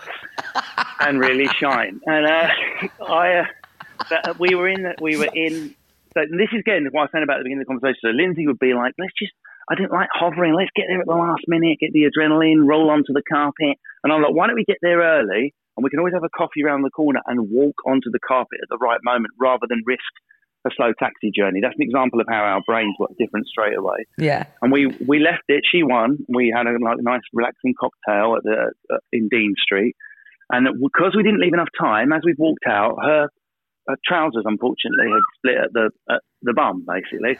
and 1.00 1.18
really 1.18 1.48
shine. 1.58 2.00
And 2.06 2.26
uh, 2.26 2.48
I, 3.08 3.32
uh, 3.38 3.44
that, 4.10 4.38
we 4.38 4.54
were 4.54 4.68
in, 4.68 4.94
we 5.00 5.16
were 5.16 5.28
in. 5.34 5.74
So 6.14 6.22
this 6.30 6.48
is 6.52 6.60
again 6.60 6.86
what 6.92 7.00
I 7.00 7.04
was 7.04 7.10
saying 7.12 7.24
about 7.24 7.38
the 7.38 7.44
beginning 7.44 7.62
of 7.62 7.66
the 7.66 7.72
conversation. 7.74 7.98
So 8.02 8.08
Lindsay 8.10 8.46
would 8.46 8.58
be 8.58 8.72
like, 8.72 8.94
"Let's 8.98 9.12
just." 9.18 9.32
I 9.70 9.74
didn't 9.74 9.92
like 9.92 10.08
hovering. 10.12 10.54
Let's 10.54 10.70
get 10.76 10.86
there 10.88 11.00
at 11.00 11.06
the 11.06 11.14
last 11.14 11.42
minute, 11.48 11.78
get 11.80 11.90
the 11.92 12.06
adrenaline, 12.06 12.66
roll 12.66 12.90
onto 12.90 13.12
the 13.12 13.22
carpet. 13.28 13.76
And 14.04 14.12
I'm 14.12 14.22
like, 14.22 14.34
why 14.34 14.46
don't 14.46 14.56
we 14.56 14.64
get 14.64 14.78
there 14.82 15.00
early? 15.00 15.54
And 15.76 15.84
we 15.84 15.90
can 15.90 15.98
always 15.98 16.14
have 16.14 16.24
a 16.24 16.30
coffee 16.36 16.62
around 16.64 16.82
the 16.82 16.90
corner 16.90 17.20
and 17.26 17.50
walk 17.50 17.74
onto 17.84 18.10
the 18.10 18.20
carpet 18.26 18.58
at 18.62 18.68
the 18.70 18.78
right 18.78 19.00
moment 19.02 19.34
rather 19.38 19.66
than 19.68 19.82
risk 19.84 20.00
a 20.66 20.70
slow 20.76 20.92
taxi 20.98 21.30
journey. 21.34 21.60
That's 21.62 21.76
an 21.78 21.82
example 21.82 22.20
of 22.20 22.26
how 22.28 22.42
our 22.42 22.60
brains 22.66 22.96
work 22.98 23.10
different 23.18 23.46
straight 23.46 23.76
away 23.76 24.06
Yeah. 24.18 24.44
and 24.62 24.72
we 24.72 24.86
we 25.06 25.18
left 25.20 25.44
it. 25.48 25.62
She 25.70 25.82
won. 25.82 26.18
We 26.28 26.52
had 26.54 26.66
a 26.66 26.72
like 26.82 26.98
nice 27.00 27.22
relaxing 27.32 27.74
cocktail 27.78 28.36
at 28.36 28.42
the 28.42 28.72
uh, 28.92 28.98
in 29.12 29.28
Dean 29.28 29.54
Street, 29.62 29.94
and 30.50 30.66
because 30.82 31.14
we 31.16 31.22
didn't 31.22 31.40
leave 31.40 31.52
enough 31.54 31.68
time, 31.78 32.12
as 32.12 32.22
we 32.24 32.34
walked 32.36 32.66
out, 32.68 32.96
her, 33.02 33.28
her 33.88 33.96
trousers 34.04 34.44
unfortunately 34.44 35.08
had 35.10 35.22
split 35.38 35.56
at 35.56 35.72
the 35.72 35.90
at 36.10 36.20
the 36.42 36.52
bum 36.52 36.84
basically. 36.86 37.38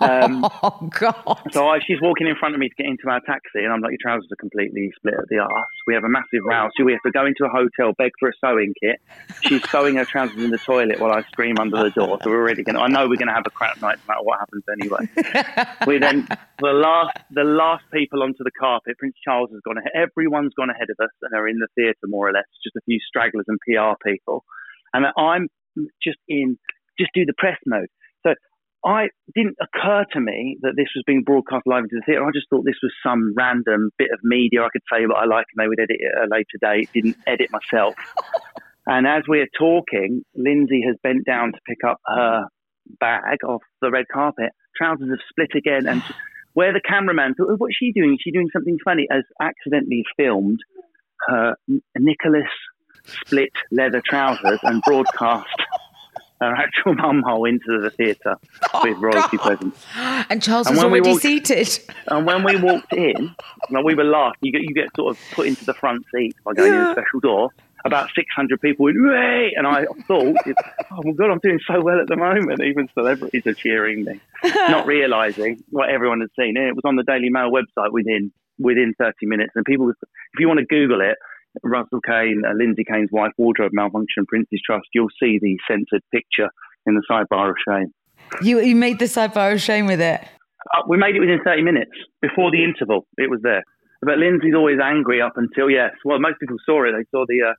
Um, 0.00 0.44
oh 0.62 0.90
God. 0.98 1.40
so 1.52 1.68
I, 1.68 1.78
she's 1.86 2.00
walking 2.00 2.26
in 2.26 2.36
front 2.36 2.54
of 2.54 2.60
me 2.60 2.68
to 2.68 2.74
get 2.74 2.86
into 2.86 3.08
our 3.08 3.20
taxi, 3.20 3.64
and 3.64 3.72
I'm 3.72 3.80
like, 3.80 3.92
"Your 3.92 4.02
trousers 4.02 4.28
are 4.30 4.36
completely 4.36 4.90
split 4.96 5.14
at 5.14 5.28
the 5.28 5.38
arse." 5.38 5.76
We 5.86 5.94
have 5.94 6.04
a 6.04 6.08
massive 6.08 6.44
row, 6.44 6.68
so 6.76 6.84
we 6.84 6.92
have 6.92 7.02
to 7.02 7.10
go 7.10 7.26
into 7.26 7.44
a 7.44 7.48
hotel, 7.48 7.92
beg 7.98 8.12
for 8.18 8.28
a 8.28 8.32
sewing 8.40 8.74
kit. 8.80 9.00
She's 9.42 9.68
sewing 9.70 9.96
her 9.96 10.04
trousers 10.04 10.42
in 10.42 10.50
the 10.50 10.58
toilet 10.58 11.00
while 11.00 11.12
I 11.12 11.22
scream 11.22 11.56
under 11.58 11.82
the 11.82 11.90
door. 11.90 12.18
So 12.22 12.30
we're 12.30 12.40
already 12.40 12.62
going. 12.62 12.76
to 12.76 12.82
I 12.82 12.88
know 12.88 13.08
we're 13.08 13.16
going 13.16 13.28
to 13.28 13.34
have 13.34 13.46
a 13.46 13.50
crap 13.50 13.80
night, 13.80 13.98
no 14.06 14.14
matter 14.14 14.24
what 14.24 14.38
happens 14.40 14.64
anyway. 14.70 15.08
we 15.86 15.98
then 15.98 16.28
the 16.58 16.72
last 16.72 17.18
the 17.30 17.44
last 17.44 17.84
people 17.92 18.22
onto 18.22 18.44
the 18.44 18.52
carpet. 18.58 18.98
Prince 18.98 19.16
Charles 19.24 19.50
has 19.52 19.60
gone 19.64 19.78
ahead. 19.78 19.92
Everyone's 19.94 20.54
gone 20.54 20.70
ahead 20.70 20.88
of 20.90 21.02
us, 21.02 21.12
and 21.22 21.34
are 21.34 21.48
in 21.48 21.58
the 21.58 21.68
theatre 21.74 22.06
more 22.06 22.28
or 22.28 22.32
less. 22.32 22.44
Just 22.62 22.76
a 22.76 22.80
few 22.84 22.98
stragglers 23.06 23.44
and 23.48 23.58
PR 23.60 23.94
people, 24.04 24.44
and 24.92 25.06
I'm 25.16 25.48
just 26.02 26.18
in 26.28 26.58
just 26.98 27.10
do 27.14 27.24
the 27.24 27.34
press 27.36 27.58
mode. 27.66 27.88
So 28.26 28.34
I 28.84 29.08
didn't 29.34 29.56
occur 29.60 30.04
to 30.12 30.20
me 30.20 30.58
that 30.60 30.74
this 30.76 30.88
was 30.94 31.04
being 31.06 31.22
broadcast 31.22 31.66
live 31.66 31.84
into 31.84 31.96
the 31.96 32.02
theatre. 32.04 32.24
I 32.24 32.30
just 32.34 32.48
thought 32.50 32.64
this 32.64 32.82
was 32.82 32.92
some 33.02 33.34
random 33.34 33.90
bit 33.98 34.10
of 34.12 34.20
media 34.22 34.62
I 34.62 34.68
could 34.72 34.82
say 34.92 35.06
what 35.06 35.16
I 35.16 35.24
like, 35.24 35.46
and 35.54 35.64
they 35.64 35.68
would 35.68 35.80
edit 35.80 35.96
it 35.98 36.12
at 36.16 36.28
a 36.28 36.30
later 36.30 36.58
date. 36.60 36.90
Didn't 36.92 37.16
edit 37.26 37.50
myself. 37.50 37.94
and 38.86 39.06
as 39.06 39.22
we're 39.26 39.48
talking, 39.58 40.22
Lindsay 40.34 40.82
has 40.86 40.96
bent 41.02 41.24
down 41.24 41.52
to 41.52 41.58
pick 41.66 41.78
up 41.86 41.98
her 42.06 42.44
bag 43.00 43.42
off 43.46 43.62
the 43.80 43.90
red 43.90 44.04
carpet. 44.12 44.50
Trousers 44.76 45.08
have 45.08 45.18
split 45.30 45.56
again, 45.56 45.86
and 45.86 46.02
where 46.52 46.72
the 46.72 46.82
cameraman 46.86 47.34
thought, 47.34 47.58
"What's 47.58 47.76
she 47.76 47.92
doing? 47.92 48.12
Is 48.12 48.20
she 48.22 48.32
doing 48.32 48.50
something 48.52 48.76
funny?" 48.84 49.06
Has 49.10 49.24
accidentally 49.40 50.04
filmed 50.18 50.60
her 51.28 51.56
Nicholas 51.96 52.52
split 53.04 53.52
leather 53.70 54.02
trousers 54.04 54.58
and 54.62 54.82
broadcast 54.82 55.46
her 56.40 56.54
actual 56.54 56.94
mumhole 56.94 57.48
into 57.48 57.80
the 57.80 57.90
theatre 57.90 58.36
oh, 58.72 58.80
with 58.84 58.98
royalty 58.98 59.38
presents. 59.38 59.84
And 59.96 60.42
Charles 60.42 60.66
And 60.66 60.76
was 60.76 60.84
already 60.84 61.10
walked- 61.10 61.22
seated. 61.22 61.78
And 62.08 62.26
when 62.26 62.44
we 62.44 62.56
walked 62.56 62.92
in, 62.92 63.34
we 63.84 63.94
were 63.94 64.04
last, 64.04 64.36
you 64.40 64.52
get 64.52 64.62
you 64.62 64.74
get 64.74 64.88
sort 64.96 65.16
of 65.16 65.22
put 65.32 65.46
into 65.46 65.64
the 65.64 65.74
front 65.74 66.04
seat 66.14 66.34
by 66.44 66.52
going 66.54 66.72
in 66.72 66.80
a 66.80 66.92
special 66.92 67.20
door. 67.20 67.50
About 67.86 68.08
600 68.14 68.62
people 68.62 68.84
went, 68.84 68.96
"Way!" 68.98 69.52
and 69.56 69.66
I 69.66 69.84
thought, 70.08 70.34
"Oh 70.90 71.02
my 71.04 71.12
god, 71.12 71.30
I'm 71.30 71.38
doing 71.40 71.60
so 71.66 71.82
well 71.82 72.00
at 72.00 72.08
the 72.08 72.16
moment." 72.16 72.62
Even 72.62 72.88
celebrities 72.94 73.46
are 73.46 73.52
cheering 73.52 74.04
me, 74.04 74.20
not 74.44 74.86
realizing 74.86 75.62
what 75.68 75.90
everyone 75.90 76.20
had 76.20 76.30
seen. 76.38 76.56
And 76.56 76.66
it 76.66 76.74
was 76.74 76.84
on 76.86 76.96
the 76.96 77.02
Daily 77.02 77.28
Mail 77.28 77.50
website 77.50 77.92
within 77.92 78.32
within 78.58 78.94
30 78.98 79.26
minutes. 79.26 79.52
And 79.54 79.66
people, 79.66 79.90
if 79.90 79.96
you 80.38 80.48
want 80.48 80.60
to 80.60 80.66
Google 80.66 81.02
it, 81.02 81.18
Russell 81.62 82.00
Kane, 82.00 82.42
uh, 82.46 82.52
Lindsay 82.54 82.84
Kane's 82.84 83.10
wife, 83.12 83.32
wardrobe 83.38 83.72
malfunction, 83.72 84.26
Prince's 84.26 84.60
Trust, 84.64 84.86
you'll 84.94 85.08
see 85.22 85.38
the 85.40 85.56
censored 85.70 86.02
picture 86.12 86.48
in 86.86 86.94
the 86.94 87.02
sidebar 87.10 87.50
of 87.50 87.56
shame. 87.66 87.92
You, 88.42 88.60
you 88.60 88.74
made 88.76 88.98
the 88.98 89.04
sidebar 89.06 89.54
of 89.54 89.60
shame 89.60 89.86
with 89.86 90.00
it. 90.00 90.20
Uh, 90.74 90.82
we 90.88 90.96
made 90.96 91.14
it 91.14 91.20
within 91.20 91.40
30 91.44 91.62
minutes 91.62 91.90
before 92.22 92.50
the 92.50 92.64
interval. 92.64 93.06
It 93.18 93.30
was 93.30 93.40
there. 93.42 93.62
But 94.02 94.18
Lindsay's 94.18 94.54
always 94.54 94.78
angry 94.82 95.20
up 95.22 95.34
until 95.36 95.70
yes. 95.70 95.92
Well, 96.04 96.18
most 96.18 96.40
people 96.40 96.56
saw 96.66 96.84
it. 96.84 96.92
They 96.92 97.04
saw 97.10 97.24
the 97.26 97.52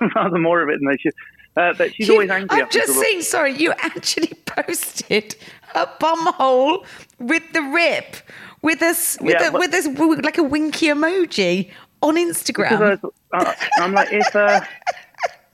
uh, 0.00 0.06
rather 0.14 0.38
more 0.38 0.62
of 0.62 0.68
it 0.68 0.78
than 0.80 0.88
they 0.90 0.96
should. 1.00 1.12
Uh, 1.56 1.72
but 1.76 1.94
she's 1.94 2.06
You- 2.08 2.14
always 2.14 2.30
angry. 2.30 2.58
I'm 2.58 2.64
up 2.64 2.70
just 2.70 2.92
saying, 2.94 3.22
sorry, 3.22 3.52
you 3.56 3.72
actually 3.72 4.32
posted 4.46 5.34
a 5.74 5.88
bum 5.98 6.26
hole 6.34 6.84
with 7.18 7.42
the 7.52 7.62
rip, 7.62 8.16
with 8.62 8.82
us, 8.82 9.16
with, 9.20 9.36
Yeah, 9.40 9.48
a, 9.48 9.52
but- 9.52 9.60
with 9.60 9.70
this, 9.70 9.86
like 10.22 10.38
a 10.38 10.42
winky 10.42 10.86
emoji 10.88 11.70
on 12.08 12.16
Instagram. 12.16 13.00
Was, 13.02 13.12
uh, 13.32 13.54
I'm 13.80 13.92
like, 13.92 14.12
if 14.12 14.34
uh, 14.34 14.60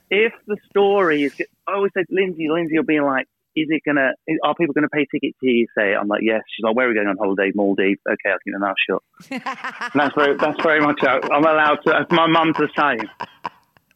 if 0.09 0.33
the 0.47 0.57
story 0.69 1.23
is, 1.23 1.41
I 1.67 1.73
always 1.73 1.91
said 1.95 2.05
Lindsay, 2.09 2.47
Lindsay 2.49 2.77
will 2.77 2.85
be 2.85 2.99
like, 2.99 3.27
is 3.55 3.67
it 3.69 3.81
gonna? 3.85 4.11
Are 4.43 4.55
people 4.55 4.73
gonna 4.73 4.89
pay 4.89 5.05
tickets 5.11 5.37
to 5.41 5.47
you 5.47 5.67
say? 5.77 5.93
I'm 5.93 6.07
like, 6.07 6.21
yes. 6.23 6.41
She's 6.55 6.63
like, 6.63 6.75
where 6.75 6.85
are 6.85 6.89
we 6.89 6.95
going 6.95 7.07
on 7.07 7.17
holiday? 7.17 7.51
Maldives. 7.53 7.99
Okay, 8.07 8.29
I'll 8.29 8.39
keep 8.43 8.53
an 8.53 8.61
mouth 8.61 8.75
shut. 8.89 9.01
That's 9.93 10.15
very, 10.15 10.35
that's 10.37 10.61
very 10.61 10.81
much 10.81 10.99
how 11.01 11.19
I'm 11.31 11.45
allowed 11.45 11.79
to. 11.85 11.95
As 11.95 12.05
my 12.09 12.27
mum's 12.27 12.57
the 12.57 12.69
same. 12.75 13.09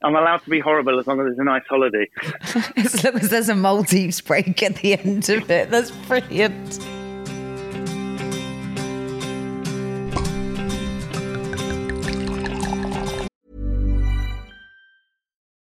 I'm 0.03 0.15
allowed 0.15 0.43
to 0.43 0.49
be 0.49 0.59
horrible 0.59 0.99
as 0.99 1.07
long 1.07 1.19
as 1.21 1.31
it's 1.31 1.39
a 1.39 1.43
nice 1.43 1.63
holiday. 1.67 2.07
as 2.77 3.03
long 3.03 3.15
as 3.15 3.29
there's 3.29 3.49
a 3.49 3.55
Maldives 3.55 4.21
break 4.21 4.61
at 4.61 4.75
the 4.77 4.93
end 4.93 5.27
of 5.29 5.49
it. 5.49 5.71
That's 5.71 5.89
brilliant. 5.89 6.79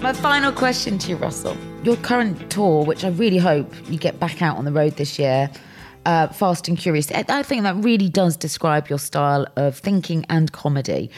My 0.00 0.12
final 0.12 0.52
question 0.52 0.96
to 1.00 1.10
you, 1.10 1.16
Russell. 1.16 1.56
Your 1.82 1.96
current 1.96 2.50
tour, 2.50 2.84
which 2.84 3.04
I 3.04 3.08
really 3.08 3.36
hope 3.36 3.74
you 3.90 3.98
get 3.98 4.18
back 4.18 4.40
out 4.40 4.56
on 4.56 4.64
the 4.64 4.72
road 4.72 4.96
this 4.96 5.18
year, 5.18 5.50
uh, 6.06 6.28
Fast 6.28 6.68
and 6.68 6.78
Curious, 6.78 7.10
I 7.12 7.42
think 7.42 7.64
that 7.64 7.76
really 7.76 8.08
does 8.08 8.36
describe 8.36 8.88
your 8.88 8.98
style 8.98 9.46
of 9.56 9.76
thinking 9.76 10.24
and 10.30 10.50
comedy. 10.50 11.10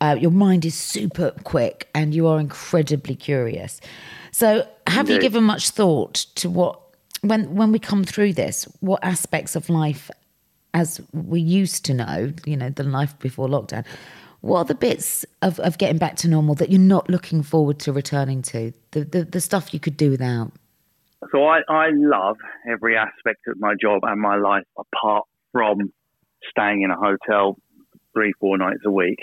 Uh, 0.00 0.16
your 0.18 0.30
mind 0.30 0.64
is 0.64 0.74
super 0.74 1.32
quick 1.44 1.88
and 1.94 2.14
you 2.14 2.26
are 2.26 2.40
incredibly 2.40 3.14
curious. 3.14 3.80
So, 4.30 4.66
have 4.86 5.10
you 5.10 5.20
given 5.20 5.44
much 5.44 5.70
thought 5.70 6.14
to 6.36 6.48
what, 6.48 6.80
when, 7.20 7.54
when 7.54 7.72
we 7.72 7.78
come 7.78 8.04
through 8.04 8.32
this, 8.32 8.64
what 8.80 9.04
aspects 9.04 9.56
of 9.56 9.68
life 9.68 10.10
as 10.72 11.00
we 11.12 11.40
used 11.40 11.84
to 11.86 11.92
know, 11.94 12.32
you 12.46 12.56
know, 12.56 12.70
the 12.70 12.84
life 12.84 13.18
before 13.18 13.48
lockdown, 13.48 13.84
what 14.40 14.58
are 14.58 14.64
the 14.64 14.74
bits 14.74 15.24
of, 15.42 15.58
of 15.60 15.78
getting 15.78 15.98
back 15.98 16.16
to 16.16 16.28
normal 16.28 16.54
that 16.56 16.70
you're 16.70 16.80
not 16.80 17.10
looking 17.10 17.42
forward 17.42 17.78
to 17.80 17.92
returning 17.92 18.42
to? 18.42 18.72
The, 18.92 19.04
the, 19.04 19.24
the 19.24 19.40
stuff 19.40 19.74
you 19.74 19.80
could 19.80 19.96
do 19.96 20.10
without? 20.10 20.52
So 21.32 21.44
I, 21.44 21.60
I 21.68 21.88
love 21.92 22.36
every 22.70 22.96
aspect 22.96 23.40
of 23.48 23.58
my 23.58 23.74
job 23.80 24.02
and 24.04 24.20
my 24.20 24.36
life 24.36 24.64
apart 24.78 25.24
from 25.52 25.92
staying 26.50 26.82
in 26.82 26.90
a 26.90 26.96
hotel 26.96 27.56
three, 28.14 28.32
four 28.40 28.56
nights 28.56 28.80
a 28.86 28.90
week. 28.90 29.18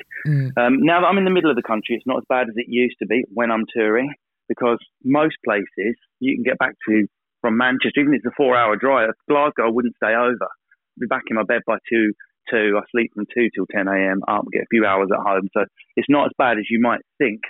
Um, 0.57 0.79
now 0.81 1.01
that 1.01 1.07
I'm 1.07 1.17
in 1.17 1.25
the 1.25 1.31
middle 1.31 1.49
of 1.49 1.55
the 1.55 1.63
country, 1.63 1.95
it's 1.95 2.05
not 2.05 2.17
as 2.17 2.23
bad 2.27 2.49
as 2.49 2.55
it 2.55 2.65
used 2.67 2.97
to 2.99 3.05
be 3.05 3.23
when 3.33 3.51
I'm 3.51 3.65
touring 3.73 4.13
because 4.47 4.77
most 5.03 5.35
places 5.43 5.95
you 6.19 6.35
can 6.35 6.43
get 6.43 6.57
back 6.59 6.75
to 6.87 7.07
from 7.41 7.57
Manchester, 7.57 8.01
even 8.01 8.13
if 8.13 8.19
it's 8.19 8.33
a 8.33 8.35
four 8.35 8.55
hour 8.55 8.75
drive. 8.75 9.09
Glasgow, 9.29 9.67
I 9.67 9.71
wouldn't 9.71 9.95
stay 9.95 10.13
over. 10.13 10.47
I'd 10.49 10.99
be 10.99 11.07
back 11.07 11.23
in 11.29 11.35
my 11.35 11.43
bed 11.43 11.61
by 11.65 11.77
two, 11.89 12.13
two. 12.49 12.77
I 12.77 12.85
sleep 12.91 13.11
from 13.13 13.25
two 13.33 13.49
till 13.53 13.65
10 13.71 13.87
a.m. 13.87 14.21
up, 14.27 14.45
get 14.51 14.63
a 14.63 14.71
few 14.71 14.85
hours 14.85 15.09
at 15.13 15.23
home. 15.25 15.49
So 15.53 15.65
it's 15.95 16.09
not 16.09 16.27
as 16.27 16.31
bad 16.37 16.57
as 16.57 16.65
you 16.69 16.79
might 16.81 17.01
think. 17.17 17.41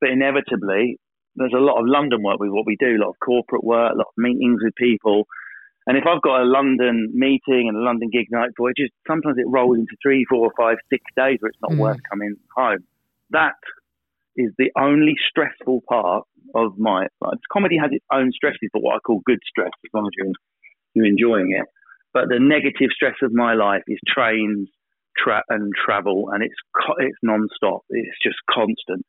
But 0.00 0.10
inevitably, 0.10 0.98
there's 1.36 1.54
a 1.56 1.60
lot 1.60 1.80
of 1.80 1.86
London 1.86 2.22
work 2.22 2.38
with 2.40 2.50
what 2.50 2.66
we 2.66 2.76
do, 2.78 2.96
a 2.96 3.02
lot 3.02 3.10
of 3.10 3.20
corporate 3.24 3.64
work, 3.64 3.92
a 3.94 3.98
lot 3.98 4.08
of 4.08 4.18
meetings 4.18 4.60
with 4.62 4.74
people. 4.74 5.26
And 5.86 5.96
if 5.96 6.04
I've 6.06 6.22
got 6.22 6.42
a 6.42 6.44
London 6.44 7.10
meeting 7.12 7.66
and 7.68 7.76
a 7.76 7.80
London 7.80 8.10
gig 8.12 8.26
night 8.30 8.50
for 8.56 8.70
it, 8.70 8.76
just 8.76 8.92
sometimes 9.06 9.36
it 9.38 9.48
rolls 9.48 9.78
into 9.78 9.96
three, 10.02 10.24
four, 10.28 10.52
five, 10.56 10.76
six 10.90 11.02
days 11.16 11.38
where 11.40 11.50
it's 11.50 11.62
not 11.62 11.72
mm. 11.72 11.78
worth 11.78 11.98
coming 12.08 12.36
home. 12.56 12.84
That 13.30 13.58
is 14.36 14.50
the 14.58 14.70
only 14.78 15.14
stressful 15.28 15.82
part 15.88 16.24
of 16.54 16.78
my 16.78 17.06
life. 17.20 17.38
Comedy 17.52 17.78
has 17.78 17.90
its 17.92 18.04
own 18.12 18.30
stresses, 18.32 18.70
but 18.72 18.82
what 18.82 18.96
I 18.96 18.98
call 18.98 19.22
good 19.24 19.40
stress, 19.46 19.70
as 19.84 19.90
long 19.92 20.06
as 20.06 20.12
you're, 20.16 20.32
you're 20.94 21.06
enjoying 21.06 21.56
it. 21.58 21.66
But 22.12 22.28
the 22.28 22.38
negative 22.38 22.90
stress 22.94 23.16
of 23.22 23.32
my 23.32 23.54
life 23.54 23.82
is 23.88 23.98
trains, 24.06 24.68
tra- 25.16 25.44
and 25.48 25.72
travel, 25.74 26.30
and 26.32 26.42
it's 26.42 26.54
co- 26.76 26.98
it's 26.98 27.16
non-stop. 27.22 27.82
It's 27.90 28.16
just 28.22 28.36
constant, 28.50 29.04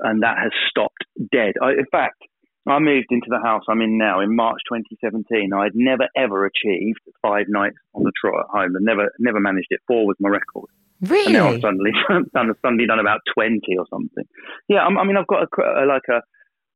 and 0.00 0.22
that 0.22 0.38
has 0.38 0.52
stopped 0.68 1.04
dead. 1.32 1.54
I, 1.62 1.72
in 1.72 1.86
fact, 1.90 2.22
I 2.68 2.78
moved 2.78 3.08
into 3.10 3.26
the 3.28 3.40
house 3.42 3.62
I'm 3.68 3.80
in 3.80 3.98
now 3.98 4.20
in 4.20 4.34
March 4.36 4.60
2017. 4.68 5.52
I'd 5.52 5.74
never 5.74 6.08
ever 6.16 6.46
achieved 6.46 7.00
five 7.22 7.46
nights 7.48 7.78
on 7.94 8.04
the 8.04 8.12
trot 8.20 8.44
at 8.44 8.50
home, 8.50 8.76
and 8.76 8.84
never 8.84 9.10
never 9.18 9.40
managed 9.40 9.68
it. 9.70 9.80
Four 9.86 10.06
was 10.06 10.16
my 10.20 10.28
record. 10.28 10.70
Really? 11.02 11.26
And 11.26 11.34
now 11.34 11.48
I've 11.48 11.60
suddenly 11.60 11.92
done 12.34 12.54
suddenly 12.62 12.86
done 12.86 13.00
about 13.00 13.20
twenty 13.34 13.76
or 13.78 13.86
something. 13.90 14.24
Yeah, 14.68 14.80
I'm, 14.80 14.98
I 14.98 15.04
mean 15.04 15.16
I've 15.16 15.26
got 15.26 15.42
a, 15.42 15.84
a 15.84 15.86
like 15.86 16.06
a 16.10 16.20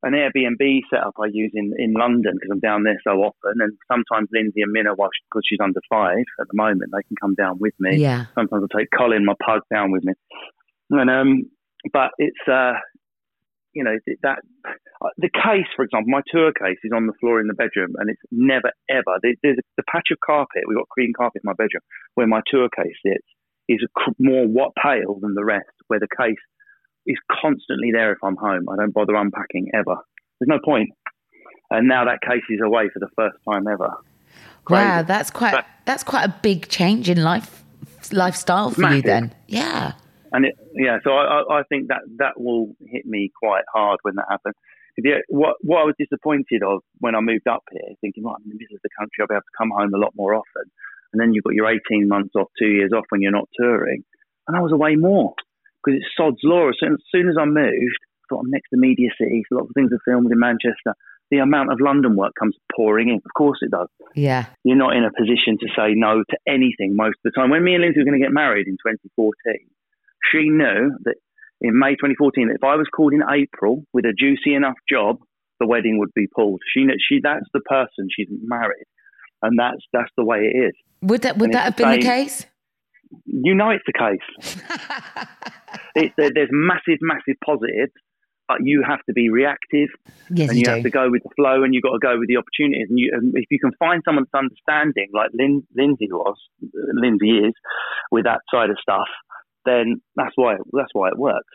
an 0.05 0.13
Airbnb 0.13 0.81
setup 0.89 1.15
I 1.19 1.27
use 1.33 1.51
in 1.53 1.73
in 1.77 1.93
London 1.93 2.33
because 2.35 2.51
I'm 2.53 2.59
down 2.61 2.83
there 2.83 2.99
so 3.03 3.13
often, 3.21 3.53
and 3.59 3.73
sometimes 3.91 4.29
Lindsay 4.31 4.61
and 4.61 4.71
Minna, 4.71 4.93
while 4.95 5.09
because 5.29 5.43
she's 5.49 5.59
under 5.61 5.81
five 5.89 6.23
at 6.39 6.47
the 6.47 6.55
moment, 6.55 6.91
they 6.93 7.03
can 7.07 7.17
come 7.19 7.35
down 7.35 7.57
with 7.59 7.73
me. 7.79 7.97
Yeah. 7.97 8.25
Sometimes 8.35 8.63
I 8.71 8.77
take 8.79 8.89
Colin, 8.95 9.25
my 9.25 9.35
pug, 9.45 9.61
down 9.73 9.91
with 9.91 10.03
me, 10.03 10.13
and 10.91 11.09
um, 11.09 11.49
but 11.91 12.11
it's 12.17 12.43
uh, 12.47 12.73
you 13.73 13.83
know 13.83 13.97
that 14.23 14.37
the 15.17 15.29
case, 15.29 15.67
for 15.75 15.83
example, 15.83 16.09
my 16.11 16.21
tour 16.31 16.51
case 16.53 16.77
is 16.83 16.91
on 16.95 17.07
the 17.07 17.13
floor 17.19 17.41
in 17.41 17.47
the 17.47 17.53
bedroom, 17.53 17.93
and 17.97 18.09
it's 18.09 18.21
never 18.31 18.71
ever 18.89 19.19
there- 19.21 19.35
there's 19.43 19.57
a, 19.57 19.65
the 19.77 19.83
patch 19.91 20.07
of 20.11 20.17
carpet 20.25 20.63
we've 20.67 20.77
got 20.77 20.87
cream 20.89 21.11
carpet 21.17 21.41
in 21.43 21.47
my 21.49 21.53
bedroom 21.53 21.81
where 22.15 22.27
my 22.27 22.41
tour 22.47 22.69
case 22.75 22.95
sits 23.05 23.27
is 23.67 23.79
a 23.83 23.89
cr- 23.99 24.11
more 24.19 24.45
what 24.47 24.71
pale 24.81 25.17
than 25.21 25.33
the 25.33 25.43
rest, 25.43 25.65
where 25.87 25.99
the 25.99 26.07
case 26.17 26.37
is 27.05 27.17
constantly 27.41 27.91
there 27.93 28.11
if 28.11 28.17
I'm 28.23 28.35
home. 28.35 28.67
I 28.69 28.75
don't 28.75 28.93
bother 28.93 29.15
unpacking 29.15 29.69
ever. 29.73 29.95
There's 30.39 30.47
no 30.47 30.59
point. 30.63 30.89
And 31.71 31.87
now 31.87 32.05
that 32.05 32.19
case 32.21 32.43
is 32.49 32.59
away 32.63 32.89
for 32.93 32.99
the 32.99 33.09
first 33.15 33.37
time 33.49 33.67
ever. 33.67 33.93
Wow, 34.69 35.03
that's 35.03 35.29
quite 35.31 35.51
But- 35.53 35.65
that's 35.85 36.03
quite 36.03 36.23
a 36.25 36.33
big 36.41 36.67
change 36.67 37.09
in 37.09 37.23
life 37.23 37.63
lifestyle 38.11 38.71
for 38.71 38.91
you 38.93 39.01
then. 39.01 39.33
Yeah. 39.47 39.93
And 40.31 40.45
it, 40.45 40.55
yeah, 40.73 40.97
so 41.03 41.11
I, 41.11 41.41
I- 41.41 41.59
I 41.59 41.63
think 41.69 41.87
that 41.87 42.01
that 42.17 42.39
will 42.39 42.75
hit 42.87 43.05
me 43.05 43.31
quite 43.41 43.63
hard 43.73 43.99
when 44.03 44.15
that 44.15 44.25
happens. 44.29 44.55
Yeah, 44.97 45.19
what 45.27 45.55
what 45.61 45.81
I 45.81 45.83
was 45.83 45.95
disappointed 45.99 46.63
of 46.63 46.81
when 46.99 47.15
I 47.15 47.19
moved 47.21 47.47
up 47.47 47.63
here, 47.71 47.95
thinking, 48.01 48.23
right, 48.23 48.35
I'm 48.37 48.43
in 48.43 48.49
the 48.49 48.55
middle 48.63 48.75
of 48.75 48.81
the 48.81 48.89
country, 48.97 49.17
I'll 49.21 49.27
be 49.27 49.35
able 49.35 49.41
to 49.41 49.57
come 49.57 49.69
home 49.75 49.93
a 49.93 49.97
lot 49.97 50.13
more 50.15 50.33
often. 50.33 50.63
And 51.13 51.21
then 51.21 51.33
you've 51.33 51.43
got 51.43 51.53
your 51.53 51.67
18 51.69 52.07
months 52.07 52.33
off, 52.35 52.47
two 52.59 52.67
years 52.67 52.91
off 52.95 53.05
when 53.09 53.21
you're 53.21 53.31
not 53.31 53.49
touring. 53.59 54.03
And 54.47 54.55
I 54.57 54.61
was 54.61 54.71
away 54.71 54.95
more 54.95 55.33
because 55.85 56.01
it's 56.01 56.09
sod's 56.17 56.41
law. 56.43 56.71
So 56.79 56.87
as 56.87 56.99
soon 57.13 57.29
as 57.29 57.35
I 57.39 57.45
moved, 57.45 58.01
I 58.01 58.23
thought 58.29 58.41
I'm 58.41 58.49
next 58.49 58.69
to 58.69 58.77
Media 58.77 59.09
City, 59.19 59.43
so 59.47 59.57
lots 59.57 59.69
of 59.69 59.75
things 59.75 59.91
are 59.93 60.01
filmed 60.05 60.31
in 60.31 60.39
Manchester. 60.39 60.97
The 61.31 61.37
amount 61.37 61.71
of 61.71 61.79
London 61.81 62.15
work 62.15 62.33
comes 62.37 62.55
pouring 62.75 63.09
in. 63.09 63.15
Of 63.15 63.33
course 63.35 63.59
it 63.61 63.71
does. 63.71 63.87
Yeah. 64.15 64.45
You're 64.63 64.77
not 64.77 64.95
in 64.95 65.03
a 65.03 65.11
position 65.11 65.57
to 65.59 65.67
say 65.75 65.93
no 65.93 66.23
to 66.29 66.37
anything 66.47 66.95
most 66.95 67.17
of 67.23 67.31
the 67.31 67.31
time. 67.31 67.49
When 67.49 67.63
me 67.63 67.73
and 67.73 67.81
Lindsay 67.81 67.99
were 67.99 68.05
going 68.05 68.19
to 68.19 68.23
get 68.23 68.33
married 68.33 68.67
in 68.67 68.77
2014, 68.77 69.33
she 70.31 70.49
knew 70.49 70.91
that 71.05 71.15
in 71.61 71.77
May 71.79 71.95
2014 71.95 72.49
that 72.49 72.55
if 72.55 72.63
I 72.63 72.75
was 72.75 72.87
called 72.95 73.13
in 73.13 73.23
April 73.25 73.83
with 73.93 74.05
a 74.05 74.13
juicy 74.13 74.53
enough 74.53 74.77
job, 74.89 75.17
the 75.59 75.67
wedding 75.67 75.97
would 75.99 76.13
be 76.13 76.27
pulled. 76.27 76.61
She 76.73 76.85
kn- 76.85 76.97
she 76.99 77.19
that's 77.23 77.45
the 77.53 77.61
person 77.61 78.07
she's 78.11 78.27
married, 78.43 78.85
and 79.41 79.57
that's 79.57 79.81
that's 79.93 80.11
the 80.17 80.25
way 80.25 80.51
it 80.51 80.57
is. 80.67 80.73
Would 81.01 81.21
that 81.21 81.37
would 81.37 81.47
And 81.47 81.53
that 81.53 81.63
have 81.63 81.77
been 81.77 81.91
the 81.91 81.97
the 81.97 82.03
case? 82.03 82.45
You 83.25 83.55
know 83.55 83.69
it's 83.69 83.85
the 83.85 83.93
case. 83.93 84.57
It, 85.95 86.13
there's 86.17 86.49
massive, 86.51 86.99
massive 87.01 87.35
positives, 87.43 87.93
but 88.47 88.57
you 88.61 88.83
have 88.87 88.99
to 89.07 89.13
be 89.13 89.29
reactive 89.29 89.89
Yes, 90.29 90.49
and 90.49 90.57
you 90.57 90.65
you 90.65 90.71
have 90.71 90.83
to 90.83 90.89
go 90.89 91.09
with 91.09 91.23
the 91.23 91.29
flow 91.35 91.63
and 91.63 91.73
you've 91.73 91.83
got 91.83 91.93
to 91.93 91.99
go 91.99 92.19
with 92.19 92.27
the 92.27 92.37
opportunities. 92.37 92.87
And, 92.89 92.99
you, 92.99 93.11
and 93.13 93.33
if 93.35 93.45
you 93.49 93.59
can 93.59 93.71
find 93.79 94.01
someone 94.05 94.25
that's 94.25 94.43
understanding, 94.43 95.09
like 95.13 95.31
Lin, 95.33 95.63
Lindsay 95.75 96.07
was, 96.11 96.37
Lindsay 96.93 97.39
is, 97.39 97.53
with 98.11 98.25
that 98.25 98.41
side 98.53 98.69
of 98.69 98.77
stuff, 98.81 99.09
then 99.65 100.01
that's 100.15 100.33
why 100.35 100.57
that's 100.73 100.93
why 100.93 101.09
it 101.09 101.17
works. 101.17 101.49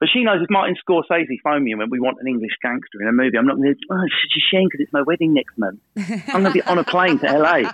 But 0.00 0.08
she 0.10 0.24
knows 0.24 0.40
if 0.40 0.48
Martin 0.48 0.76
Scorsese 0.80 1.36
phoned 1.44 1.62
me 1.62 1.72
and 1.72 1.78
went, 1.78 1.90
we 1.90 2.00
want 2.00 2.16
an 2.20 2.26
English 2.26 2.56
gangster 2.62 3.02
in 3.02 3.08
a 3.08 3.12
movie, 3.12 3.36
I'm 3.36 3.46
not 3.46 3.56
going 3.56 3.74
to, 3.74 3.80
oh, 3.90 4.00
it's 4.02 4.14
such 4.24 4.38
a 4.38 4.44
shame 4.48 4.66
because 4.66 4.80
it's 4.80 4.92
my 4.94 5.02
wedding 5.02 5.34
next 5.34 5.58
month. 5.58 5.80
I'm 6.28 6.40
going 6.40 6.44
to 6.44 6.52
be 6.52 6.62
on 6.62 6.78
a 6.78 6.84
plane 6.84 7.18
to 7.18 7.26
LA, 7.26 7.70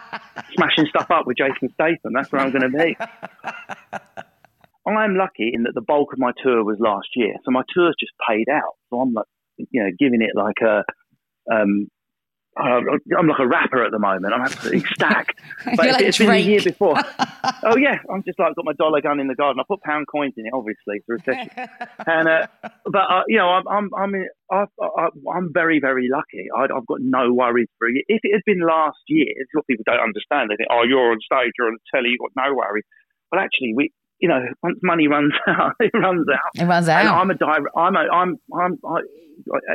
smashing 0.55 0.87
stuff 0.91 1.09
up 1.09 1.29
with 1.29 1.37
Jason 1.37 1.71
Statham. 1.75 2.13
That's 2.13 2.33
where 2.33 2.43
I'm 2.43 2.51
going 2.51 2.69
to 2.69 2.77
be. 2.77 2.97
I'm 4.95 5.17
lucky 5.17 5.51
in 5.53 5.65
that 5.65 5.75
the 5.75 5.81
bulk 5.81 6.13
of 6.13 6.19
my 6.19 6.33
tour 6.43 6.63
was 6.63 6.77
last 6.79 7.09
year, 7.17 7.35
so 7.45 7.51
my 7.51 7.63
tour's 7.75 7.97
just 7.99 8.13
paid 8.29 8.49
out. 8.49 8.75
So 8.91 9.01
I'm 9.01 9.13
like, 9.13 9.27
you 9.57 9.83
know, 9.83 9.91
giving 9.99 10.23
it 10.23 10.31
like 10.35 10.59
a, 10.63 10.85
um, 11.53 11.89
I'm 12.59 13.27
like 13.27 13.39
a 13.39 13.47
rapper 13.47 13.85
at 13.85 13.93
the 13.93 13.99
moment. 13.99 14.33
I'm 14.33 14.41
absolutely 14.41 14.85
stacked. 14.95 15.39
But 15.65 15.77
like 15.77 16.01
it's 16.01 16.19
been 16.19 16.29
the 16.29 16.41
year 16.41 16.63
before. 16.63 16.97
oh 17.65 17.77
yeah, 17.77 17.99
I'm 18.11 18.23
just 18.25 18.39
like 18.39 18.55
got 18.55 18.65
my 18.65 18.73
dollar 18.79 19.01
gun 19.03 19.21
in 19.21 19.27
the 19.27 19.35
garden. 19.35 19.61
I 19.61 19.65
put 19.69 19.83
pound 19.83 20.07
coins 20.11 20.35
in 20.37 20.47
it, 20.47 20.53
obviously, 20.55 21.03
for 21.05 21.17
recession. 21.17 21.51
and 22.07 22.29
uh, 22.29 22.47
but 22.87 23.05
uh, 23.11 23.23
you 23.29 23.37
know, 23.37 23.49
I'm 23.49 23.69
I'm 23.69 23.91
I'm 23.95 24.15
I, 24.51 24.65
I, 24.81 25.09
I'm 25.37 25.53
very 25.53 25.81
very 25.81 26.09
lucky. 26.11 26.49
I, 26.57 26.65
I've 26.65 26.87
got 26.87 27.01
no 27.01 27.33
worries 27.35 27.69
for 27.79 27.89
it. 27.89 28.05
If 28.09 28.21
it 28.23 28.33
had 28.33 28.43
been 28.47 28.61
last 28.67 29.01
year, 29.09 29.27
it's 29.37 29.51
what 29.53 29.67
people 29.67 29.85
don't 29.85 30.01
understand. 30.01 30.49
They 30.49 30.57
think, 30.57 30.71
oh, 30.73 30.85
you're 30.89 31.13
on 31.13 31.19
stage, 31.21 31.53
you're 31.59 31.69
on 31.69 31.77
the 31.77 31.87
telly, 31.93 32.11
you've 32.11 32.21
got 32.21 32.33
no 32.41 32.55
worries. 32.55 32.85
But 33.31 33.41
actually, 33.41 33.75
we, 33.77 33.93
you 34.21 34.29
know, 34.29 34.41
once 34.63 34.79
money 34.83 35.09
runs 35.09 35.33
out, 35.49 35.73
it 35.81 35.91
runs 35.95 36.27
out. 36.33 36.51
It 36.63 36.65
runs 36.67 36.89
And 36.89 37.09
out. 37.09 37.21
I'm 37.21 37.31
a 37.31 37.35
direct, 37.35 37.67
I'm 37.77 37.97
a, 37.97 38.05
I'm, 38.13 38.37
I'm, 38.55 38.79
I, 38.87 39.01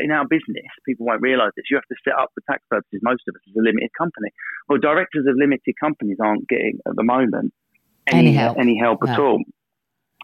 in 0.03 0.11
our 0.11 0.25
business, 0.27 0.65
people 0.85 1.05
won't 1.05 1.21
realise 1.21 1.51
this. 1.55 1.65
You 1.69 1.77
have 1.77 1.85
to 1.89 1.95
set 2.03 2.13
up 2.19 2.31
for 2.33 2.41
tax 2.51 2.63
purposes. 2.69 2.99
Most 3.03 3.21
of 3.27 3.35
us 3.35 3.41
as 3.47 3.55
a 3.55 3.61
limited 3.61 3.91
company. 3.97 4.29
Well, 4.67 4.79
directors 4.79 5.25
of 5.29 5.35
limited 5.37 5.75
companies 5.79 6.17
aren't 6.23 6.47
getting 6.47 6.79
at 6.87 6.95
the 6.95 7.03
moment 7.03 7.53
Any 8.07 8.33
help. 8.33 8.57
any 8.57 8.77
help 8.77 8.99
at 9.07 9.19
all. 9.19 9.43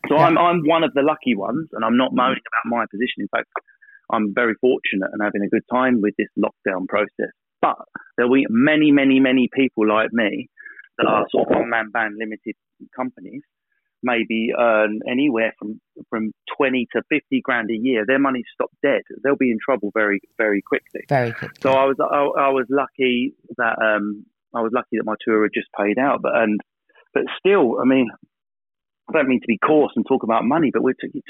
So. 0.09 0.15
I'm, 0.17 0.37
I'm 0.37 0.61
one 0.65 0.83
of 0.83 0.93
the 0.93 1.01
lucky 1.01 1.35
ones, 1.35 1.67
and 1.73 1.83
I'm 1.83 1.97
not 1.97 2.13
moaning 2.13 2.39
about 2.47 2.77
my 2.77 2.85
position. 2.89 3.19
In 3.19 3.27
fact, 3.27 3.47
I'm 4.11 4.33
very 4.33 4.53
fortunate 4.61 5.09
and 5.11 5.21
having 5.21 5.41
a 5.43 5.49
good 5.49 5.63
time 5.71 6.01
with 6.01 6.13
this 6.17 6.29
lockdown 6.39 6.87
process. 6.87 7.33
But 7.61 7.75
there 8.15 8.27
will 8.27 8.35
be 8.35 8.45
many, 8.49 8.91
many, 8.91 9.19
many 9.19 9.49
people 9.53 9.87
like 9.87 10.13
me 10.13 10.47
that 10.97 11.07
are 11.07 11.25
sort 11.31 11.49
of 11.49 11.57
one-man 11.57 11.89
band 11.91 12.15
limited 12.17 12.55
companies, 12.95 13.41
maybe 14.11 14.49
earn 14.57 14.99
anywhere 15.15 15.51
from 15.59 15.79
from 16.09 16.31
20 16.57 16.87
to 16.93 17.01
50 17.09 17.41
grand 17.43 17.69
a 17.69 17.77
year. 17.87 18.05
Their 18.07 18.19
money's 18.27 18.49
stopped 18.53 18.75
dead. 18.81 19.01
They'll 19.23 19.35
be 19.47 19.51
in 19.51 19.59
trouble 19.63 19.91
very, 19.93 20.19
very 20.37 20.61
quickly. 20.61 21.01
Very 21.09 21.33
quickly. 21.33 21.59
So 21.61 21.71
I 21.71 21.85
was 21.85 21.97
I, 21.99 22.21
I 22.47 22.49
was 22.49 22.65
lucky 22.69 23.33
that 23.57 23.75
um 23.81 24.25
I 24.55 24.61
was 24.61 24.71
lucky 24.73 24.95
that 24.97 25.05
my 25.05 25.15
tour 25.23 25.43
had 25.43 25.51
just 25.53 25.67
paid 25.77 25.97
out, 25.99 26.21
but 26.21 26.33
and 26.35 26.59
but 27.13 27.23
still, 27.39 27.79
I 27.81 27.85
mean, 27.85 28.07
I 29.09 29.13
don't 29.13 29.29
mean 29.29 29.41
to 29.41 29.47
be 29.47 29.57
coarse 29.57 29.93
and 29.95 30.05
talk 30.07 30.23
about 30.23 30.43
money, 30.43 30.69
but 30.73 30.83
we're 30.83 30.93
talking 30.99 31.21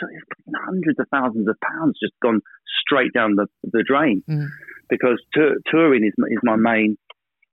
hundreds 0.66 1.00
of 1.00 1.08
thousands 1.12 1.48
of 1.48 1.56
pounds 1.62 1.98
just 2.02 2.14
gone 2.22 2.42
straight 2.82 3.14
down 3.14 3.36
the 3.36 3.48
the 3.64 3.84
drain 3.88 4.24
Mm. 4.30 4.48
because 4.90 5.20
tour, 5.34 5.56
touring 5.72 6.04
is 6.06 6.14
is 6.30 6.40
my 6.44 6.56
main 6.56 6.98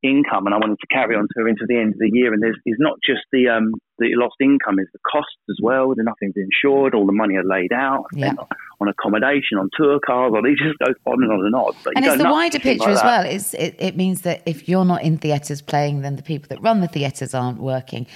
income, 0.05 0.47
and 0.47 0.55
I 0.55 0.59
wanted 0.59 0.79
to 0.81 0.87
carry 0.89 1.17
on 1.17 1.23
to 1.25 1.67
the 1.67 1.77
end 1.81 1.95
of 1.95 1.99
the 1.99 2.11
year. 2.13 2.33
And 2.33 2.43
there's 2.43 2.57
is 2.67 2.77
not 2.79 2.99
just 3.05 3.23
the 3.33 3.49
um 3.49 3.73
the 3.99 4.11
lost 4.17 4.35
income, 4.41 4.79
is 4.81 4.89
the 4.93 4.99
costs 5.11 5.39
as 5.49 5.57
well. 5.63 5.95
The 5.95 6.03
nothing's 6.03 6.35
insured, 6.37 6.95
all 6.95 7.07
the 7.07 7.13
money 7.13 7.37
are 7.37 7.45
laid 7.45 7.73
out 7.73 8.05
Yeah. 8.13 8.33
on 8.81 8.89
accommodation, 8.89 9.57
on 9.59 9.71
tour 9.77 10.01
cars, 10.05 10.33
or 10.35 10.45
it 10.47 10.59
just 10.59 10.79
goes 10.81 10.97
on 11.07 11.23
and 11.23 11.33
on 11.33 11.47
and 11.47 11.55
on. 11.55 11.73
But 11.85 11.93
And 11.97 12.05
it's 12.05 12.17
the 12.19 12.25
wider 12.29 12.57
if 12.57 12.65
you 12.65 12.71
think 12.73 12.81
picture 12.83 12.93
like 12.95 13.05
as 13.05 13.05
well. 13.05 13.25
It's, 13.25 13.55
it, 13.55 13.77
it 13.79 13.97
means 13.97 14.23
that 14.23 14.43
if 14.47 14.69
you're 14.69 14.85
not 14.85 15.03
in 15.05 15.19
theatres 15.19 15.63
playing, 15.63 16.03
then 16.03 16.17
the 16.17 16.25
people 16.25 16.49
that 16.49 16.61
run 16.61 16.81
the 16.81 16.89
theatres 16.89 17.35
aren't 17.35 17.61
working. 17.61 18.09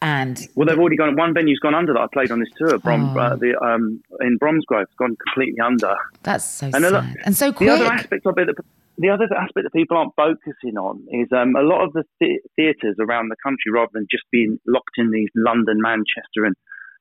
And 0.00 0.46
Well, 0.54 0.66
they've 0.68 0.78
already 0.78 0.96
gone. 0.96 1.16
One 1.16 1.34
venue's 1.34 1.58
gone 1.58 1.74
under 1.74 1.94
that 1.94 2.00
I 2.00 2.06
played 2.12 2.30
on 2.30 2.38
this 2.38 2.48
tour. 2.56 2.78
Brom, 2.78 3.16
Oh. 3.16 3.20
uh, 3.20 3.36
the 3.36 3.58
um, 3.60 4.00
in 4.20 4.38
Bromsgrove, 4.38 4.82
it's 4.82 4.94
gone 4.94 5.16
completely 5.16 5.58
under. 5.60 5.96
that's 6.22 6.44
so 6.44 6.66
And 6.66 6.74
sad. 6.84 6.92
lot- 6.92 7.04
and 7.24 7.34
so 7.36 7.46
The 7.48 7.52
quick. 7.54 7.70
other 7.70 7.86
aspect 7.86 8.26
of 8.26 8.38
it, 8.38 8.46
that, 8.46 8.64
the 8.98 9.10
other 9.10 9.24
aspect 9.34 9.64
that 9.64 9.72
people 9.72 9.96
aren't 9.96 10.14
focusing 10.16 10.76
on 10.78 11.04
is 11.10 11.28
um, 11.32 11.56
a 11.56 11.62
lot 11.62 11.84
of 11.84 11.92
the 11.92 12.04
th- 12.22 12.40
theatres 12.56 12.96
around 13.00 13.28
the 13.28 13.36
country, 13.42 13.72
rather 13.72 13.90
than 13.92 14.06
just 14.10 14.24
being 14.30 14.58
locked 14.66 14.96
in 14.96 15.10
these 15.10 15.28
London, 15.34 15.80
Manchester, 15.80 16.44
and 16.44 16.54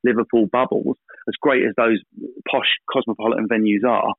Liverpool 0.04 0.48
bubbles, 0.48 0.98
as 1.28 1.36
great 1.42 1.64
as 1.64 1.74
those 1.78 2.00
posh 2.50 2.68
cosmopolitan 2.92 3.48
venues 3.48 3.88
are. 3.88 4.14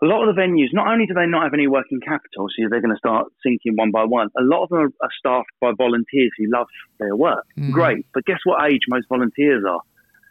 A 0.00 0.06
lot 0.06 0.26
of 0.26 0.34
the 0.34 0.40
venues, 0.40 0.68
not 0.72 0.86
only 0.86 1.06
do 1.06 1.14
they 1.14 1.26
not 1.26 1.42
have 1.42 1.54
any 1.54 1.66
working 1.66 1.98
capital, 2.00 2.46
so 2.48 2.68
they're 2.70 2.80
going 2.80 2.94
to 2.94 2.98
start 2.98 3.26
sinking 3.42 3.74
one 3.74 3.90
by 3.90 4.04
one. 4.04 4.28
A 4.38 4.42
lot 4.42 4.62
of 4.62 4.68
them 4.68 4.92
are, 5.02 5.08
staffed 5.18 5.50
by 5.60 5.72
volunteers 5.76 6.30
who 6.38 6.46
love 6.48 6.68
their 7.00 7.16
work. 7.16 7.44
Mhm. 7.58 7.72
Great, 7.72 8.06
but 8.14 8.24
guess 8.24 8.38
what 8.44 8.70
age 8.70 8.82
most 8.88 9.08
volunteers 9.08 9.64
are? 9.68 9.80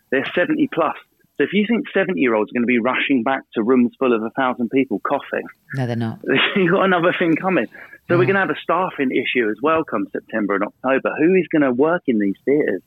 They're 0.09 0.25
70 0.33 0.69
plus. 0.73 0.95
So 1.37 1.43
if 1.43 1.53
you 1.53 1.65
think 1.67 1.85
70 1.93 2.19
year 2.19 2.33
olds 2.33 2.51
are 2.51 2.53
going 2.55 2.63
to 2.63 2.67
be 2.67 2.79
rushing 2.79 3.21
back 3.23 3.43
to 3.53 3.63
rooms 3.63 3.91
full 3.99 4.13
of 4.13 4.23
a 4.23 4.31
thousand 4.31 4.69
people 4.69 4.99
coughing, 4.99 5.45
no, 5.75 5.85
they're 5.85 5.95
not. 5.95 6.19
you've 6.55 6.71
got 6.71 6.83
another 6.83 7.13
thing 7.17 7.35
coming. 7.35 7.67
So 8.07 8.17
we're 8.17 8.25
going 8.25 8.35
to 8.35 8.41
have 8.41 8.49
a 8.49 8.59
staffing 8.61 9.11
issue 9.11 9.49
as 9.49 9.57
well 9.61 9.83
come 9.83 10.07
September 10.11 10.55
and 10.55 10.63
October. 10.63 11.13
Who 11.19 11.35
is 11.35 11.45
going 11.51 11.61
to 11.61 11.71
work 11.71 12.03
in 12.07 12.19
these 12.19 12.35
theatres? 12.45 12.81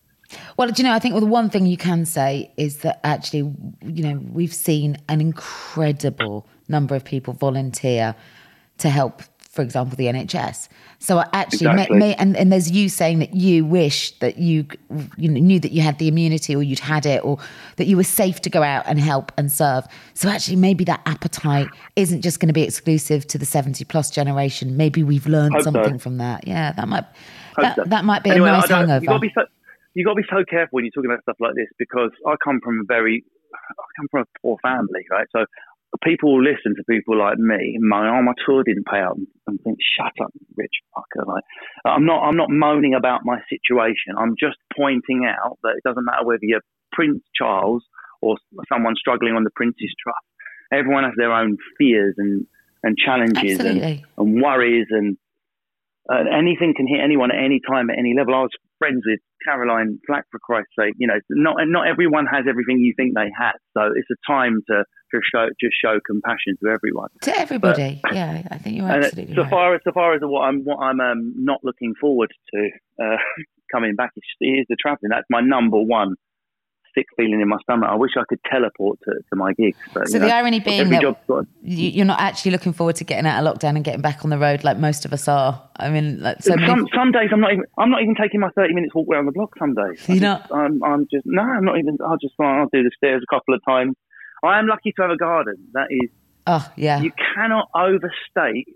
Well, 0.56 0.68
do 0.68 0.82
you 0.82 0.88
know, 0.88 0.94
I 0.94 0.98
think 0.98 1.14
the 1.14 1.26
one 1.26 1.50
thing 1.50 1.66
you 1.66 1.76
can 1.76 2.06
say 2.06 2.52
is 2.56 2.78
that 2.78 3.00
actually, 3.04 3.52
you 3.82 4.02
know, 4.02 4.20
we've 4.32 4.54
seen 4.54 4.96
an 5.08 5.20
incredible 5.20 6.46
number 6.68 6.94
of 6.94 7.04
people 7.04 7.34
volunteer 7.34 8.14
to 8.78 8.88
help, 8.88 9.22
for 9.50 9.62
example, 9.62 9.96
the 9.96 10.04
NHS. 10.04 10.68
So 11.00 11.18
I 11.18 11.26
actually, 11.32 11.68
Exactly. 11.68 11.98
may, 11.98 12.14
and, 12.14 12.36
and 12.36 12.52
there's 12.52 12.70
you 12.70 12.88
saying 12.88 13.18
that 13.18 13.34
you 13.34 13.64
wish 13.64 14.16
that 14.20 14.38
you, 14.38 14.64
you 15.16 15.28
knew 15.28 15.58
that 15.58 15.72
you 15.72 15.82
had 15.82 15.98
the 15.98 16.06
immunity 16.06 16.54
or 16.54 16.62
you'd 16.62 16.78
had 16.78 17.04
it 17.04 17.24
or 17.24 17.36
that 17.74 17.88
you 17.88 17.96
were 17.96 18.04
safe 18.04 18.40
to 18.42 18.50
go 18.50 18.62
out 18.62 18.84
and 18.86 19.00
help 19.00 19.32
and 19.36 19.50
serve. 19.50 19.86
So 20.14 20.28
actually, 20.28 20.54
maybe 20.56 20.84
that 20.84 21.00
appetite 21.04 21.66
isn't 21.96 22.22
just 22.22 22.38
going 22.38 22.46
to 22.46 22.52
be 22.52 22.62
exclusive 22.62 23.26
to 23.26 23.38
the 23.38 23.44
70 23.44 23.84
plus 23.86 24.08
generation. 24.08 24.76
Maybe 24.76 25.02
we've 25.02 25.26
learned 25.26 25.54
Hope 25.54 25.64
so. 25.64 25.72
something 25.72 25.98
from 25.98 26.18
that. 26.18 26.46
Yeah, 26.46 26.70
that 26.72 26.86
might, 26.86 27.06
that, 27.56 27.74
so. 27.74 27.84
that 27.86 28.04
might 28.04 28.22
be 28.22 28.30
Anyway, 28.30 28.50
a 28.50 28.52
nice 28.52 28.68
hangover. 28.68 29.02
You 29.02 29.08
got 29.08 29.20
so 29.34 29.42
you 29.94 30.04
got 30.04 30.14
to 30.14 30.22
be 30.22 30.28
so 30.30 30.44
careful 30.48 30.76
when 30.76 30.84
you're 30.84 30.92
talking 30.92 31.10
about 31.10 31.22
stuff 31.22 31.36
like 31.40 31.54
this 31.56 31.66
because 31.76 32.10
I 32.24 32.36
come 32.44 32.60
from 32.62 32.80
a 32.82 32.84
very 32.86 33.24
I 33.52 33.84
come 33.98 34.06
from 34.12 34.20
a 34.22 34.38
poor 34.40 34.58
family, 34.62 35.04
right? 35.10 35.26
So 35.32 35.44
people 36.04 36.34
will 36.34 36.42
listen 36.42 36.74
to 36.76 36.84
people 36.88 37.18
like 37.18 37.38
me, 37.38 37.78
my 37.80 38.08
oh 38.08 38.22
my 38.22 38.32
tour 38.46 38.62
didn't 38.64 38.86
pay 38.86 38.98
out, 38.98 39.16
and 39.46 39.60
think, 39.62 39.78
shut 39.98 40.12
up, 40.22 40.32
rich 40.56 40.72
fucker. 40.94 41.26
Like, 41.26 41.44
I'm 41.84 42.06
not 42.06 42.22
I'm 42.22 42.36
not 42.36 42.50
moaning 42.50 42.94
about 42.94 43.20
my 43.24 43.38
situation. 43.48 44.14
I'm 44.16 44.34
just 44.38 44.56
pointing 44.76 45.26
out 45.26 45.58
that 45.62 45.74
it 45.76 45.82
doesn't 45.84 46.04
matter 46.04 46.24
whether 46.24 46.42
you're 46.42 46.62
Prince 46.92 47.22
Charles 47.34 47.84
or 48.22 48.36
someone 48.72 48.94
struggling 48.96 49.34
on 49.34 49.44
the 49.44 49.50
Prince's 49.54 49.94
Trust. 50.02 50.24
Everyone 50.72 51.04
has 51.04 51.14
their 51.16 51.32
own 51.32 51.56
fears 51.78 52.14
and 52.18 52.46
and 52.82 52.96
challenges 52.96 53.58
and, 53.60 54.02
and 54.16 54.42
worries 54.42 54.86
and 54.90 55.18
uh, 56.10 56.24
anything 56.32 56.72
can 56.74 56.86
hit 56.88 57.00
anyone 57.02 57.30
at 57.30 57.42
any 57.42 57.60
time 57.68 57.90
at 57.90 57.98
any 57.98 58.14
level. 58.16 58.34
I 58.34 58.40
was 58.40 58.50
friends 58.78 59.02
with 59.06 59.20
Caroline 59.44 59.98
Flack 60.06 60.24
for 60.30 60.38
Christ's 60.38 60.72
sake. 60.78 60.94
You 60.98 61.06
know, 61.06 61.20
not 61.30 61.56
not 61.66 61.86
everyone 61.86 62.26
has 62.26 62.46
everything 62.48 62.78
you 62.78 62.94
think 62.96 63.14
they 63.14 63.30
had. 63.36 63.52
So 63.74 63.92
it's 63.94 64.08
a 64.10 64.18
time 64.26 64.62
to 64.68 64.84
to 65.12 65.20
show 65.32 65.48
just 65.60 65.74
show 65.82 65.98
compassion 66.06 66.56
to 66.62 66.70
everyone. 66.70 67.08
To 67.22 67.38
everybody, 67.38 68.00
yeah, 68.12 68.42
I 68.50 68.58
think 68.58 68.76
you're 68.76 68.88
absolutely 68.90 69.34
so 69.34 69.42
right. 69.42 69.50
far 69.50 69.74
as 69.74 69.80
so 69.84 69.92
far 69.92 70.14
as 70.14 70.20
what 70.22 70.42
I'm 70.42 70.62
what 70.64 70.78
I'm 70.78 71.00
um, 71.00 71.32
not 71.36 71.60
looking 71.64 71.94
forward 72.00 72.32
to 72.54 72.70
uh, 73.02 73.16
coming 73.72 73.94
back 73.96 74.10
is, 74.16 74.22
is 74.40 74.66
the 74.68 74.76
travelling. 74.80 75.10
That's 75.10 75.26
my 75.30 75.40
number 75.40 75.78
one 75.78 76.14
sick 76.94 77.06
feeling 77.16 77.40
in 77.40 77.48
my 77.48 77.56
stomach. 77.62 77.88
I 77.90 77.94
wish 77.94 78.12
I 78.18 78.22
could 78.28 78.40
teleport 78.50 78.98
to, 79.04 79.12
to 79.12 79.36
my 79.36 79.52
gigs. 79.52 79.78
But, 79.94 80.08
So 80.08 80.14
you 80.14 80.20
the 80.20 80.26
know, 80.28 80.34
irony 80.34 80.60
being 80.60 80.88
that 80.90 81.02
got 81.02 81.46
you- 81.62 81.90
you're 81.90 82.04
not 82.06 82.20
actually 82.20 82.50
looking 82.50 82.72
forward 82.72 82.96
to 82.96 83.04
getting 83.04 83.26
out 83.26 83.44
of 83.44 83.54
lockdown 83.54 83.76
and 83.76 83.84
getting 83.84 84.00
back 84.00 84.24
on 84.24 84.30
the 84.30 84.38
road 84.38 84.64
like 84.64 84.78
most 84.78 85.04
of 85.04 85.12
us 85.12 85.28
are. 85.28 85.62
I 85.76 85.90
mean, 85.90 86.20
like 86.20 86.42
so 86.42 86.56
many. 86.56 86.66
some, 86.66 86.86
some 86.94 87.12
days 87.12 87.30
I'm 87.32 87.40
not 87.40 87.52
even 87.52 87.64
I'm 87.78 87.90
not 87.90 88.02
even 88.02 88.14
taking 88.14 88.40
my 88.40 88.50
30 88.56 88.74
minutes 88.74 88.94
walk 88.94 89.08
around 89.08 89.26
the 89.26 89.32
block. 89.32 89.54
Some 89.58 89.74
days 89.74 90.08
you 90.08 90.20
know? 90.20 90.40
I'm, 90.50 90.82
I'm 90.82 91.06
just 91.12 91.24
no. 91.26 91.42
I'm 91.42 91.64
not 91.64 91.78
even. 91.78 91.98
I'll 92.04 92.18
just 92.18 92.34
I'll 92.40 92.68
do 92.72 92.82
the 92.82 92.90
stairs 92.96 93.22
a 93.22 93.34
couple 93.34 93.54
of 93.54 93.60
times. 93.66 93.94
I 94.42 94.58
am 94.58 94.66
lucky 94.66 94.92
to 94.92 95.02
have 95.02 95.10
a 95.10 95.16
garden. 95.16 95.56
That 95.72 95.88
is, 95.90 96.10
Oh 96.46 96.66
yeah, 96.76 97.00
you 97.00 97.12
cannot 97.34 97.68
overstate 97.74 98.68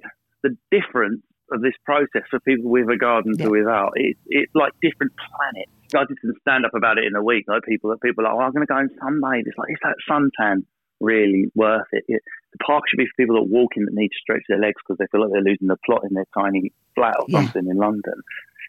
the 0.43 0.57
difference 0.71 1.23
of 1.53 1.61
this 1.61 1.75
process 1.85 2.23
for 2.31 2.41
people 2.41 2.71
with 2.71 2.89
a 2.91 2.97
garden 2.97 3.35
Yeah. 3.39 3.47
to 3.47 3.51
without. 3.51 3.93
It's 3.97 4.19
it's 4.27 4.55
like 4.55 4.73
different 4.83 5.13
planets. 5.17 5.71
I 5.95 6.05
did 6.09 6.19
some 6.23 6.33
stand 6.41 6.65
up 6.67 6.75
about 6.75 6.99
it 6.99 7.05
in 7.05 7.15
a 7.15 7.23
week. 7.23 7.45
Like 7.47 7.63
people 7.63 7.91
that 7.91 8.01
people 8.01 8.27
are 8.27 8.33
like, 8.35 8.37
oh, 8.43 8.45
I'm 8.47 8.53
going 8.53 8.67
to 8.67 8.73
go 8.73 8.79
and 8.79 8.91
sunbathe. 9.01 9.43
It's 9.47 9.57
like 9.59 9.71
is 9.71 9.79
that 9.83 9.97
suntan 10.11 10.65
really 11.01 11.51
worth 11.55 11.87
it? 11.93 12.05
it? 12.09 12.23
The 12.53 12.59
park 12.65 12.85
should 12.89 12.99
be 12.99 13.07
for 13.07 13.15
people 13.23 13.37
that 13.37 13.49
walk 13.51 13.73
in 13.77 13.85
that 13.85 13.95
need 13.95 14.09
to 14.09 14.19
stretch 14.21 14.43
their 14.49 14.59
legs 14.61 14.81
because 14.83 14.99
they 14.99 15.07
feel 15.11 15.23
like 15.23 15.33
they're 15.33 15.43
losing 15.43 15.69
the 15.69 15.77
plot 15.85 16.03
in 16.09 16.15
their 16.15 16.27
tiny 16.37 16.73
flat 16.95 17.15
or 17.19 17.27
Yeah. 17.29 17.43
something 17.43 17.67
in 17.69 17.77
London. 17.77 18.15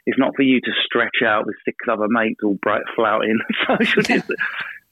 It's 0.07 0.19
not 0.19 0.35
for 0.35 0.43
you 0.43 0.59
to 0.61 0.71
stretch 0.85 1.23
out 1.25 1.45
with 1.47 1.55
six 1.65 1.77
other 1.89 2.07
mates 2.07 2.41
all 2.43 2.57
bright 2.61 2.83
flouting 2.95 3.39
social 3.67 4.03
distance. 4.03 4.39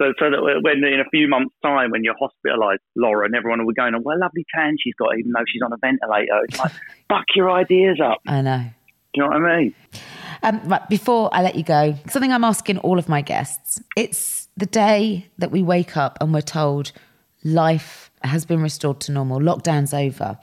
So, 0.03 0.13
so 0.19 0.31
that 0.31 0.61
when 0.63 0.83
in 0.83 0.99
a 0.99 1.09
few 1.09 1.29
months' 1.29 1.55
time, 1.63 1.91
when 1.91 2.03
you're 2.03 2.15
hospitalised, 2.15 2.79
Laura 2.95 3.25
and 3.25 3.35
everyone 3.35 3.59
will 3.59 3.71
be 3.71 3.75
going, 3.75 3.95
"Oh, 3.95 3.99
what 3.99 4.17
a 4.17 4.19
lovely 4.19 4.45
tan 4.53 4.75
she's 4.79 4.93
got, 4.95 5.17
even 5.17 5.31
though 5.31 5.45
she's 5.47 5.61
on 5.61 5.71
a 5.71 5.77
ventilator." 5.77 6.43
It's 6.43 6.59
like, 6.59 6.71
fuck 7.09 7.25
your 7.35 7.49
ideas 7.51 7.99
up. 8.03 8.19
I 8.27 8.41
know. 8.41 8.65
Do 9.13 9.21
you 9.21 9.23
know 9.23 9.29
what 9.29 9.49
I 9.49 9.57
mean? 9.59 9.75
Um, 10.41 10.61
right, 10.65 10.89
before 10.89 11.29
I 11.31 11.41
let 11.41 11.55
you 11.55 11.63
go, 11.63 11.95
something 12.09 12.33
I'm 12.33 12.43
asking 12.43 12.79
all 12.79 12.99
of 12.99 13.07
my 13.07 13.21
guests. 13.21 13.81
It's 13.95 14.49
the 14.57 14.65
day 14.65 15.29
that 15.37 15.51
we 15.51 15.63
wake 15.63 15.95
up 15.95 16.17
and 16.19 16.33
we're 16.33 16.41
told 16.41 16.91
life 17.43 18.11
has 18.23 18.45
been 18.45 18.61
restored 18.61 18.99
to 19.01 19.11
normal, 19.11 19.39
lockdown's 19.39 19.93
over. 19.93 20.37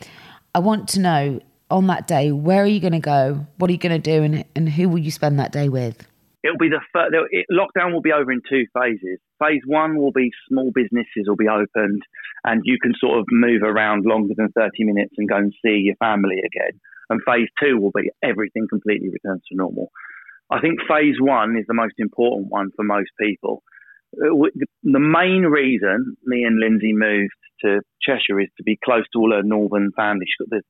I 0.55 0.59
want 0.61 0.89
to 0.91 1.01
know 1.01 1.41
on 1.71 1.87
that 1.89 2.07
day, 2.07 2.33
where 2.33 2.63
are 2.63 2.67
you 2.67 2.81
going 2.81 2.93
to 2.93 2.99
go? 2.99 3.47
What 3.59 3.71
are 3.71 3.73
you 3.73 3.79
going 3.79 4.01
to 4.01 4.19
do? 4.19 4.23
And, 4.23 4.45
and 4.57 4.69
who 4.69 4.89
will 4.89 4.99
you 4.99 5.11
spend 5.11 5.39
that 5.39 5.53
day 5.53 5.69
with? 5.69 6.07
It'll 6.43 6.59
be 6.59 6.71
the 6.71 6.81
first, 6.93 7.15
it, 7.31 7.47
lockdown 7.53 7.93
will 7.93 8.01
be 8.01 8.13
over 8.13 8.33
in 8.33 8.41
two 8.49 8.65
phases. 8.73 9.19
Phase 9.39 9.63
one 9.67 9.97
will 9.99 10.13
be 10.13 10.31
small 10.49 10.71
businesses 10.75 11.27
will 11.27 11.37
be 11.37 11.49
opened, 11.49 12.03
and 12.45 12.63
you 12.65 12.79
can 12.81 12.93
sort 12.99 13.19
of 13.19 13.27
move 13.31 13.63
around 13.63 14.07
longer 14.07 14.35
than 14.37 14.49
30 14.57 14.85
minutes 14.85 15.15
and 15.19 15.29
go 15.29 15.37
and 15.37 15.53
see 15.65 15.85
your 15.85 15.97
family 15.97 16.39
again. 16.39 16.81
And 17.11 17.21
phase 17.27 17.49
two 17.63 17.79
will 17.79 17.93
be 17.95 18.11
everything 18.23 18.67
completely 18.71 19.11
returns 19.11 19.43
to 19.49 19.57
normal. 19.57 19.91
I 20.51 20.61
think 20.61 20.81
phase 20.89 21.17
one 21.21 21.57
is 21.59 21.67
the 21.69 21.75
most 21.75 21.95
important 21.99 22.51
one 22.51 22.71
for 22.75 22.85
most 22.85 23.11
people. 23.21 23.63
Uh, 24.17 24.35
The 24.83 24.99
main 24.99 25.43
reason 25.43 26.17
me 26.25 26.45
and 26.45 26.59
Lindsay 26.59 26.93
moved 26.93 27.35
to 27.63 27.81
Cheshire 28.03 28.41
is 28.41 28.49
to 28.57 28.65
be 28.65 28.79
close 28.83 29.05
to 29.13 29.19
all 29.19 29.33
her 29.33 29.43
northern 29.43 29.93
family. 29.93 30.27
She's 30.27 30.49
got 30.49 30.61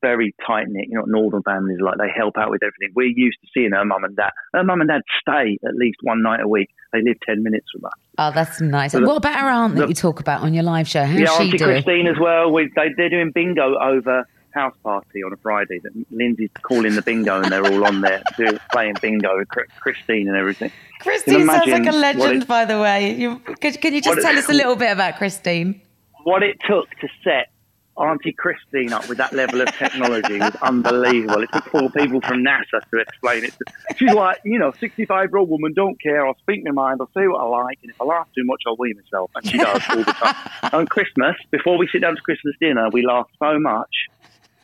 very 0.00 0.34
tight 0.46 0.66
knit. 0.68 0.86
You 0.88 0.98
know, 0.98 1.04
northern 1.06 1.42
families 1.42 1.78
like 1.80 1.96
they 1.98 2.08
help 2.14 2.36
out 2.38 2.50
with 2.50 2.62
everything. 2.62 2.92
We're 2.94 3.06
used 3.14 3.38
to 3.42 3.48
seeing 3.54 3.72
her 3.72 3.84
mum 3.84 4.04
and 4.04 4.16
dad. 4.16 4.30
Her 4.54 4.64
mum 4.64 4.80
and 4.80 4.88
dad 4.88 5.02
stay 5.20 5.58
at 5.66 5.74
least 5.74 5.98
one 6.02 6.22
night 6.22 6.40
a 6.40 6.48
week. 6.48 6.68
They 6.92 7.02
live 7.02 7.16
ten 7.26 7.42
minutes 7.42 7.66
from 7.72 7.84
us. 7.84 7.92
Oh, 8.18 8.30
that's 8.34 8.60
nice. 8.60 8.94
And 8.94 9.06
what 9.06 9.16
about 9.16 9.38
her 9.38 9.48
aunt 9.48 9.74
that 9.76 9.82
the- 9.82 9.88
you 9.88 9.94
talk 9.94 10.20
about 10.20 10.40
on 10.42 10.54
your 10.54 10.62
live 10.64 10.88
show? 10.88 11.04
How's 11.04 11.20
yeah, 11.20 11.26
she 11.38 11.44
Auntie 11.44 11.58
doing? 11.58 11.70
Christine 11.82 12.06
as 12.06 12.16
well. 12.20 12.50
We, 12.50 12.70
they, 12.74 12.88
they're 12.96 13.10
doing 13.10 13.30
bingo 13.34 13.76
over 13.78 14.24
house 14.54 14.74
party 14.82 15.22
on 15.22 15.32
a 15.32 15.36
Friday. 15.36 15.78
That 15.82 15.92
Lindsay's 16.10 16.48
calling 16.62 16.94
the 16.94 17.02
bingo, 17.02 17.40
and 17.42 17.52
they're 17.52 17.64
all 17.64 17.84
on 17.86 18.00
there 18.00 18.22
doing, 18.38 18.58
playing 18.72 18.94
bingo 19.02 19.36
with 19.36 19.48
Christine 19.78 20.26
and 20.28 20.36
everything. 20.36 20.72
Christine 21.00 21.46
sounds 21.46 21.66
like 21.70 21.86
a 21.86 21.92
legend, 21.92 22.42
it- 22.42 22.48
by 22.48 22.64
the 22.64 22.80
way. 22.80 23.14
You, 23.14 23.38
could, 23.38 23.80
can 23.80 23.92
you 23.94 24.00
just 24.00 24.08
what 24.08 24.18
it- 24.18 24.22
tell 24.22 24.38
us 24.38 24.48
a 24.48 24.52
little 24.54 24.74
bit 24.76 24.90
about 24.90 25.16
Christine? 25.16 25.80
What 26.24 26.42
it 26.42 26.56
took 26.66 26.88
to 27.00 27.08
set 27.22 27.50
Auntie 27.98 28.32
Christine 28.32 28.92
up 28.92 29.08
with 29.08 29.18
that 29.18 29.32
level 29.32 29.60
of 29.60 29.68
technology 29.76 30.38
was 30.38 30.54
unbelievable. 30.62 31.42
It 31.42 31.50
took 31.52 31.64
four 31.64 31.90
people 31.90 32.20
from 32.20 32.44
NASA 32.44 32.80
to 32.90 32.98
explain 32.98 33.44
it. 33.44 33.54
She's 33.96 34.12
like, 34.12 34.40
you 34.44 34.58
know, 34.58 34.72
65 34.72 35.30
year 35.30 35.36
old 35.36 35.50
woman, 35.50 35.72
don't 35.74 36.00
care. 36.00 36.26
I'll 36.26 36.38
speak 36.38 36.64
my 36.64 36.70
mind. 36.70 37.00
I'll 37.00 37.10
say 37.14 37.26
what 37.26 37.40
I 37.40 37.44
like. 37.44 37.78
And 37.82 37.90
if 37.90 38.00
I 38.00 38.04
laugh 38.04 38.28
too 38.34 38.44
much, 38.44 38.62
I'll 38.66 38.76
wee 38.78 38.94
myself. 38.94 39.30
And 39.34 39.46
she 39.46 39.58
does 39.58 39.82
all 39.90 39.96
the 39.96 40.04
time. 40.04 40.34
On 40.72 40.86
Christmas, 40.86 41.36
before 41.50 41.76
we 41.76 41.88
sit 41.88 42.00
down 42.00 42.14
to 42.14 42.22
Christmas 42.22 42.54
dinner, 42.60 42.88
we 42.90 43.04
laugh 43.04 43.28
so 43.38 43.58
much. 43.58 43.90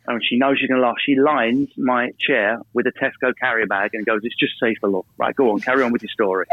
And 0.07 0.23
she 0.25 0.37
knows 0.37 0.59
she's 0.59 0.69
going 0.69 0.81
to 0.81 0.87
laugh. 0.87 0.97
She 1.05 1.17
lines 1.17 1.71
my 1.77 2.11
chair 2.21 2.61
with 2.73 2.87
a 2.87 2.93
Tesco 2.93 3.33
carrier 3.41 3.67
bag 3.67 3.91
and 3.95 4.07
goes, 4.07 4.21
it's 4.23 4.37
just 4.37 4.53
safe 4.61 4.77
for 4.81 4.89
look. 4.89 5.07
Right, 5.19 5.35
go 5.35 5.51
on, 5.51 5.61
carry 5.61 5.83
on 5.83 5.93
with 5.93 6.03
your 6.03 6.11
story. 6.11 6.47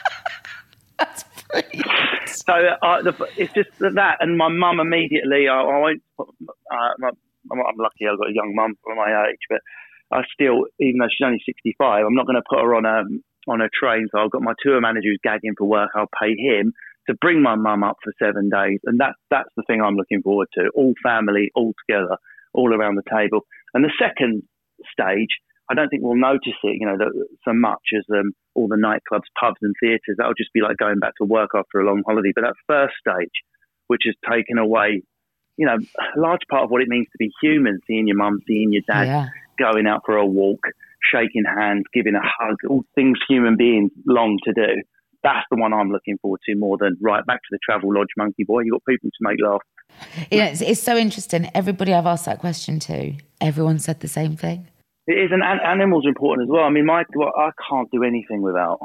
That's 0.98 1.24
brilliant. 1.50 1.99
So 2.26 2.54
uh, 2.54 3.02
the, 3.02 3.12
it's 3.36 3.52
just 3.52 3.70
that, 3.78 4.16
and 4.20 4.36
my 4.36 4.48
mum 4.48 4.80
immediately. 4.80 5.48
I, 5.48 5.60
I 5.60 5.78
won't. 5.78 6.02
Uh, 6.18 6.92
my, 6.98 7.10
I'm, 7.50 7.76
lucky. 7.78 8.06
I've 8.10 8.18
got 8.18 8.30
a 8.30 8.34
young 8.34 8.54
mum 8.54 8.74
for 8.82 8.94
my 8.94 9.28
age, 9.28 9.38
but 9.48 9.60
I 10.10 10.22
still, 10.32 10.66
even 10.78 10.98
though 10.98 11.08
she's 11.10 11.24
only 11.24 11.42
65, 11.44 12.04
I'm 12.04 12.14
not 12.14 12.26
going 12.26 12.36
to 12.36 12.48
put 12.48 12.60
her 12.60 12.74
on 12.74 12.84
a 12.84 13.02
on 13.50 13.60
a 13.60 13.68
train. 13.68 14.08
So 14.10 14.18
I've 14.18 14.30
got 14.30 14.42
my 14.42 14.54
tour 14.62 14.80
manager 14.80 15.08
who's 15.08 15.20
gagging 15.22 15.54
for 15.58 15.66
work. 15.66 15.90
I'll 15.94 16.10
pay 16.20 16.34
him 16.36 16.72
to 17.08 17.14
bring 17.20 17.42
my 17.42 17.54
mum 17.54 17.82
up 17.82 17.96
for 18.02 18.12
seven 18.18 18.50
days, 18.50 18.80
and 18.84 18.98
that's 18.98 19.18
that's 19.30 19.50
the 19.56 19.64
thing 19.66 19.80
I'm 19.80 19.96
looking 19.96 20.22
forward 20.22 20.48
to. 20.54 20.70
All 20.74 20.94
family, 21.02 21.50
all 21.54 21.72
together, 21.86 22.16
all 22.52 22.74
around 22.74 22.96
the 22.96 23.10
table. 23.10 23.40
And 23.74 23.84
the 23.84 23.92
second 23.98 24.42
stage, 24.90 25.30
I 25.70 25.74
don't 25.74 25.88
think 25.88 26.02
we'll 26.02 26.16
notice 26.16 26.58
it, 26.64 26.76
you 26.80 26.86
know, 26.86 26.96
so 27.44 27.52
much 27.52 27.94
as 27.96 28.04
um, 28.12 28.32
all 28.60 28.68
the 28.68 28.76
nightclubs, 28.76 29.24
pubs, 29.38 29.56
and 29.62 29.74
theatres. 29.80 30.16
That'll 30.18 30.34
just 30.34 30.52
be 30.52 30.60
like 30.60 30.76
going 30.76 30.98
back 30.98 31.14
to 31.16 31.24
work 31.24 31.50
after 31.54 31.80
a 31.80 31.84
long 31.84 32.02
holiday. 32.06 32.32
But 32.34 32.42
that 32.44 32.54
first 32.66 32.94
stage, 33.00 33.32
which 33.88 34.02
has 34.06 34.14
taken 34.30 34.58
away, 34.58 35.02
you 35.56 35.66
know, 35.66 35.76
a 36.16 36.20
large 36.20 36.42
part 36.50 36.64
of 36.64 36.70
what 36.70 36.82
it 36.82 36.88
means 36.88 37.06
to 37.12 37.18
be 37.18 37.30
human, 37.42 37.80
seeing 37.86 38.06
your 38.06 38.16
mum, 38.16 38.38
seeing 38.46 38.72
your 38.72 38.82
dad, 38.86 39.06
Yeah. 39.06 39.26
going 39.58 39.86
out 39.86 40.02
for 40.06 40.16
a 40.16 40.24
walk, 40.26 40.60
shaking 41.12 41.44
hands, 41.44 41.84
giving 41.92 42.14
a 42.14 42.22
hug, 42.22 42.56
all 42.68 42.84
things 42.94 43.18
human 43.28 43.56
beings 43.56 43.90
long 44.06 44.38
to 44.44 44.52
do. 44.52 44.82
That's 45.22 45.44
the 45.50 45.56
one 45.58 45.72
I'm 45.74 45.90
looking 45.90 46.16
forward 46.18 46.40
to 46.46 46.54
more 46.56 46.78
than 46.78 46.96
right 47.00 47.24
back 47.26 47.38
to 47.42 47.48
the 47.50 47.58
travel 47.62 47.92
lodge, 47.94 48.08
monkey 48.16 48.44
boy. 48.44 48.60
You've 48.60 48.72
got 48.72 48.84
people 48.88 49.10
to 49.10 49.16
make 49.20 49.38
laugh. 49.42 49.60
Know, 50.32 50.44
it's, 50.44 50.62
it's 50.62 50.80
so 50.82 50.96
interesting. 50.96 51.50
Everybody 51.54 51.92
I've 51.92 52.06
asked 52.06 52.24
that 52.24 52.38
question 52.38 52.78
to, 52.80 53.14
everyone 53.40 53.78
said 53.78 54.00
the 54.00 54.08
same 54.08 54.36
thing. 54.36 54.68
It 55.10 55.18
is, 55.24 55.30
and 55.32 55.42
an- 55.42 55.64
animals 55.74 56.06
are 56.06 56.08
important 56.16 56.46
as 56.46 56.50
well. 56.54 56.64
I 56.64 56.70
mean, 56.70 56.86
my 56.86 57.02
well, 57.14 57.32
I 57.36 57.50
can't 57.68 57.90
do 57.90 58.02
anything 58.04 58.40
without 58.42 58.78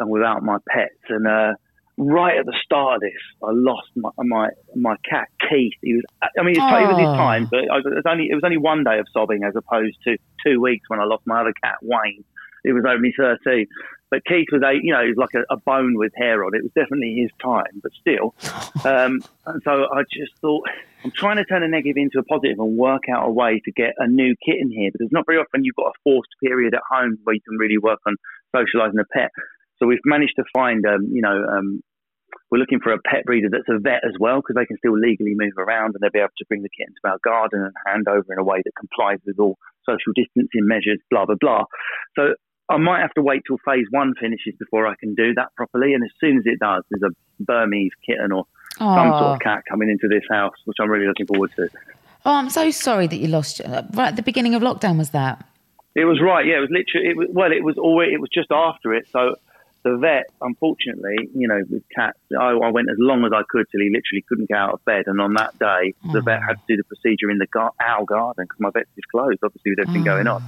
uh, 0.00 0.06
without 0.06 0.42
my 0.42 0.58
pets. 0.72 1.02
And 1.08 1.26
uh, 1.26 1.52
right 1.98 2.36
at 2.40 2.46
the 2.46 2.56
start 2.64 2.94
of 2.96 3.00
this, 3.02 3.22
I 3.42 3.50
lost 3.52 3.88
my 3.96 4.10
my, 4.34 4.48
my 4.76 4.96
cat 5.08 5.28
Keith. 5.48 5.74
He 5.82 5.94
was, 5.94 6.04
I 6.22 6.42
mean, 6.42 6.56
it 6.56 6.60
was, 6.60 6.82
it 6.84 6.88
was 6.92 6.98
his 7.04 7.08
Oh. 7.08 7.16
time, 7.16 7.48
but 7.50 7.60
I, 7.74 7.78
it 7.78 7.84
was 8.02 8.08
only 8.08 8.26
it 8.30 8.34
was 8.34 8.44
only 8.44 8.56
one 8.72 8.82
day 8.84 8.98
of 8.98 9.06
sobbing 9.12 9.42
as 9.44 9.54
opposed 9.56 9.96
to 10.06 10.16
two 10.46 10.60
weeks 10.60 10.84
when 10.88 11.00
I 11.00 11.04
lost 11.04 11.22
my 11.26 11.40
other 11.42 11.54
cat 11.62 11.76
Wayne. 11.82 12.24
It 12.64 12.72
was 12.72 12.84
only 12.88 13.12
thirteen, 13.16 13.66
but 14.10 14.24
Keith 14.24 14.48
was 14.52 14.62
a 14.62 14.74
you 14.74 14.92
know 14.92 15.02
he 15.02 15.08
was 15.08 15.16
like 15.16 15.34
a, 15.34 15.44
a 15.52 15.56
bone 15.56 15.96
with 15.96 16.12
hair 16.16 16.44
on. 16.44 16.54
It 16.54 16.62
was 16.62 16.72
definitely 16.74 17.14
his 17.14 17.30
time, 17.42 17.80
but 17.82 17.92
still. 18.00 18.34
Um, 18.80 19.20
and 19.44 19.60
so 19.62 19.84
I 19.92 20.04
just 20.10 20.32
thought 20.40 20.64
I'm 21.04 21.10
trying 21.10 21.36
to 21.36 21.44
turn 21.44 21.62
a 21.62 21.68
negative 21.68 21.98
into 21.98 22.18
a 22.18 22.22
positive 22.22 22.58
and 22.58 22.78
work 22.78 23.02
out 23.12 23.28
a 23.28 23.30
way 23.30 23.60
to 23.64 23.72
get 23.72 23.92
a 23.98 24.06
new 24.06 24.34
kitten 24.44 24.70
here 24.70 24.90
because 24.90 25.08
not 25.12 25.26
very 25.26 25.38
often 25.38 25.64
you've 25.64 25.76
got 25.76 25.88
a 25.88 26.00
forced 26.02 26.30
period 26.42 26.72
at 26.72 26.80
home 26.88 27.18
where 27.24 27.34
you 27.34 27.42
can 27.46 27.58
really 27.58 27.76
work 27.76 28.00
on 28.06 28.16
socialising 28.56 29.00
a 29.00 29.04
pet. 29.12 29.30
So 29.78 29.86
we've 29.86 29.98
managed 30.06 30.34
to 30.36 30.44
find, 30.52 30.86
um, 30.86 31.08
you 31.12 31.20
know, 31.20 31.44
um, 31.44 31.82
we're 32.50 32.58
looking 32.58 32.80
for 32.80 32.92
a 32.92 32.98
pet 33.04 33.24
breeder 33.24 33.48
that's 33.50 33.68
a 33.68 33.78
vet 33.78 34.04
as 34.04 34.14
well 34.18 34.36
because 34.40 34.56
they 34.56 34.66
can 34.66 34.76
still 34.78 34.98
legally 34.98 35.34
move 35.34 35.56
around 35.58 35.94
and 35.94 36.00
they'll 36.00 36.10
be 36.10 36.18
able 36.18 36.36
to 36.38 36.46
bring 36.48 36.62
the 36.62 36.72
kitten 36.76 36.94
to 37.04 37.10
our 37.10 37.18
garden 37.24 37.62
and 37.62 37.74
hand 37.86 38.08
over 38.08 38.32
in 38.32 38.38
a 38.38 38.44
way 38.44 38.62
that 38.64 38.72
complies 38.78 39.18
with 39.26 39.38
all 39.38 39.56
social 39.88 40.12
distancing 40.14 40.66
measures, 40.66 40.98
blah, 41.10 41.26
blah, 41.26 41.38
blah. 41.40 41.64
So 42.16 42.34
I 42.70 42.76
might 42.78 43.00
have 43.00 43.12
to 43.14 43.22
wait 43.22 43.42
till 43.46 43.58
phase 43.64 43.86
one 43.90 44.14
finishes 44.20 44.54
before 44.58 44.86
I 44.86 44.94
can 44.94 45.14
do 45.14 45.34
that 45.34 45.54
properly. 45.56 45.92
And 45.94 46.02
as 46.04 46.10
soon 46.20 46.38
as 46.38 46.44
it 46.46 46.58
does, 46.60 46.84
there's 46.90 47.02
a 47.12 47.14
Burmese 47.44 47.92
kitten 48.06 48.32
or 48.32 48.46
some 48.78 49.10
sort 49.10 49.22
Oh. 49.22 49.32
of 49.34 49.40
cat 49.40 49.64
coming 49.68 49.90
into 49.90 50.08
this 50.08 50.22
house, 50.30 50.54
which 50.64 50.76
I'm 50.80 50.88
really 50.90 51.06
looking 51.06 51.26
forward 51.26 51.50
to. 51.56 51.68
Oh, 52.24 52.34
I'm 52.34 52.48
so 52.50 52.70
sorry 52.70 53.06
that 53.08 53.16
you 53.16 53.28
lost. 53.28 53.60
uh, 53.60 53.82
Right 53.92 54.08
at 54.08 54.16
the 54.16 54.22
beginning 54.22 54.54
of 54.54 54.62
lockdown, 54.62 54.96
was 54.98 55.10
that? 55.10 55.44
It 55.94 56.04
was 56.04 56.20
right, 56.20 56.46
yeah. 56.46 56.58
It 56.58 56.60
was 56.60 56.70
literally, 56.70 57.08
it 57.08 57.16
was, 57.16 57.28
well, 57.32 57.52
it 57.52 57.64
was 57.64 57.76
already, 57.76 58.12
it 58.14 58.20
was 58.20 58.30
just 58.32 58.50
after 58.52 58.94
it. 58.94 59.08
So 59.10 59.34
the 59.82 59.96
vet, 59.96 60.26
unfortunately, 60.40 61.16
you 61.34 61.48
know, 61.48 61.60
with 61.68 61.82
cats, 61.94 62.18
I, 62.38 62.50
I 62.52 62.70
went 62.70 62.88
as 62.90 62.96
long 62.98 63.24
as 63.24 63.32
I 63.32 63.42
could 63.48 63.66
till 63.72 63.80
he 63.80 63.88
literally 63.90 64.22
couldn't 64.28 64.48
get 64.48 64.56
out 64.58 64.74
of 64.74 64.84
bed. 64.84 65.04
And 65.08 65.20
on 65.20 65.34
that 65.34 65.58
day, 65.58 65.94
the 66.12 66.20
vet 66.20 66.40
had 66.46 66.54
to 66.54 66.62
do 66.68 66.76
the 66.76 66.84
procedure 66.84 67.30
in 67.30 67.38
the 67.38 67.46
gar- 67.46 67.72
our 67.80 68.04
garden 68.04 68.44
because 68.44 68.60
my 68.60 68.70
vet's 68.70 68.88
is 68.96 69.04
closed, 69.10 69.38
obviously, 69.42 69.72
with 69.72 69.80
everything 69.80 70.04
going 70.04 70.26
on. 70.28 70.42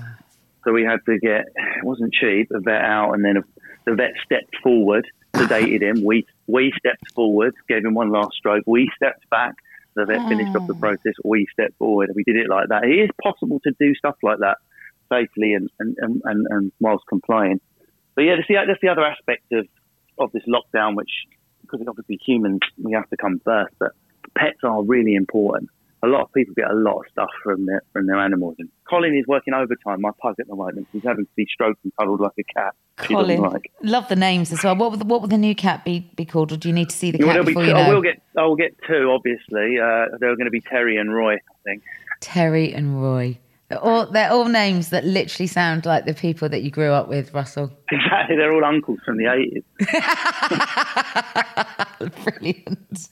So 0.65 0.73
we 0.73 0.85
had 0.85 1.01
to 1.07 1.19
get, 1.19 1.47
it 1.57 1.85
wasn't 1.85 2.13
cheap, 2.13 2.51
a 2.53 2.61
vet 2.61 2.83
out, 2.83 3.13
and 3.13 3.25
then 3.25 3.43
the 3.85 3.95
vet 3.95 4.13
stepped 4.25 4.57
forward, 4.63 5.07
sedated 5.35 5.83
him. 5.83 6.05
We 6.05 6.27
we 6.47 6.73
stepped 6.79 7.13
forward, 7.15 7.55
gave 7.69 7.85
him 7.85 7.95
one 7.95 8.11
last 8.11 8.35
stroke. 8.35 8.65
We 8.67 8.91
stepped 8.97 9.29
back. 9.31 9.55
The 9.95 10.07
vet 10.07 10.27
finished 10.29 10.57
off 10.57 10.67
the 10.67 10.75
hmm. 10.75 10.81
process. 10.81 11.15
We 11.25 11.47
stepped 11.53 11.77
forward. 11.79 12.11
We 12.15 12.25
did 12.25 12.37
it 12.37 12.49
like 12.49 12.69
that. 12.69 12.85
It 12.85 12.95
is 12.95 13.11
possible 13.23 13.61
to 13.65 13.73
do 13.79 13.95
stuff 13.95 14.17
like 14.23 14.39
that 14.39 14.59
safely 15.13 15.53
and, 15.53 15.69
and, 15.79 15.97
and, 16.01 16.23
and, 16.25 16.47
and 16.49 16.73
whilst 16.81 17.05
complying. 17.07 17.61
But 18.15 18.23
yeah, 18.23 18.37
that's 18.37 18.49
the, 18.49 18.55
that's 18.67 18.81
the 18.81 18.89
other 18.89 19.05
aspect 19.05 19.53
of, 19.53 19.67
of 20.19 20.33
this 20.33 20.45
lockdown, 20.49 20.97
which, 20.97 21.11
because 21.63 21.81
obviously 21.87 22.19
humans, 22.25 22.61
we 22.83 22.93
have 22.93 23.09
to 23.11 23.17
come 23.17 23.41
first, 23.45 23.75
but 23.79 23.93
pets 24.37 24.59
are 24.63 24.83
really 24.83 25.15
important. 25.15 25.69
A 26.05 26.09
lot 26.09 26.23
of 26.23 26.33
people 26.33 26.53
get 26.55 26.69
a 26.69 26.75
lot 26.75 26.97
of 26.97 27.05
stuff 27.13 27.31
from 27.45 27.67
their, 27.67 27.83
from 27.93 28.07
their 28.07 28.19
animals. 28.19 28.57
And 28.59 28.69
Colin 28.89 29.15
is 29.17 29.25
working 29.29 29.55
overtime, 29.55 30.01
my 30.01 30.11
pug 30.21 30.35
at 30.41 30.49
the 30.49 30.57
moment. 30.57 30.89
He's 30.93 31.05
having 31.05 31.27
to 31.27 31.31
be 31.37 31.47
stroked 31.53 31.79
and 31.85 31.93
cuddled 31.97 32.21
like 32.21 32.33
a 32.39 32.43
cat. 32.43 32.75
Colin, 32.97 33.41
like. 33.41 33.71
love 33.83 34.09
the 34.09 34.17
names 34.17 34.53
as 34.53 34.65
well. 34.65 34.77
What 34.77 34.91
would 34.91 35.01
the, 35.01 35.05
what 35.05 35.23
would 35.23 35.31
the 35.31 35.39
new 35.39 35.55
cat 35.55 35.85
be 35.85 36.01
be 36.17 36.25
called, 36.25 36.53
or 36.53 36.57
do 36.57 36.69
you 36.69 36.75
need 36.75 36.91
to 36.91 36.97
see 36.97 37.11
the 37.11 37.19
cat 37.19 37.47
before 37.47 37.63
two, 37.63 37.69
you 37.69 37.75
I 37.75 37.93
will 37.93 38.03
get, 38.03 38.21
I 38.37 38.43
will 38.43 38.57
get 38.57 38.77
two, 38.87 39.11
obviously. 39.11 39.79
Uh, 39.79 40.19
they're 40.19 40.37
going 40.37 40.47
to 40.47 40.51
be 40.51 40.61
Terry 40.61 40.97
and 40.97 41.15
Roy, 41.15 41.35
I 41.35 41.39
think. 41.65 41.83
Terry 42.21 42.73
and 42.73 43.01
Roy. 43.01 43.39
They're 43.73 43.81
all, 43.83 44.05
they're 44.05 44.31
all 44.31 44.49
names 44.49 44.91
that 44.91 45.03
literally 45.03 45.47
sound 45.47 45.87
like 45.87 46.05
the 46.05 46.13
people 46.13 46.47
that 46.51 46.63
you 46.63 46.71
grew 46.71 46.93
up 46.93 47.09
with, 47.09 47.33
Russell. 47.33 47.73
Exactly, 47.91 48.37
they're 48.37 48.53
all 48.53 48.67
uncles 48.67 48.99
from 49.03 49.17
the 49.17 49.25
80s. 49.25 49.65
Brilliant. 52.25 53.09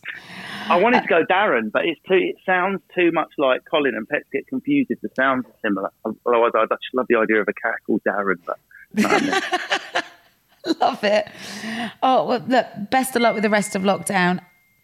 I 0.68 0.76
wanted 0.76 0.98
uh, 0.98 1.00
to 1.00 1.08
go 1.08 1.24
Darren, 1.24 1.72
but 1.72 1.86
it's 1.86 1.98
too. 2.06 2.18
It 2.20 2.36
sounds 2.44 2.82
too 2.94 3.10
much 3.10 3.30
like 3.38 3.62
Colin, 3.70 3.94
and 3.94 4.06
pets 4.06 4.26
get 4.30 4.46
confused 4.48 4.90
if 4.90 5.00
the 5.00 5.08
sounds 5.16 5.46
are 5.46 5.54
similar. 5.62 5.90
Otherwise, 6.04 6.52
I'd 6.54 6.68
just 6.68 6.94
love 6.94 7.06
the 7.08 7.16
idea 7.16 7.40
of 7.40 7.48
a 7.48 7.54
cat 7.54 7.76
called 7.86 8.02
Darren, 8.06 8.36
but 8.44 8.58
no. 8.92 9.40
Love 10.78 11.02
it. 11.04 11.26
Oh, 12.02 12.26
well, 12.26 12.44
look, 12.46 12.66
best 12.90 13.16
of 13.16 13.22
luck 13.22 13.32
with 13.32 13.44
the 13.44 13.48
rest 13.48 13.74
of 13.74 13.80
lockdown. 13.80 14.40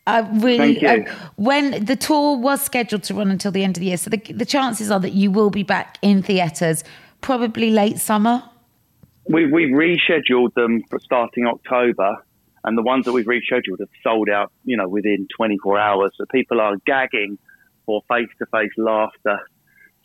I 0.07 0.21
really. 0.21 0.87
I- 0.87 1.07
when 1.37 1.85
the 1.85 1.97
tour 1.97 2.37
was 2.39 2.63
scheduled 2.63 3.03
to 3.05 3.15
run 3.15 3.31
until 3.31 3.51
the 3.53 3.65
end 3.65 3.77
of 3.77 3.81
the 3.81 3.87
year, 3.87 3.97
so 3.97 4.11
the, 4.11 4.19
the 4.33 4.45
chances 4.45 4.91
are 4.91 5.01
that 5.01 5.13
you 5.13 5.31
will 5.31 5.51
be 5.51 5.63
back 5.63 5.99
in 6.03 6.23
theatres 6.23 6.85
probably 7.21 7.71
late 7.71 7.99
summer. 7.99 8.43
we 9.29 9.47
we've 9.51 9.75
rescheduled 9.75 10.55
them 10.55 10.83
for 10.89 10.99
starting 11.01 11.47
October, 11.47 12.17
and 12.65 12.79
the 12.79 12.83
ones 12.83 13.05
that 13.07 13.13
we've 13.13 13.27
rescheduled 13.27 13.81
have 13.81 13.89
sold 14.03 14.29
out. 14.29 14.53
You 14.65 14.77
know, 14.77 14.89
within 14.89 15.27
24 15.37 15.79
hours. 15.79 16.13
So 16.17 16.25
people 16.33 16.61
are 16.61 16.77
gagging 16.87 17.39
for 17.85 18.03
face-to-face 18.09 18.73
laughter. 18.77 19.39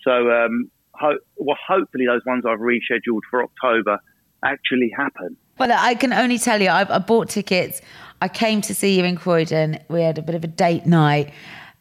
So, 0.03 0.11
um, 0.31 0.69
ho- 0.93 1.17
well, 1.35 1.57
hopefully 1.67 2.05
those 2.05 2.21
ones 2.25 2.43
I've 2.47 2.59
rescheduled 2.59 3.21
for 3.29 3.43
October 3.43 3.99
actually 4.43 4.91
happen. 4.95 5.35
Well, 5.57 5.71
I 5.71 5.93
can 5.95 6.13
only 6.13 6.37
tell 6.39 6.61
you, 6.61 6.69
I, 6.69 6.95
I 6.95 6.99
bought 6.99 7.29
tickets. 7.29 7.81
I 8.21 8.27
came 8.27 8.61
to 8.61 8.75
see 8.75 8.97
you 8.97 9.03
in 9.03 9.15
Croydon. 9.17 9.79
We 9.89 10.01
had 10.01 10.17
a 10.17 10.21
bit 10.21 10.35
of 10.35 10.43
a 10.43 10.47
date 10.47 10.85
night. 10.85 11.33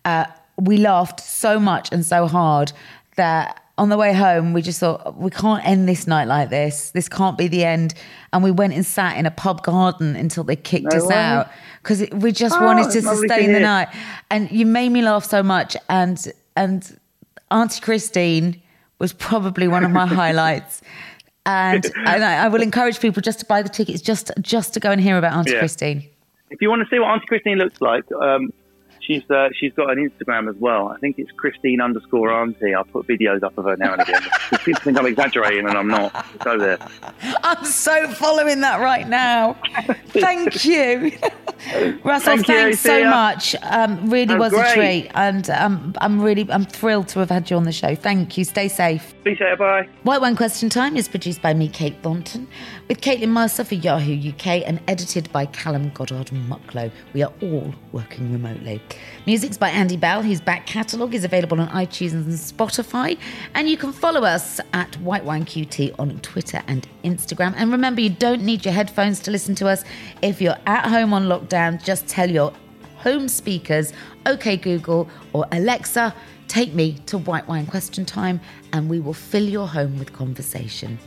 Uh, 0.05 0.25
we 0.59 0.77
laughed 0.79 1.21
so 1.21 1.61
much 1.61 1.91
and 1.93 2.05
so 2.05 2.27
hard 2.27 2.73
that 3.17 3.63
on 3.79 3.89
the 3.89 3.97
way 3.97 4.13
home, 4.13 4.53
we 4.53 4.61
just 4.61 4.79
thought, 4.81 5.17
we 5.17 5.31
can't 5.31 5.65
end 5.67 5.89
this 5.89 6.07
night 6.07 6.27
like 6.29 6.51
this. 6.51 6.91
This 6.91 7.09
can't 7.09 7.39
be 7.39 7.49
the 7.49 7.65
end. 7.65 7.95
And 8.33 8.45
we 8.45 8.51
went 8.51 8.75
and 8.75 8.85
sat 8.85 9.17
in 9.17 9.25
a 9.25 9.31
pub 9.31 9.63
garden 9.63 10.17
until 10.17 10.45
they 10.45 10.57
kicked 10.57 10.93
No 10.93 10.99
us 10.99 11.07
way. 11.07 11.15
out 11.15 11.49
because 11.83 12.05
we 12.13 12.31
just 12.33 12.57
Oh, 12.59 12.65
wanted 12.65 12.91
to 12.93 13.01
sustain 13.03 13.53
the 13.53 13.61
night. 13.61 13.89
And 14.31 14.51
you 14.51 14.67
made 14.67 14.91
me 14.91 15.01
laugh 15.03 15.25
so 15.25 15.43
much. 15.43 15.77
And, 15.89 16.19
and, 16.57 16.99
Auntie 17.51 17.81
Christine 17.81 18.61
was 19.01 19.13
probably 19.13 19.67
one 19.67 19.83
of 19.83 19.91
my 19.91 20.07
highlights. 20.21 20.83
And, 21.47 21.85
and 22.07 22.23
I, 22.23 22.45
I 22.45 22.49
will 22.49 22.63
encourage 22.63 23.01
people 23.01 23.23
just 23.23 23.41
to 23.41 23.47
buy 23.47 23.63
the 23.63 23.69
tickets, 23.69 24.01
just 24.03 24.31
just 24.41 24.73
to 24.75 24.81
go 24.81 24.91
and 24.93 25.01
hear 25.01 25.17
about 25.19 25.33
Auntie 25.33 25.53
Yeah. 25.53 25.59
Christine. 25.59 26.05
If 26.51 26.61
you 26.61 26.69
want 26.69 26.83
to 26.83 26.89
see 26.91 26.99
what 26.99 27.11
Auntie 27.11 27.27
Christine 27.27 27.59
looks 27.59 27.81
like, 27.81 28.05
um, 28.13 28.53
she's 29.01 29.29
uh, 29.31 29.49
she's 29.55 29.73
got 29.75 29.91
an 29.91 30.09
Instagram 30.09 30.49
as 30.49 30.57
well. 30.57 30.89
I 30.89 30.99
think 30.99 31.19
it's 31.19 31.31
Christine 31.33 31.81
underscore 31.81 32.31
Auntie. 32.31 32.75
I'll 32.75 32.85
put 32.85 33.07
videos 33.07 33.43
up 33.43 33.57
of 33.59 33.65
her 33.65 33.77
now 33.77 33.93
and 33.95 34.03
again. 34.03 34.23
people 34.65 34.83
think 34.83 34.99
I'm 34.99 35.07
exaggerating, 35.07 35.67
and 35.67 35.77
I'm 35.77 35.89
not. 35.89 36.27
Go 36.41 36.59
there. 36.59 36.79
I'm 37.43 37.65
so 37.65 38.09
following 38.09 38.61
that 38.63 38.81
right 38.81 39.09
now. 39.09 39.57
Thank 40.09 40.65
you. 40.65 41.13
Russell, 42.05 42.37
Thank 42.37 42.47
thanks 42.47 42.79
see 42.79 42.89
so 42.89 43.05
much. 43.11 43.55
Um, 43.63 44.09
really 44.09 44.35
Oh, 44.35 44.39
was 44.39 44.53
a 44.53 44.75
treat. 44.75 45.11
And 45.15 45.49
um, 45.51 45.95
I'm 46.01 46.21
really, 46.21 46.51
I'm 46.51 46.65
thrilled 46.65 47.09
to 47.09 47.19
have 47.19 47.31
had 47.31 47.51
you 47.51 47.57
on 47.57 47.65
the 47.65 47.73
show. 47.73 47.95
Thank 47.95 48.39
you. 48.39 48.45
Stay 48.45 48.69
safe. 48.69 49.13
Appreciate 49.13 49.53
it. 49.53 49.59
Bye. 49.59 49.89
White 50.03 50.21
Wine 50.21 50.37
Question 50.37 50.69
Time 50.71 50.97
is 50.97 51.09
produced 51.09 51.43
by 51.43 51.53
me, 51.55 51.69
Kate 51.69 51.97
Thornton, 52.03 52.49
with 52.89 53.01
Caitlin 53.01 53.29
Mercer 53.29 53.65
for 53.65 53.75
Yahoo 53.75 54.31
UK 54.31 54.47
and 54.67 54.81
edited 54.89 55.31
by 55.33 55.47
Callum 55.47 55.91
Goddard 55.91 56.29
Mucklow. 56.29 56.91
We 57.13 57.23
are 57.23 57.33
all 57.43 57.75
working 57.93 58.33
remotely. 58.33 58.81
Music's 59.27 59.59
by 59.59 59.69
Andy 59.69 59.97
Bell, 59.97 60.23
whose 60.23 60.41
back 60.41 60.67
catalogue 60.67 61.15
is 61.15 61.25
available 61.25 61.61
on 61.61 61.69
iTunes 61.69 62.13
and 62.13 62.27
Spotify. 62.33 63.19
And 63.55 63.69
you 63.69 63.77
can 63.77 63.93
follow 63.93 64.25
us 64.25 64.61
at 64.73 64.95
White 64.97 65.25
Wine 65.25 65.45
QT 65.45 65.95
on 65.99 66.19
Twitter 66.21 66.63
and 66.67 66.89
Instagram. 67.05 67.55
And 67.57 67.71
remember, 67.71 68.01
you 68.01 68.11
don't 68.11 68.43
need 68.43 68.65
your 68.65 68.75
headphones 68.75 69.21
to 69.21 69.31
listen 69.31 69.55
to 69.57 69.69
us. 69.69 69.85
If 70.23 70.41
you're 70.41 70.59
at 70.67 70.87
home 70.87 71.13
on 71.13 71.27
lockdown, 71.27 71.83
just 71.85 72.07
tell 72.07 72.31
your 72.31 72.53
home 72.97 73.29
speakers, 73.29 73.93
OK 74.27 74.57
Google 74.57 75.09
or 75.33 75.47
Alexa, 75.53 76.15
take 76.49 76.75
me 76.75 76.99
to 77.07 77.19
White 77.19 77.49
Wine 77.49 77.67
Question 77.67 78.05
Time 78.05 78.41
and 78.73 78.91
we 78.91 79.01
will 79.01 79.15
fill 79.15 79.49
your 79.49 79.67
home 79.67 79.99
with 79.99 80.13
conversation. 80.13 80.99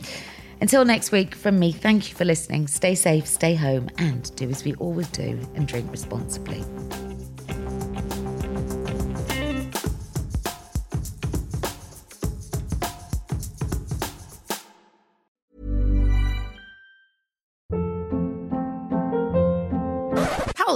Until 0.60 0.84
next 0.84 1.12
week, 1.12 1.34
from 1.34 1.58
me, 1.58 1.72
thank 1.72 2.08
you 2.08 2.14
for 2.14 2.24
listening. 2.24 2.68
Stay 2.68 2.94
safe, 2.94 3.26
stay 3.26 3.54
home, 3.54 3.90
and 3.98 4.34
do 4.36 4.48
as 4.48 4.64
we 4.64 4.74
always 4.76 5.08
do 5.08 5.38
and 5.54 5.68
drink 5.68 5.90
responsibly. 5.90 6.64